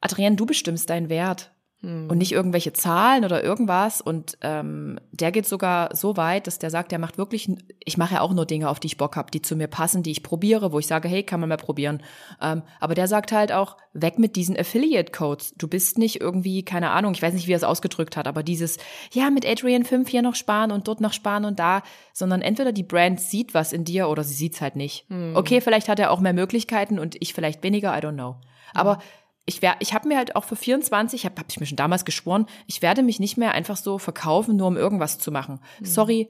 Adrienne, 0.00 0.36
du 0.36 0.46
bestimmst 0.46 0.88
deinen 0.88 1.10
Wert 1.10 1.52
hm. 1.84 2.08
und 2.08 2.18
nicht 2.18 2.32
irgendwelche 2.32 2.72
Zahlen 2.72 3.24
oder 3.24 3.44
irgendwas. 3.44 4.00
Und 4.00 4.38
ähm, 4.40 4.98
der 5.12 5.32
geht 5.32 5.46
sogar 5.46 5.94
so 5.94 6.16
weit, 6.16 6.46
dass 6.46 6.58
der 6.58 6.70
sagt, 6.70 6.92
der 6.92 6.98
macht 6.98 7.18
wirklich, 7.18 7.50
ich 7.84 7.98
mache 7.98 8.14
ja 8.14 8.20
auch 8.22 8.32
nur 8.32 8.46
Dinge, 8.46 8.70
auf 8.70 8.80
die 8.80 8.86
ich 8.86 8.96
Bock 8.96 9.16
habe, 9.16 9.30
die 9.30 9.42
zu 9.42 9.54
mir 9.54 9.68
passen, 9.68 10.02
die 10.02 10.10
ich 10.10 10.22
probiere, 10.22 10.72
wo 10.72 10.78
ich 10.78 10.86
sage, 10.86 11.08
hey, 11.08 11.22
kann 11.22 11.40
man 11.40 11.50
mal 11.50 11.58
probieren. 11.58 12.02
Ähm, 12.40 12.62
aber 12.80 12.94
der 12.94 13.06
sagt 13.06 13.32
halt 13.32 13.52
auch, 13.52 13.76
weg 13.92 14.18
mit 14.18 14.34
diesen 14.34 14.58
Affiliate-Codes. 14.58 15.54
Du 15.56 15.68
bist 15.68 15.98
nicht 15.98 16.20
irgendwie, 16.20 16.64
keine 16.64 16.90
Ahnung, 16.90 17.12
ich 17.12 17.22
weiß 17.22 17.34
nicht, 17.34 17.46
wie 17.46 17.52
er 17.52 17.58
es 17.58 17.64
ausgedrückt 17.64 18.16
hat, 18.16 18.26
aber 18.26 18.42
dieses, 18.42 18.78
ja, 19.12 19.30
mit 19.30 19.46
Adrian 19.46 19.84
5 19.84 20.08
hier 20.08 20.22
noch 20.22 20.34
sparen 20.34 20.72
und 20.72 20.88
dort 20.88 21.00
noch 21.00 21.12
sparen 21.12 21.44
und 21.44 21.58
da, 21.58 21.82
sondern 22.12 22.40
entweder 22.40 22.72
die 22.72 22.82
Brand 22.82 23.20
sieht 23.20 23.52
was 23.52 23.72
in 23.72 23.84
dir 23.84 24.08
oder 24.08 24.24
sie 24.24 24.34
sieht's 24.34 24.60
halt 24.60 24.76
nicht. 24.76 25.06
Hm. 25.10 25.36
Okay, 25.36 25.60
vielleicht 25.60 25.88
hat 25.88 25.98
er 25.98 26.10
auch 26.10 26.20
mehr 26.20 26.32
Möglichkeiten 26.32 26.98
und 26.98 27.16
ich 27.20 27.34
vielleicht 27.34 27.62
weniger, 27.62 27.96
I 27.96 28.00
don't 28.00 28.14
know. 28.14 28.36
Aber 28.72 28.96
hm 28.96 29.02
ich 29.46 29.60
wär, 29.62 29.76
ich 29.80 29.92
habe 29.92 30.08
mir 30.08 30.16
halt 30.16 30.36
auch 30.36 30.44
für 30.44 30.56
24, 30.56 31.24
habe 31.24 31.36
hab 31.38 31.50
ich 31.50 31.60
mir 31.60 31.66
schon 31.66 31.76
damals 31.76 32.04
geschworen, 32.04 32.46
ich 32.66 32.82
werde 32.82 33.02
mich 33.02 33.20
nicht 33.20 33.36
mehr 33.36 33.52
einfach 33.52 33.76
so 33.76 33.98
verkaufen, 33.98 34.56
nur 34.56 34.66
um 34.66 34.76
irgendwas 34.76 35.18
zu 35.18 35.30
machen. 35.30 35.60
Mhm. 35.80 35.84
Sorry, 35.84 36.28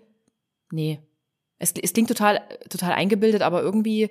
nee. 0.71 1.01
Es, 1.59 1.73
es 1.81 1.93
klingt 1.93 2.09
total, 2.09 2.43
total 2.69 2.93
eingebildet, 2.93 3.43
aber 3.43 3.63
irgendwie, 3.63 4.11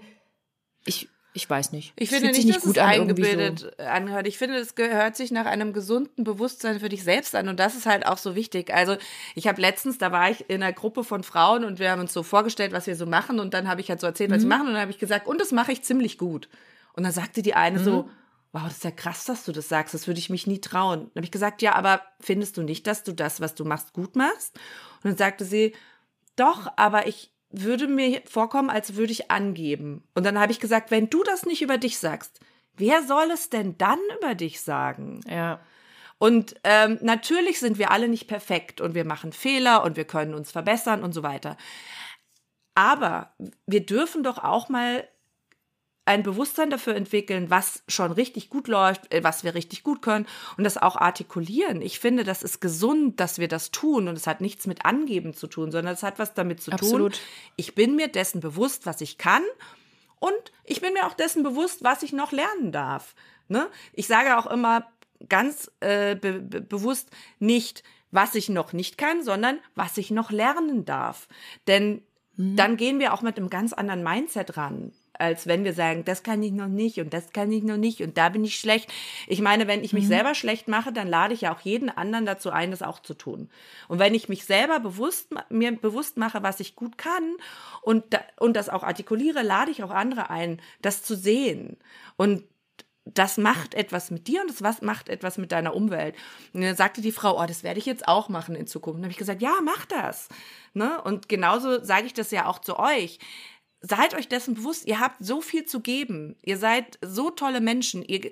ich, 0.85 1.09
ich 1.33 1.49
weiß 1.49 1.73
nicht. 1.73 1.91
Ich 1.97 2.09
finde 2.09 2.27
nicht, 2.27 2.45
nicht 2.45 2.57
dass 2.57 2.63
gut 2.63 2.77
es 2.77 2.81
an, 2.81 2.89
eingebildet 2.89 3.59
so. 3.77 3.83
anhört. 3.83 4.25
Ich 4.27 4.37
finde, 4.37 4.55
es 4.55 4.75
gehört 4.75 5.17
sich 5.17 5.31
nach 5.31 5.45
einem 5.45 5.73
gesunden 5.73 6.23
Bewusstsein 6.23 6.79
für 6.79 6.87
dich 6.87 7.03
selbst 7.03 7.35
an 7.35 7.49
und 7.49 7.59
das 7.59 7.75
ist 7.75 7.85
halt 7.85 8.05
auch 8.05 8.17
so 8.17 8.35
wichtig. 8.35 8.73
Also 8.73 8.95
ich 9.35 9.47
habe 9.47 9.59
letztens, 9.59 9.97
da 9.97 10.13
war 10.13 10.31
ich 10.31 10.49
in 10.49 10.63
einer 10.63 10.71
Gruppe 10.71 11.03
von 11.03 11.23
Frauen 11.23 11.65
und 11.65 11.79
wir 11.79 11.91
haben 11.91 11.99
uns 11.99 12.13
so 12.13 12.23
vorgestellt, 12.23 12.71
was 12.71 12.87
wir 12.87 12.95
so 12.95 13.05
machen 13.05 13.41
und 13.41 13.53
dann 13.53 13.67
habe 13.67 13.81
ich 13.81 13.89
halt 13.89 13.99
so 13.99 14.07
erzählt, 14.07 14.31
was 14.31 14.43
mhm. 14.43 14.49
wir 14.49 14.57
machen 14.57 14.67
und 14.67 14.73
dann 14.73 14.81
habe 14.81 14.91
ich 14.91 14.99
gesagt, 14.99 15.27
und 15.27 15.41
das 15.41 15.51
mache 15.51 15.73
ich 15.73 15.81
ziemlich 15.81 16.17
gut. 16.17 16.47
Und 16.93 17.03
dann 17.03 17.11
sagte 17.11 17.41
die 17.41 17.55
eine 17.55 17.79
mhm. 17.79 17.83
so, 17.83 18.09
wow, 18.53 18.63
das 18.65 18.75
ist 18.75 18.83
ja 18.83 18.91
krass, 18.91 19.25
dass 19.25 19.45
du 19.45 19.51
das 19.51 19.67
sagst, 19.67 19.93
das 19.93 20.07
würde 20.07 20.19
ich 20.19 20.29
mich 20.29 20.47
nie 20.47 20.61
trauen. 20.61 20.99
Dann 20.99 21.21
habe 21.21 21.25
ich 21.25 21.31
gesagt, 21.31 21.61
ja, 21.61 21.73
aber 21.73 22.01
findest 22.21 22.55
du 22.55 22.61
nicht, 22.61 22.85
dass 22.87 23.03
du 23.03 23.11
das, 23.11 23.41
was 23.41 23.55
du 23.55 23.65
machst, 23.65 23.93
gut 23.93 24.15
machst? 24.15 24.55
Und 25.03 25.05
dann 25.09 25.17
sagte 25.17 25.43
sie, 25.43 25.75
doch, 26.35 26.71
aber 26.77 27.07
ich 27.07 27.33
würde 27.49 27.87
mir 27.87 28.21
vorkommen, 28.25 28.69
als 28.69 28.95
würde 28.95 29.11
ich 29.11 29.31
angeben. 29.31 30.03
Und 30.13 30.25
dann 30.25 30.39
habe 30.39 30.51
ich 30.51 30.59
gesagt, 30.59 30.91
wenn 30.91 31.09
du 31.09 31.23
das 31.23 31.45
nicht 31.45 31.63
über 31.63 31.77
dich 31.77 31.97
sagst, 31.97 32.39
wer 32.75 33.03
soll 33.03 33.31
es 33.31 33.49
denn 33.49 33.77
dann 33.77 33.99
über 34.17 34.35
dich 34.35 34.61
sagen? 34.61 35.21
Ja. 35.27 35.59
Und 36.19 36.55
ähm, 36.63 36.99
natürlich 37.01 37.59
sind 37.59 37.79
wir 37.79 37.91
alle 37.91 38.07
nicht 38.07 38.27
perfekt 38.27 38.81
und 38.81 38.93
wir 38.93 39.03
machen 39.03 39.33
Fehler 39.33 39.83
und 39.83 39.97
wir 39.97 40.05
können 40.05 40.35
uns 40.35 40.51
verbessern 40.51 41.03
und 41.03 41.13
so 41.13 41.23
weiter. 41.23 41.57
Aber 42.75 43.33
wir 43.65 43.85
dürfen 43.85 44.23
doch 44.23 44.37
auch 44.37 44.69
mal 44.69 45.07
ein 46.05 46.23
Bewusstsein 46.23 46.69
dafür 46.69 46.95
entwickeln, 46.95 47.49
was 47.49 47.83
schon 47.87 48.11
richtig 48.11 48.49
gut 48.49 48.67
läuft, 48.67 49.13
äh, 49.13 49.23
was 49.23 49.43
wir 49.43 49.55
richtig 49.55 49.83
gut 49.83 50.01
können 50.01 50.27
und 50.57 50.63
das 50.63 50.77
auch 50.77 50.95
artikulieren. 50.97 51.81
Ich 51.81 51.99
finde, 51.99 52.23
das 52.23 52.43
ist 52.43 52.59
gesund, 52.59 53.19
dass 53.19 53.39
wir 53.39 53.47
das 53.47 53.71
tun 53.71 54.07
und 54.07 54.17
es 54.17 54.27
hat 54.27 54.41
nichts 54.41 54.67
mit 54.67 54.85
Angeben 54.85 55.33
zu 55.33 55.47
tun, 55.47 55.71
sondern 55.71 55.93
es 55.93 56.03
hat 56.03 56.19
was 56.19 56.33
damit 56.33 56.61
zu 56.61 56.71
Absolut. 56.71 57.13
tun. 57.13 57.21
Ich 57.55 57.75
bin 57.75 57.95
mir 57.95 58.09
dessen 58.09 58.41
bewusst, 58.41 58.85
was 58.85 58.99
ich 59.01 59.17
kann 59.17 59.43
und 60.19 60.33
ich 60.65 60.81
bin 60.81 60.93
mir 60.93 61.07
auch 61.07 61.13
dessen 61.13 61.43
bewusst, 61.43 61.83
was 61.83 62.03
ich 62.03 62.11
noch 62.11 62.31
lernen 62.31 62.71
darf. 62.71 63.15
Ne? 63.47 63.67
Ich 63.93 64.07
sage 64.07 64.37
auch 64.37 64.47
immer 64.47 64.87
ganz 65.29 65.71
äh, 65.79 66.15
be 66.15 66.41
be 66.41 66.59
bewusst 66.59 67.11
nicht, 67.39 67.83
was 68.11 68.35
ich 68.35 68.49
noch 68.49 68.73
nicht 68.73 68.97
kann, 68.97 69.23
sondern 69.23 69.59
was 69.73 69.97
ich 69.97 70.11
noch 70.11 70.31
lernen 70.31 70.83
darf. 70.83 71.29
Denn 71.67 72.03
mhm. 72.35 72.57
dann 72.57 72.75
gehen 72.75 72.99
wir 72.99 73.13
auch 73.13 73.21
mit 73.21 73.37
einem 73.37 73.49
ganz 73.49 73.71
anderen 73.71 74.03
Mindset 74.03 74.57
ran 74.57 74.91
als 75.17 75.47
wenn 75.47 75.63
wir 75.63 75.73
sagen, 75.73 76.05
das 76.05 76.23
kann 76.23 76.41
ich 76.43 76.51
noch 76.51 76.67
nicht 76.67 76.99
und 76.99 77.13
das 77.13 77.31
kann 77.31 77.51
ich 77.51 77.63
noch 77.63 77.77
nicht 77.77 78.01
und 78.01 78.17
da 78.17 78.29
bin 78.29 78.43
ich 78.43 78.57
schlecht. 78.57 78.91
Ich 79.27 79.41
meine, 79.41 79.67
wenn 79.67 79.83
ich 79.83 79.93
mich 79.93 80.05
mhm. 80.05 80.09
selber 80.09 80.35
schlecht 80.35 80.67
mache, 80.67 80.91
dann 80.91 81.07
lade 81.07 81.33
ich 81.33 81.41
ja 81.41 81.53
auch 81.53 81.61
jeden 81.61 81.89
anderen 81.89 82.25
dazu 82.25 82.49
ein, 82.51 82.71
das 82.71 82.81
auch 82.81 82.99
zu 82.99 83.13
tun. 83.13 83.49
Und 83.87 83.99
wenn 83.99 84.15
ich 84.15 84.29
mich 84.29 84.45
selber 84.45 84.79
bewusst, 84.79 85.29
mir 85.49 85.71
bewusst 85.71 86.17
mache, 86.17 86.43
was 86.43 86.59
ich 86.59 86.75
gut 86.75 86.97
kann 86.97 87.35
und, 87.81 88.03
und 88.39 88.55
das 88.55 88.69
auch 88.69 88.83
artikuliere, 88.83 89.43
lade 89.43 89.71
ich 89.71 89.83
auch 89.83 89.91
andere 89.91 90.29
ein, 90.29 90.61
das 90.81 91.03
zu 91.03 91.15
sehen. 91.15 91.77
Und 92.17 92.43
das 93.05 93.37
macht 93.37 93.73
etwas 93.73 94.11
mit 94.11 94.27
dir 94.27 94.41
und 94.41 94.49
das 94.49 94.63
was 94.63 94.81
macht 94.81 95.09
etwas 95.09 95.37
mit 95.37 95.51
deiner 95.51 95.75
Umwelt. 95.75 96.15
Und 96.53 96.61
dann 96.61 96.75
sagte 96.75 97.01
die 97.01 97.11
Frau, 97.11 97.41
oh, 97.41 97.45
das 97.45 97.63
werde 97.63 97.79
ich 97.79 97.85
jetzt 97.85 98.07
auch 98.07 98.29
machen 98.29 98.55
in 98.55 98.65
Zukunft. 98.65 98.95
Und 98.95 99.01
dann 99.01 99.07
habe 99.07 99.11
ich 99.11 99.17
gesagt, 99.17 99.41
ja, 99.41 99.55
mach 99.61 99.85
das. 99.85 100.29
Ne? 100.73 101.01
Und 101.01 101.27
genauso 101.27 101.83
sage 101.83 102.05
ich 102.05 102.13
das 102.13 102.31
ja 102.31 102.47
auch 102.47 102.59
zu 102.59 102.79
euch 102.79 103.19
seid 103.83 104.15
euch 104.15 104.29
dessen 104.29 104.55
bewusst, 104.55 104.87
ihr 104.87 104.99
habt 104.99 105.17
so 105.19 105.41
viel 105.41 105.65
zu 105.65 105.81
geben. 105.81 106.35
Ihr 106.43 106.57
seid 106.57 106.97
so 107.01 107.29
tolle 107.29 107.61
Menschen. 107.61 108.03
Ihr, 108.03 108.31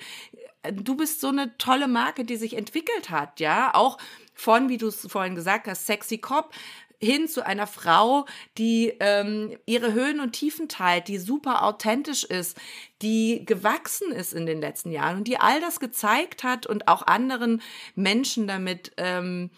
du 0.72 0.96
bist 0.96 1.22
so 1.22 1.28
eine 1.28 1.58
tolle 1.58 1.88
Marke, 1.88 2.24
die 2.24 2.38
sich 2.38 2.56
entwickelt 2.58 3.10
hat, 3.10 3.40
ja. 3.40 3.76
Auch 3.76 3.98
von, 4.34 4.70
wie 4.70 4.78
du 4.78 4.88
es 4.88 5.06
vorhin 5.08 5.36
gesagt 5.36 5.68
hast, 5.68 5.86
Sexy 5.86 6.18
Cop 6.18 6.54
hin 7.02 7.28
zu 7.28 7.46
einer 7.46 7.68
Frau, 7.68 8.26
die 8.58 8.94
ähm, 9.00 9.58
ihre 9.66 9.94
Höhen 9.94 10.20
und 10.20 10.34
Tiefen 10.34 10.70
teilt, 10.70 11.08
die 11.08 11.18
super 11.18 11.64
authentisch 11.64 12.24
ist, 12.24 12.58
die 13.02 13.44
gewachsen 13.44 14.12
ist 14.12 14.34
in 14.34 14.46
den 14.46 14.62
letzten 14.62 14.92
Jahren 14.92 15.18
und 15.18 15.28
die 15.28 15.40
all 15.40 15.60
das 15.60 15.80
gezeigt 15.80 16.44
hat 16.44 16.68
und 16.68 16.88
auch 16.88 17.08
anderen 17.08 17.62
Menschen 17.96 18.48
damit 18.48 18.92
ähm, 18.98 19.50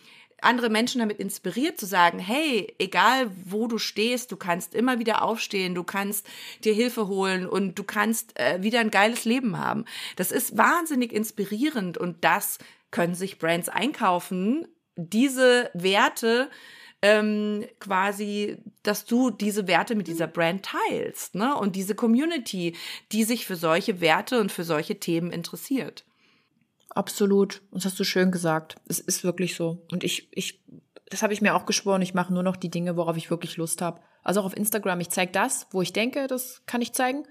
andere 0.43 0.69
Menschen 0.69 0.99
damit 0.99 1.19
inspiriert 1.19 1.79
zu 1.79 1.85
sagen, 1.85 2.19
hey, 2.19 2.73
egal 2.79 3.31
wo 3.45 3.67
du 3.67 3.77
stehst, 3.77 4.31
du 4.31 4.37
kannst 4.37 4.75
immer 4.75 4.99
wieder 4.99 5.21
aufstehen, 5.21 5.75
du 5.75 5.83
kannst 5.83 6.27
dir 6.63 6.73
Hilfe 6.73 7.07
holen 7.07 7.47
und 7.47 7.79
du 7.79 7.83
kannst 7.83 8.39
äh, 8.39 8.61
wieder 8.61 8.79
ein 8.79 8.91
geiles 8.91 9.25
Leben 9.25 9.57
haben. 9.57 9.85
Das 10.15 10.31
ist 10.31 10.57
wahnsinnig 10.57 11.13
inspirierend 11.13 11.97
und 11.97 12.23
das 12.23 12.59
können 12.91 13.15
sich 13.15 13.39
Brands 13.39 13.69
einkaufen, 13.69 14.67
diese 14.95 15.71
Werte 15.73 16.49
ähm, 17.01 17.65
quasi, 17.79 18.57
dass 18.83 19.05
du 19.05 19.29
diese 19.29 19.67
Werte 19.67 19.95
mit 19.95 20.07
dieser 20.07 20.27
Brand 20.27 20.65
teilst, 20.65 21.35
ne? 21.35 21.55
Und 21.57 21.75
diese 21.75 21.95
Community, 21.95 22.77
die 23.11 23.25
sich 23.25 23.45
für 23.45 23.57
solche 23.57 23.99
Werte 23.99 24.39
und 24.39 24.51
für 24.51 24.63
solche 24.63 24.99
Themen 24.99 25.31
interessiert. 25.31 26.05
Absolut. 26.95 27.61
Das 27.71 27.85
hast 27.85 27.99
du 27.99 28.03
schön 28.03 28.31
gesagt. 28.31 28.75
Es 28.87 28.99
ist 28.99 29.23
wirklich 29.23 29.55
so. 29.55 29.85
Und 29.91 30.03
ich, 30.03 30.27
ich, 30.31 30.63
das 31.09 31.23
habe 31.23 31.33
ich 31.33 31.41
mir 31.41 31.55
auch 31.55 31.65
geschworen. 31.65 32.01
Ich 32.01 32.13
mache 32.13 32.33
nur 32.33 32.43
noch 32.43 32.55
die 32.55 32.69
Dinge, 32.69 32.95
worauf 32.95 33.17
ich 33.17 33.29
wirklich 33.29 33.57
Lust 33.57 33.81
habe. 33.81 34.01
Also 34.23 34.41
auch 34.41 34.45
auf 34.45 34.57
Instagram. 34.57 34.99
Ich 34.99 35.09
zeige 35.09 35.31
das, 35.31 35.67
wo 35.71 35.81
ich 35.81 35.93
denke, 35.93 36.27
das 36.27 36.61
kann 36.65 36.81
ich 36.81 36.93
zeigen. 36.93 37.23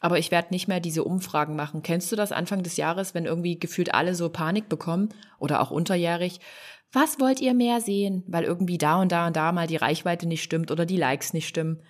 Aber 0.00 0.18
ich 0.18 0.30
werde 0.30 0.48
nicht 0.50 0.68
mehr 0.68 0.80
diese 0.80 1.04
Umfragen 1.04 1.56
machen. 1.56 1.82
Kennst 1.82 2.10
du 2.10 2.16
das 2.16 2.32
Anfang 2.32 2.62
des 2.62 2.76
Jahres, 2.76 3.14
wenn 3.14 3.26
irgendwie 3.26 3.58
gefühlt 3.58 3.94
alle 3.94 4.14
so 4.14 4.28
Panik 4.30 4.68
bekommen 4.68 5.10
oder 5.38 5.60
auch 5.60 5.70
unterjährig? 5.70 6.40
Was 6.92 7.20
wollt 7.20 7.40
ihr 7.40 7.54
mehr 7.54 7.80
sehen? 7.80 8.24
Weil 8.26 8.44
irgendwie 8.44 8.78
da 8.78 9.00
und 9.00 9.12
da 9.12 9.26
und 9.26 9.36
da 9.36 9.52
mal 9.52 9.66
die 9.66 9.76
Reichweite 9.76 10.26
nicht 10.26 10.42
stimmt 10.42 10.70
oder 10.70 10.86
die 10.86 10.96
Likes 10.96 11.32
nicht 11.32 11.46
stimmen. 11.46 11.82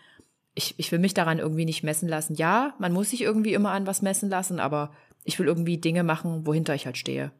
Ich, 0.55 0.75
ich 0.79 0.93
will 0.93 0.99
mich 0.99 1.15
daran 1.15 1.39
irgendwie 1.39 1.65
nicht 1.65 1.85
messen 1.85 2.09
lassen. 2.09 2.35
Ja, 2.35 2.75
man 2.79 2.93
muss 2.93 3.11
sich 3.11 3.23
irgendwie 3.23 3.55
immer 3.55 3.71
an 3.71 3.87
was 3.87 4.03
messen 4.03 4.29
lassen, 4.29 4.61
aber 4.61 4.93
ich 5.25 5.39
will 5.39 5.47
irgendwie 5.47 5.79
Dinge 5.79 6.03
machen, 6.03 6.47
wohinter 6.47 6.75
ich 6.75 6.87
halt 6.87 6.97
stehe. 6.97 7.33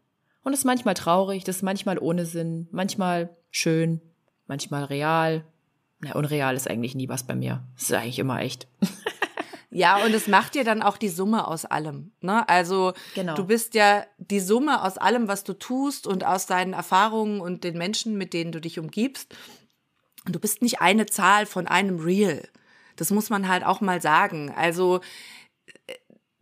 Und 0.43 0.53
das 0.53 0.61
ist 0.61 0.65
manchmal 0.67 0.95
traurig, 0.95 1.45
das 1.45 1.57
ist 1.57 1.63
manchmal 1.63 1.99
ohne 1.99 2.27
Sinn, 2.27 2.69
manchmal 2.71 3.37
schön, 3.51 4.01
manchmal 4.47 4.85
real. 4.85 5.45
Na, 6.01 6.15
unreal 6.15 6.57
ist 6.57 6.69
eigentlich 6.69 6.95
nie 6.95 7.09
was 7.09 7.27
bei 7.27 7.35
mir. 7.35 7.63
Das 7.75 7.85
ist 7.85 7.93
eigentlich 7.93 8.19
immer 8.19 8.41
echt. 8.41 8.67
Ja, 9.73 10.05
und 10.05 10.13
es 10.13 10.27
macht 10.27 10.57
dir 10.57 10.65
dann 10.65 10.83
auch 10.83 10.97
die 10.97 11.09
Summe 11.09 11.47
aus 11.47 11.65
allem. 11.65 12.11
Ne? 12.21 12.47
Also 12.49 12.93
genau. 13.15 13.37
du 13.37 13.45
bist 13.45 13.75
ja 13.75 14.05
die 14.19 14.41
Summe 14.41 14.83
aus 14.83 14.99
allem, 14.99 15.29
was 15.29 15.45
du 15.45 15.53
tust 15.53 16.09
und 16.09 16.25
aus 16.25 16.47
deinen 16.47 16.73
Erfahrungen 16.73 17.41
und 17.41 17.63
den 17.63 17.79
Menschen, 17.79 18.19
mit 18.19 18.33
denen 18.33 18.51
du 18.51 18.61
dich 18.61 18.81
umgibst. 18.81 19.33
Und 20.27 20.35
du 20.35 20.41
bist 20.41 20.61
nicht 20.61 20.81
eine 20.81 21.07
Zahl 21.07 21.47
von 21.47 21.69
einem 21.69 22.01
Real. 22.01 22.43
Das 22.97 23.11
muss 23.11 23.31
man 23.31 23.49
halt 23.49 23.65
auch 23.65 23.81
mal 23.81 24.03
sagen. 24.03 24.53
Also 24.57 25.01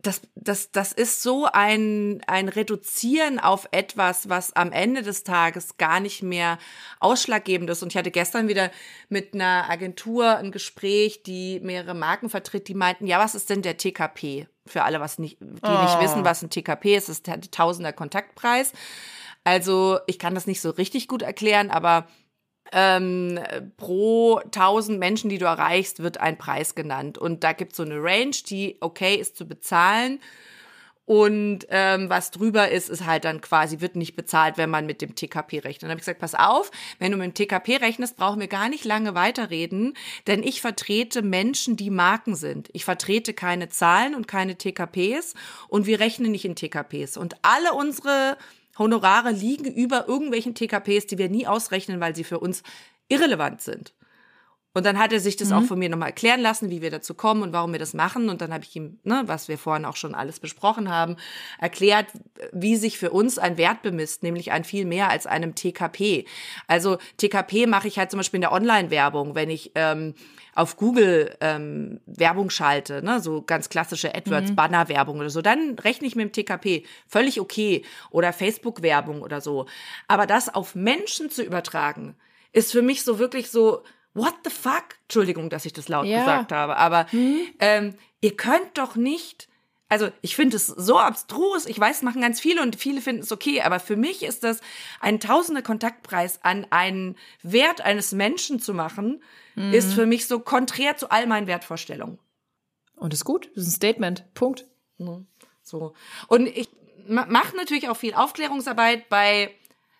das, 0.01 0.21
das, 0.35 0.71
das 0.71 0.93
ist 0.93 1.21
so 1.21 1.45
ein, 1.51 2.21
ein 2.25 2.47
Reduzieren 2.47 3.37
auf 3.37 3.67
etwas, 3.71 4.29
was 4.29 4.55
am 4.55 4.71
Ende 4.71 5.01
des 5.01 5.25
Tages 5.25 5.77
gar 5.77 5.99
nicht 5.99 6.23
mehr 6.23 6.57
ausschlaggebend 7.01 7.69
ist. 7.69 7.83
Und 7.83 7.91
ich 7.91 7.97
hatte 7.97 8.11
gestern 8.11 8.47
wieder 8.47 8.71
mit 9.09 9.33
einer 9.33 9.69
Agentur 9.69 10.37
ein 10.37 10.51
Gespräch, 10.51 11.23
die 11.23 11.59
mehrere 11.59 11.95
Marken 11.95 12.29
vertritt, 12.29 12.69
die 12.69 12.75
meinten, 12.75 13.07
ja, 13.07 13.19
was 13.19 13.35
ist 13.35 13.49
denn 13.49 13.61
der 13.61 13.77
TKP? 13.77 14.47
Für 14.65 14.83
alle, 14.83 15.01
was 15.01 15.19
nicht, 15.19 15.39
die 15.41 15.45
oh. 15.45 15.81
nicht 15.81 15.99
wissen, 15.99 16.23
was 16.23 16.43
ein 16.43 16.49
TKP 16.49 16.95
ist, 16.95 17.09
ist 17.09 17.27
der 17.27 17.41
Tausender 17.41 17.91
Kontaktpreis. 17.91 18.71
Also 19.43 19.99
ich 20.07 20.17
kann 20.17 20.35
das 20.35 20.47
nicht 20.47 20.61
so 20.61 20.69
richtig 20.69 21.07
gut 21.07 21.23
erklären, 21.23 21.71
aber 21.71 22.07
ähm, 22.71 23.39
pro 23.77 24.37
1000 24.37 24.99
Menschen, 24.99 25.29
die 25.29 25.37
du 25.37 25.45
erreichst, 25.45 26.01
wird 26.01 26.19
ein 26.19 26.37
Preis 26.37 26.75
genannt. 26.75 27.17
Und 27.17 27.43
da 27.43 27.53
gibt 27.53 27.71
es 27.73 27.77
so 27.77 27.83
eine 27.83 28.01
Range, 28.01 28.35
die 28.49 28.77
okay 28.79 29.15
ist 29.15 29.37
zu 29.37 29.47
bezahlen. 29.47 30.19
Und 31.09 31.65
ähm, 31.69 32.07
was 32.07 32.29
drüber 32.29 32.69
ist, 32.69 32.87
ist 32.87 33.03
halt 33.03 33.25
dann 33.25 33.41
quasi, 33.41 33.81
wird 33.81 33.95
nicht 33.95 34.15
bezahlt, 34.15 34.59
wenn 34.59 34.69
man 34.69 34.85
mit 34.85 35.01
dem 35.01 35.15
TKP 35.15 35.57
rechnet. 35.57 35.81
Dann 35.81 35.89
habe 35.89 35.97
ich 35.97 36.05
gesagt, 36.05 36.19
pass 36.19 36.35
auf, 36.35 36.69
wenn 36.99 37.11
du 37.11 37.17
mit 37.17 37.25
dem 37.25 37.33
TKP 37.33 37.77
rechnest, 37.77 38.15
brauchen 38.15 38.39
wir 38.39 38.47
gar 38.47 38.69
nicht 38.69 38.85
lange 38.85 39.15
weiterreden, 39.15 39.97
denn 40.27 40.43
ich 40.43 40.61
vertrete 40.61 41.23
Menschen, 41.23 41.77
die 41.77 41.89
Marken 41.89 42.35
sind. 42.35 42.69
Ich 42.73 42.85
vertrete 42.85 43.33
keine 43.33 43.69
Zahlen 43.69 44.13
und 44.13 44.27
keine 44.27 44.55
TKPs 44.55 45.33
und 45.67 45.87
wir 45.87 45.99
rechnen 45.99 46.31
nicht 46.31 46.45
in 46.45 46.55
TKPs. 46.55 47.17
Und 47.17 47.37
alle 47.41 47.73
unsere 47.73 48.37
Honorare 48.79 49.31
liegen 49.31 49.71
über 49.71 50.07
irgendwelchen 50.07 50.55
TKPs, 50.55 51.05
die 51.07 51.17
wir 51.17 51.29
nie 51.29 51.45
ausrechnen, 51.45 51.99
weil 51.99 52.15
sie 52.15 52.23
für 52.23 52.39
uns 52.39 52.63
irrelevant 53.09 53.61
sind. 53.61 53.93
Und 54.73 54.85
dann 54.85 54.99
hat 54.99 55.11
er 55.11 55.19
sich 55.19 55.35
das 55.35 55.49
mhm. 55.49 55.55
auch 55.55 55.63
von 55.63 55.79
mir 55.79 55.89
nochmal 55.89 56.09
erklären 56.09 56.41
lassen, 56.41 56.69
wie 56.69 56.81
wir 56.81 56.91
dazu 56.91 57.15
kommen 57.15 57.41
und 57.41 57.53
warum 57.53 57.71
wir 57.71 57.79
das 57.79 57.95
machen. 57.95 58.29
Und 58.29 58.41
dann 58.41 58.53
habe 58.53 58.63
ich 58.63 58.75
ihm, 58.75 58.99
ne, 59.03 59.23
was 59.25 59.47
wir 59.47 59.57
vorhin 59.57 59.83
auch 59.83 59.95
schon 59.95 60.13
alles 60.13 60.39
besprochen 60.39 60.89
haben, 60.89 61.15
erklärt, 61.59 62.05
wie 62.51 62.75
sich 62.75 62.99
für 62.99 63.09
uns 63.09 63.39
ein 63.39 63.57
Wert 63.57 63.81
bemisst, 63.81 64.21
nämlich 64.21 64.51
ein 64.51 64.63
viel 64.63 64.85
mehr 64.85 65.09
als 65.09 65.25
einem 65.25 65.55
TKP. 65.55 66.25
Also 66.67 66.97
TKP 67.17 67.65
mache 67.65 67.87
ich 67.87 67.97
halt 67.97 68.11
zum 68.11 68.19
Beispiel 68.19 68.37
in 68.37 68.41
der 68.41 68.51
Online-Werbung, 68.51 69.33
wenn 69.33 69.49
ich 69.49 69.71
ähm, 69.73 70.13
auf 70.53 70.77
Google 70.77 71.35
ähm, 71.41 71.99
Werbung 72.05 72.51
schalte, 72.51 73.01
ne, 73.01 73.19
so 73.21 73.41
ganz 73.41 73.69
klassische 73.69 74.13
AdWords, 74.13 74.51
mhm. 74.51 75.19
Oder 75.19 75.29
so, 75.31 75.41
dann 75.41 75.79
rechne 75.79 76.05
ich 76.05 76.15
mit 76.15 76.25
dem 76.25 76.31
TKP. 76.31 76.83
Völlig 77.07 77.39
okay. 77.39 77.83
Oder 78.11 78.33
Facebook-Werbung 78.33 79.23
oder 79.23 79.41
so. 79.41 79.65
Aber 80.07 80.27
das 80.27 80.53
auf 80.53 80.75
Menschen 80.75 81.31
zu 81.31 81.43
übertragen, 81.43 82.15
ist 82.51 82.71
für 82.71 82.81
mich 82.81 83.03
so 83.03 83.19
wirklich 83.19 83.49
so, 83.49 83.83
what 84.13 84.33
the 84.43 84.49
fuck? 84.49 84.97
Entschuldigung, 85.03 85.49
dass 85.49 85.65
ich 85.65 85.73
das 85.73 85.87
laut 85.87 86.05
ja. 86.05 86.19
gesagt 86.19 86.51
habe, 86.51 86.77
aber 86.77 87.07
mhm. 87.11 87.41
ähm, 87.59 87.95
ihr 88.21 88.35
könnt 88.35 88.77
doch 88.77 88.95
nicht 88.95 89.49
also 89.89 90.09
ich 90.21 90.35
finde 90.35 90.55
es 90.55 90.67
so 90.67 90.99
abstrus. 90.99 91.65
Ich 91.65 91.79
weiß, 91.79 92.03
machen 92.03 92.21
ganz 92.21 92.39
viele 92.39 92.61
und 92.61 92.75
viele 92.75 93.01
finden 93.01 93.23
es 93.23 93.31
okay, 93.31 93.61
aber 93.61 93.79
für 93.79 93.95
mich 93.95 94.21
ist 94.21 94.43
das 94.43 94.61
ein 95.01 95.19
Tausender 95.19 95.63
Kontaktpreis 95.63 96.39
an 96.43 96.67
einen 96.69 97.17
Wert 97.41 97.81
eines 97.81 98.11
Menschen 98.11 98.59
zu 98.59 98.75
machen, 98.75 99.23
mhm. 99.55 99.73
ist 99.73 99.93
für 99.93 100.05
mich 100.05 100.27
so 100.27 100.39
konträr 100.39 100.95
zu 100.95 101.09
all 101.09 101.25
meinen 101.25 101.47
Wertvorstellungen. 101.47 102.19
Und 102.95 103.13
ist 103.13 103.25
gut, 103.25 103.49
das 103.55 103.63
ist 103.63 103.69
ein 103.69 103.75
Statement. 103.75 104.33
Punkt. 104.35 104.65
So. 105.63 105.93
Und 106.27 106.47
ich 106.47 106.69
mache 107.07 107.55
natürlich 107.55 107.89
auch 107.89 107.97
viel 107.97 108.13
Aufklärungsarbeit. 108.13 109.09
Bei 109.09 109.55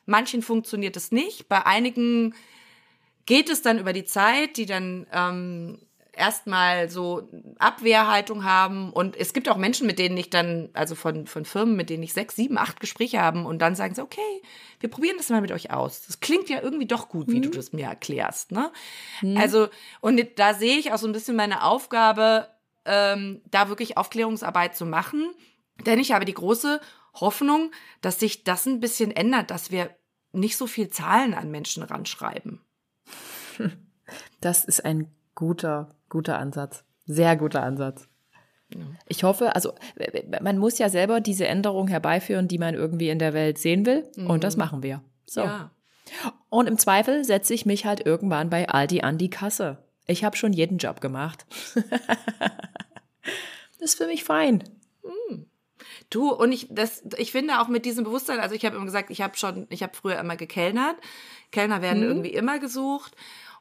manchen 0.05 0.43
funktioniert 0.43 0.97
es 0.97 1.11
nicht. 1.11 1.49
Bei 1.49 1.65
einigen 1.65 2.35
geht 3.29 3.47
es 3.51 3.61
dann 3.61 3.77
über 3.77 3.93
die 3.93 4.05
Zeit, 4.05 4.57
die 4.57 4.65
dann 4.65 5.05
ähm, 5.13 5.77
erstmal 6.13 6.89
so 6.89 7.29
Abwehrhaltung 7.59 8.43
haben. 8.43 8.91
Und 8.91 9.15
es 9.15 9.33
gibt 9.33 9.47
auch 9.49 9.55
Menschen, 9.55 9.85
mit 9.85 9.99
denen 9.99 10.17
ich 10.17 10.31
dann, 10.31 10.69
also 10.73 10.95
von, 10.95 11.27
von 11.27 11.45
Firmen, 11.45 11.75
mit 11.75 11.91
denen 11.91 12.01
ich 12.01 12.13
sechs, 12.13 12.35
sieben, 12.35 12.57
acht 12.57 12.79
Gespräche 12.79 13.21
haben 13.21 13.45
und 13.45 13.59
dann 13.59 13.75
sagen 13.75 13.93
sie, 13.93 14.01
okay, 14.01 14.41
wir 14.79 14.89
probieren 14.89 15.17
das 15.17 15.29
mal 15.29 15.41
mit 15.41 15.51
euch 15.51 15.69
aus. 15.69 16.01
Das 16.07 16.21
klingt 16.21 16.49
ja 16.49 16.59
irgendwie 16.59 16.87
doch 16.87 17.07
gut, 17.07 17.27
wie 17.27 17.37
mhm. 17.37 17.43
du 17.43 17.49
das 17.51 17.71
mir 17.71 17.85
erklärst. 17.85 18.51
Ne? 18.51 18.71
Mhm. 19.21 19.37
Also, 19.37 19.67
und 20.01 20.19
da 20.37 20.55
sehe 20.55 20.79
ich 20.79 20.91
auch 20.91 20.97
so 20.97 21.05
ein 21.05 21.13
bisschen 21.13 21.35
meine 21.35 21.63
Aufgabe, 21.63 22.47
ähm, 22.85 23.43
da 23.51 23.69
wirklich 23.69 23.95
Aufklärungsarbeit 23.95 24.75
zu 24.75 24.87
machen. 24.87 25.29
Denn 25.85 25.99
ich 25.99 26.13
habe 26.13 26.25
die 26.25 26.33
große 26.33 26.81
Hoffnung, 27.13 27.71
dass 28.01 28.19
sich 28.19 28.43
das 28.43 28.65
ein 28.65 28.79
bisschen 28.79 29.11
ändert, 29.11 29.51
dass 29.51 29.69
wir 29.69 29.95
nicht 30.31 30.57
so 30.57 30.65
viel 30.65 30.89
Zahlen 30.89 31.35
an 31.35 31.51
Menschen 31.51 31.83
ranschreiben. 31.83 32.65
Das 34.41 34.65
ist 34.65 34.85
ein 34.85 35.11
guter 35.35 35.89
Guter 36.09 36.39
Ansatz. 36.39 36.83
Sehr 37.05 37.35
guter 37.35 37.63
Ansatz. 37.63 38.07
Ich 39.07 39.23
hoffe, 39.23 39.55
also 39.55 39.73
man 40.41 40.57
muss 40.57 40.77
ja 40.77 40.89
selber 40.89 41.21
diese 41.21 41.47
Änderung 41.47 41.87
herbeiführen, 41.87 42.47
die 42.47 42.59
man 42.59 42.75
irgendwie 42.75 43.09
in 43.09 43.17
der 43.17 43.33
Welt 43.33 43.57
sehen 43.57 43.85
will. 43.85 44.07
Mhm. 44.15 44.29
Und 44.29 44.43
das 44.43 44.55
mhm. 44.55 44.59
machen 44.59 44.83
wir. 44.83 45.01
So. 45.25 45.41
Ja. 45.41 45.71
Und 46.49 46.67
im 46.67 46.77
Zweifel 46.77 47.23
setze 47.23 47.53
ich 47.53 47.65
mich 47.65 47.85
halt 47.85 48.05
irgendwann 48.05 48.49
bei 48.49 48.69
Aldi 48.69 49.01
an 49.01 49.17
die 49.17 49.29
Kasse. 49.29 49.77
Ich 50.05 50.23
habe 50.23 50.37
schon 50.37 50.53
jeden 50.53 50.77
Job 50.77 51.01
gemacht. 51.01 51.45
das 51.75 51.83
ist 53.79 53.95
für 53.95 54.07
mich 54.07 54.23
fein. 54.23 54.63
Mhm. 55.03 55.45
Du, 56.09 56.31
und 56.31 56.51
ich, 56.51 56.67
das, 56.69 57.03
ich 57.17 57.31
finde 57.31 57.59
auch 57.59 57.67
mit 57.67 57.85
diesem 57.85 58.03
Bewusstsein, 58.03 58.39
also 58.39 58.55
ich 58.55 58.65
habe 58.65 58.75
immer 58.75 58.85
gesagt, 58.85 59.11
ich 59.11 59.21
habe 59.21 59.37
schon, 59.37 59.67
ich 59.69 59.83
habe 59.83 59.95
früher 59.95 60.19
immer 60.19 60.35
gekellnert. 60.35 60.95
Kellner 61.51 61.81
werden 61.81 62.03
mhm. 62.03 62.09
irgendwie 62.09 62.33
immer 62.33 62.59
gesucht. 62.59 63.15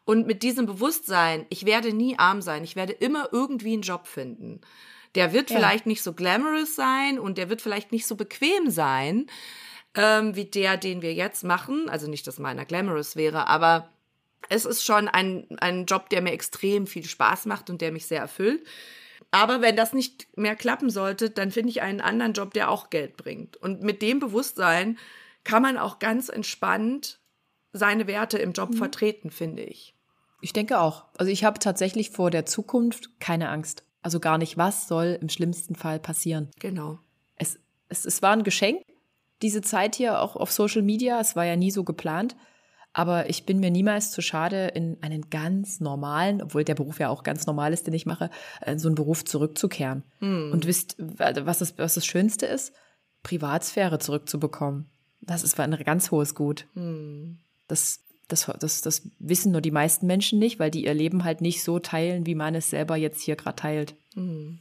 Und 0.08 0.26
mit 0.26 0.42
diesem 0.42 0.64
Bewusstsein, 0.64 1.44
ich 1.50 1.66
werde 1.66 1.92
nie 1.92 2.18
arm 2.18 2.40
sein, 2.40 2.64
ich 2.64 2.76
werde 2.76 2.94
immer 2.94 3.28
irgendwie 3.30 3.74
einen 3.74 3.82
Job 3.82 4.06
finden. 4.06 4.62
Der 5.14 5.34
wird 5.34 5.50
ja. 5.50 5.58
vielleicht 5.58 5.84
nicht 5.84 6.02
so 6.02 6.14
glamorous 6.14 6.74
sein 6.74 7.18
und 7.18 7.36
der 7.36 7.50
wird 7.50 7.60
vielleicht 7.60 7.92
nicht 7.92 8.06
so 8.06 8.16
bequem 8.16 8.70
sein, 8.70 9.26
ähm, 9.94 10.34
wie 10.34 10.46
der, 10.46 10.78
den 10.78 11.02
wir 11.02 11.12
jetzt 11.12 11.44
machen. 11.44 11.90
Also 11.90 12.08
nicht, 12.08 12.26
dass 12.26 12.38
meiner 12.38 12.64
glamorous 12.64 13.16
wäre, 13.16 13.48
aber 13.48 13.90
es 14.48 14.64
ist 14.64 14.82
schon 14.82 15.08
ein, 15.08 15.46
ein 15.60 15.84
Job, 15.84 16.08
der 16.08 16.22
mir 16.22 16.32
extrem 16.32 16.86
viel 16.86 17.04
Spaß 17.04 17.44
macht 17.44 17.68
und 17.68 17.82
der 17.82 17.92
mich 17.92 18.06
sehr 18.06 18.20
erfüllt. 18.22 18.66
Aber 19.30 19.60
wenn 19.60 19.76
das 19.76 19.92
nicht 19.92 20.26
mehr 20.38 20.56
klappen 20.56 20.88
sollte, 20.88 21.28
dann 21.28 21.50
finde 21.50 21.68
ich 21.68 21.82
einen 21.82 22.00
anderen 22.00 22.32
Job, 22.32 22.54
der 22.54 22.70
auch 22.70 22.88
Geld 22.88 23.18
bringt. 23.18 23.58
Und 23.58 23.82
mit 23.82 24.00
dem 24.00 24.20
Bewusstsein 24.20 24.98
kann 25.44 25.60
man 25.60 25.76
auch 25.76 25.98
ganz 25.98 26.30
entspannt 26.30 27.20
seine 27.74 28.06
Werte 28.06 28.38
im 28.38 28.52
Job 28.52 28.70
mhm. 28.70 28.78
vertreten, 28.78 29.30
finde 29.30 29.64
ich. 29.64 29.94
Ich 30.40 30.52
denke 30.52 30.80
auch. 30.80 31.04
Also 31.16 31.30
ich 31.30 31.44
habe 31.44 31.58
tatsächlich 31.58 32.10
vor 32.10 32.30
der 32.30 32.46
Zukunft 32.46 33.20
keine 33.20 33.48
Angst. 33.48 33.84
Also 34.02 34.20
gar 34.20 34.38
nicht, 34.38 34.56
was 34.56 34.88
soll 34.88 35.18
im 35.20 35.28
schlimmsten 35.28 35.74
Fall 35.74 35.98
passieren. 35.98 36.50
Genau. 36.60 36.98
Es, 37.36 37.58
es, 37.88 38.04
es 38.04 38.22
war 38.22 38.32
ein 38.32 38.44
Geschenk, 38.44 38.82
diese 39.42 39.62
Zeit 39.62 39.96
hier 39.96 40.20
auch 40.20 40.36
auf 40.36 40.52
Social 40.52 40.82
Media. 40.82 41.20
Es 41.20 41.36
war 41.36 41.44
ja 41.44 41.56
nie 41.56 41.70
so 41.70 41.84
geplant. 41.84 42.36
Aber 42.92 43.28
ich 43.28 43.44
bin 43.44 43.60
mir 43.60 43.70
niemals 43.70 44.10
zu 44.10 44.22
schade, 44.22 44.68
in 44.68 44.96
einen 45.02 45.30
ganz 45.30 45.78
normalen, 45.78 46.42
obwohl 46.42 46.64
der 46.64 46.74
Beruf 46.74 46.98
ja 46.98 47.10
auch 47.10 47.22
ganz 47.22 47.46
normal 47.46 47.72
ist, 47.72 47.86
den 47.86 47.94
ich 47.94 48.06
mache, 48.06 48.30
in 48.64 48.78
so 48.78 48.88
einen 48.88 48.94
Beruf 48.94 49.24
zurückzukehren. 49.24 50.04
Hm. 50.18 50.52
Und 50.52 50.66
wisst, 50.66 50.96
was 50.98 51.58
das, 51.58 51.78
was 51.78 51.94
das 51.94 52.06
Schönste 52.06 52.46
ist? 52.46 52.72
Privatsphäre 53.22 53.98
zurückzubekommen. 53.98 54.88
Das 55.20 55.44
ist 55.44 55.58
ein 55.60 55.76
ganz 55.84 56.10
hohes 56.10 56.34
Gut. 56.34 56.66
Hm. 56.74 57.38
Das 57.68 58.00
das, 58.28 58.50
das, 58.60 58.82
das 58.82 59.02
wissen 59.18 59.52
nur 59.52 59.60
die 59.60 59.70
meisten 59.70 60.06
Menschen 60.06 60.38
nicht, 60.38 60.58
weil 60.58 60.70
die 60.70 60.84
ihr 60.84 60.94
Leben 60.94 61.24
halt 61.24 61.40
nicht 61.40 61.62
so 61.62 61.78
teilen, 61.78 62.26
wie 62.26 62.34
man 62.34 62.54
es 62.54 62.70
selber 62.70 62.96
jetzt 62.96 63.22
hier 63.22 63.36
gerade 63.36 63.56
teilt. 63.56 63.94
Mhm. 64.14 64.58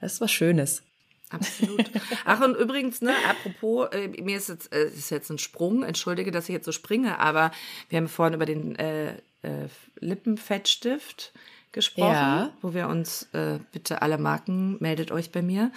Das 0.00 0.14
ist 0.14 0.20
was 0.20 0.30
Schönes. 0.32 0.82
Absolut. 1.30 1.90
Ach, 2.24 2.40
und 2.40 2.54
übrigens, 2.56 3.02
ne, 3.02 3.12
apropos, 3.28 3.88
äh, 3.92 4.08
mir 4.22 4.36
ist 4.38 4.48
jetzt, 4.48 4.72
äh, 4.72 4.86
ist 4.86 5.10
jetzt 5.10 5.30
ein 5.30 5.38
Sprung, 5.38 5.82
entschuldige, 5.82 6.30
dass 6.30 6.48
ich 6.48 6.54
jetzt 6.54 6.64
so 6.64 6.72
springe, 6.72 7.18
aber 7.18 7.50
wir 7.90 7.98
haben 7.98 8.08
vorhin 8.08 8.34
über 8.34 8.46
den 8.46 8.76
äh, 8.76 9.10
äh, 9.42 9.68
Lippenfettstift 10.00 11.32
gesprochen, 11.72 12.12
Ja. 12.12 12.50
wo 12.62 12.72
wir 12.72 12.88
uns, 12.88 13.28
äh, 13.32 13.58
bitte 13.72 14.00
alle 14.00 14.16
Marken, 14.18 14.76
meldet 14.80 15.10
euch 15.12 15.30
bei 15.30 15.42
mir. 15.42 15.70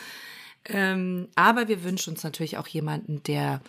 Ähm, 0.66 1.28
aber 1.36 1.68
wir 1.68 1.84
wünschen 1.84 2.14
uns 2.14 2.24
natürlich 2.24 2.58
auch 2.58 2.68
jemanden, 2.68 3.22
der 3.24 3.62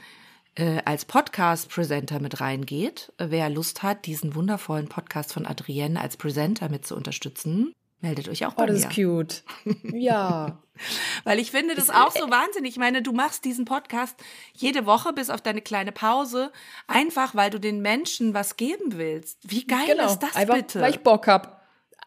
äh, 0.54 0.80
als 0.84 1.04
Podcast-Presenter 1.04 2.20
mit 2.20 2.40
reingeht. 2.40 3.12
Wer 3.18 3.48
Lust 3.50 3.82
hat, 3.82 4.06
diesen 4.06 4.34
wundervollen 4.34 4.88
Podcast 4.88 5.32
von 5.32 5.46
Adrienne 5.46 6.00
als 6.00 6.16
Presenter 6.16 6.68
mit 6.68 6.86
zu 6.86 6.94
unterstützen, 6.96 7.72
meldet 8.00 8.28
euch 8.28 8.44
auch 8.46 8.54
bei 8.54 8.64
Oh, 8.64 8.66
das 8.66 8.80
mir. 8.82 8.88
ist 8.88 8.94
cute. 8.94 9.44
Ja. 9.92 10.58
Weil 11.24 11.38
ich 11.38 11.50
finde 11.50 11.74
das 11.74 11.90
auch 11.90 12.10
so 12.10 12.30
wahnsinnig. 12.30 12.72
Ich 12.72 12.78
meine, 12.78 13.02
du 13.02 13.12
machst 13.12 13.44
diesen 13.44 13.64
Podcast 13.64 14.16
jede 14.54 14.86
Woche 14.86 15.12
bis 15.12 15.30
auf 15.30 15.40
deine 15.40 15.60
kleine 15.60 15.92
Pause, 15.92 16.50
einfach 16.88 17.34
weil 17.34 17.50
du 17.50 17.60
den 17.60 17.82
Menschen 17.82 18.34
was 18.34 18.56
geben 18.56 18.96
willst. 18.98 19.38
Wie 19.44 19.66
geil 19.66 19.86
genau. 19.86 20.06
ist 20.06 20.18
das 20.20 20.34
Einfach, 20.34 20.54
bitte? 20.56 20.80
weil 20.80 20.90
ich 20.90 21.00
Bock 21.00 21.28
hab. 21.28 21.61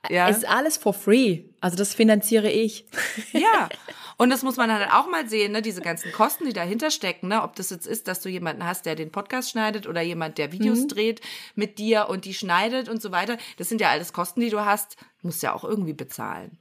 Ja. 0.09 0.29
Es 0.29 0.37
ist 0.37 0.49
alles 0.49 0.77
for 0.77 0.93
free. 0.93 1.43
Also 1.61 1.77
das 1.77 1.93
finanziere 1.93 2.49
ich. 2.51 2.85
Ja. 3.33 3.69
Und 4.17 4.29
das 4.29 4.43
muss 4.43 4.55
man 4.55 4.69
dann 4.69 4.89
auch 4.91 5.09
mal 5.09 5.27
sehen, 5.27 5.51
ne? 5.51 5.61
diese 5.61 5.81
ganzen 5.81 6.13
Kosten, 6.13 6.45
die 6.45 6.53
dahinter 6.53 6.89
stecken, 6.89 7.27
ne? 7.27 7.43
ob 7.43 7.55
das 7.57 7.69
jetzt 7.69 7.85
ist, 7.85 8.07
dass 8.07 8.21
du 8.21 8.29
jemanden 8.29 8.65
hast, 8.65 8.85
der 8.85 8.95
den 8.95 9.11
Podcast 9.11 9.49
schneidet 9.49 9.87
oder 9.87 10.01
jemand, 10.01 10.37
der 10.37 10.53
Videos 10.53 10.83
Mhm. 10.83 10.87
dreht 10.87 11.21
mit 11.55 11.79
dir 11.79 12.07
und 12.07 12.23
die 12.23 12.33
schneidet 12.33 12.87
und 12.87 13.01
so 13.01 13.11
weiter. 13.11 13.37
Das 13.57 13.67
sind 13.67 13.81
ja 13.81 13.89
alles 13.89 14.13
Kosten, 14.13 14.39
die 14.39 14.49
du 14.49 14.63
hast, 14.63 14.95
musst 15.21 15.43
ja 15.43 15.53
auch 15.53 15.65
irgendwie 15.65 15.91
bezahlen. 15.93 16.57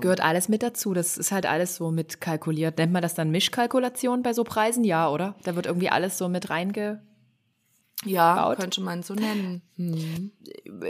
Gehört 0.00 0.20
alles 0.20 0.48
mit 0.48 0.62
dazu. 0.64 0.92
Das 0.92 1.18
ist 1.18 1.30
halt 1.30 1.46
alles 1.46 1.76
so 1.76 1.90
mit 1.92 2.20
kalkuliert. 2.20 2.78
Nennt 2.78 2.92
man 2.92 3.02
das 3.02 3.14
dann 3.14 3.30
Mischkalkulation 3.30 4.22
bei 4.22 4.32
so 4.32 4.42
Preisen? 4.42 4.82
Ja, 4.82 5.08
oder? 5.08 5.36
Da 5.44 5.54
wird 5.54 5.66
irgendwie 5.66 5.90
alles 5.90 6.18
so 6.18 6.28
mit 6.28 6.50
reinge... 6.50 7.02
Ja, 8.04 8.46
Baut. 8.46 8.58
könnte 8.58 8.80
man 8.80 9.02
so 9.02 9.14
nennen. 9.14 9.62
Hm. 9.76 10.30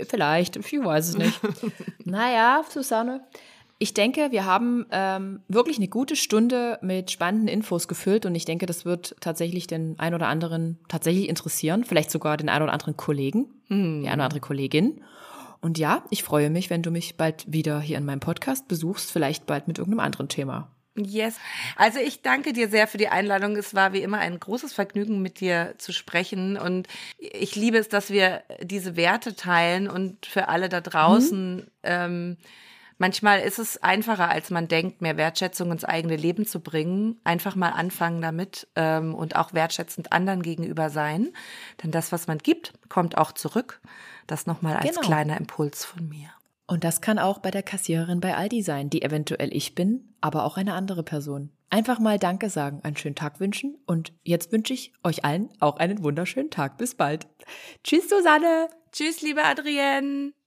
Vielleicht, 0.08 0.56
ich 0.56 0.72
weiß 0.72 1.08
es 1.10 1.18
nicht. 1.18 1.40
naja, 2.04 2.62
Susanne. 2.68 3.22
Ich 3.80 3.94
denke, 3.94 4.32
wir 4.32 4.44
haben 4.44 4.86
ähm, 4.90 5.40
wirklich 5.46 5.76
eine 5.76 5.86
gute 5.86 6.16
Stunde 6.16 6.78
mit 6.82 7.12
spannenden 7.12 7.48
Infos 7.48 7.86
gefüllt 7.86 8.26
und 8.26 8.34
ich 8.34 8.44
denke, 8.44 8.66
das 8.66 8.84
wird 8.84 9.14
tatsächlich 9.20 9.68
den 9.68 9.96
ein 9.98 10.14
oder 10.14 10.26
anderen 10.26 10.78
tatsächlich 10.88 11.28
interessieren, 11.28 11.84
vielleicht 11.84 12.10
sogar 12.10 12.36
den 12.36 12.48
ein 12.48 12.60
oder 12.60 12.72
anderen 12.72 12.96
Kollegen, 12.96 13.46
die 13.70 13.74
eine 13.74 14.14
oder 14.14 14.24
andere 14.24 14.40
Kollegin. 14.40 15.04
Und 15.60 15.78
ja, 15.78 16.04
ich 16.10 16.24
freue 16.24 16.50
mich, 16.50 16.70
wenn 16.70 16.82
du 16.82 16.90
mich 16.90 17.16
bald 17.16 17.44
wieder 17.52 17.80
hier 17.80 17.98
in 17.98 18.04
meinem 18.04 18.20
Podcast 18.20 18.66
besuchst, 18.66 19.12
vielleicht 19.12 19.46
bald 19.46 19.68
mit 19.68 19.78
irgendeinem 19.78 20.04
anderen 20.04 20.28
Thema. 20.28 20.70
Yes. 20.98 21.36
Also 21.76 21.98
ich 21.98 22.22
danke 22.22 22.52
dir 22.52 22.68
sehr 22.68 22.86
für 22.88 22.98
die 22.98 23.08
Einladung. 23.08 23.56
Es 23.56 23.74
war 23.74 23.92
wie 23.92 24.02
immer 24.02 24.18
ein 24.18 24.38
großes 24.38 24.72
Vergnügen, 24.72 25.22
mit 25.22 25.40
dir 25.40 25.74
zu 25.78 25.92
sprechen. 25.92 26.56
Und 26.56 26.88
ich 27.18 27.56
liebe 27.56 27.78
es, 27.78 27.88
dass 27.88 28.10
wir 28.10 28.42
diese 28.62 28.96
Werte 28.96 29.36
teilen 29.36 29.88
und 29.88 30.26
für 30.26 30.48
alle 30.48 30.68
da 30.68 30.80
draußen. 30.80 31.70
Ähm, 31.82 32.36
manchmal 32.98 33.40
ist 33.40 33.58
es 33.58 33.82
einfacher, 33.82 34.28
als 34.28 34.50
man 34.50 34.68
denkt, 34.68 35.00
mehr 35.02 35.16
Wertschätzung 35.16 35.70
ins 35.72 35.84
eigene 35.84 36.16
Leben 36.16 36.46
zu 36.46 36.60
bringen. 36.60 37.20
Einfach 37.24 37.54
mal 37.54 37.70
anfangen 37.70 38.20
damit 38.20 38.66
ähm, 38.76 39.14
und 39.14 39.36
auch 39.36 39.52
wertschätzend 39.54 40.12
anderen 40.12 40.42
gegenüber 40.42 40.90
sein. 40.90 41.28
Denn 41.82 41.90
das, 41.90 42.12
was 42.12 42.26
man 42.26 42.38
gibt, 42.38 42.72
kommt 42.88 43.16
auch 43.16 43.32
zurück. 43.32 43.80
Das 44.26 44.46
nochmal 44.46 44.76
als 44.76 44.88
Genau. 44.90 45.00
kleiner 45.00 45.36
Impuls 45.38 45.84
von 45.84 46.08
mir. 46.08 46.28
Und 46.66 46.84
das 46.84 47.00
kann 47.00 47.18
auch 47.18 47.38
bei 47.38 47.50
der 47.50 47.62
Kassiererin 47.62 48.20
bei 48.20 48.36
Aldi 48.36 48.60
sein, 48.62 48.90
die 48.90 49.00
eventuell 49.00 49.54
ich 49.56 49.74
bin, 49.74 50.07
aber 50.20 50.44
auch 50.44 50.56
eine 50.56 50.74
andere 50.74 51.02
Person. 51.02 51.50
Einfach 51.70 51.98
mal 51.98 52.18
Danke 52.18 52.48
sagen, 52.48 52.80
einen 52.82 52.96
schönen 52.96 53.14
Tag 53.14 53.40
wünschen 53.40 53.76
und 53.86 54.12
jetzt 54.22 54.52
wünsche 54.52 54.72
ich 54.72 54.92
euch 55.04 55.24
allen 55.24 55.50
auch 55.60 55.76
einen 55.76 56.02
wunderschönen 56.02 56.50
Tag. 56.50 56.78
Bis 56.78 56.94
bald. 56.94 57.26
Tschüss, 57.84 58.08
Susanne. 58.08 58.68
Tschüss, 58.90 59.20
liebe 59.20 59.44
Adrienne. 59.44 60.32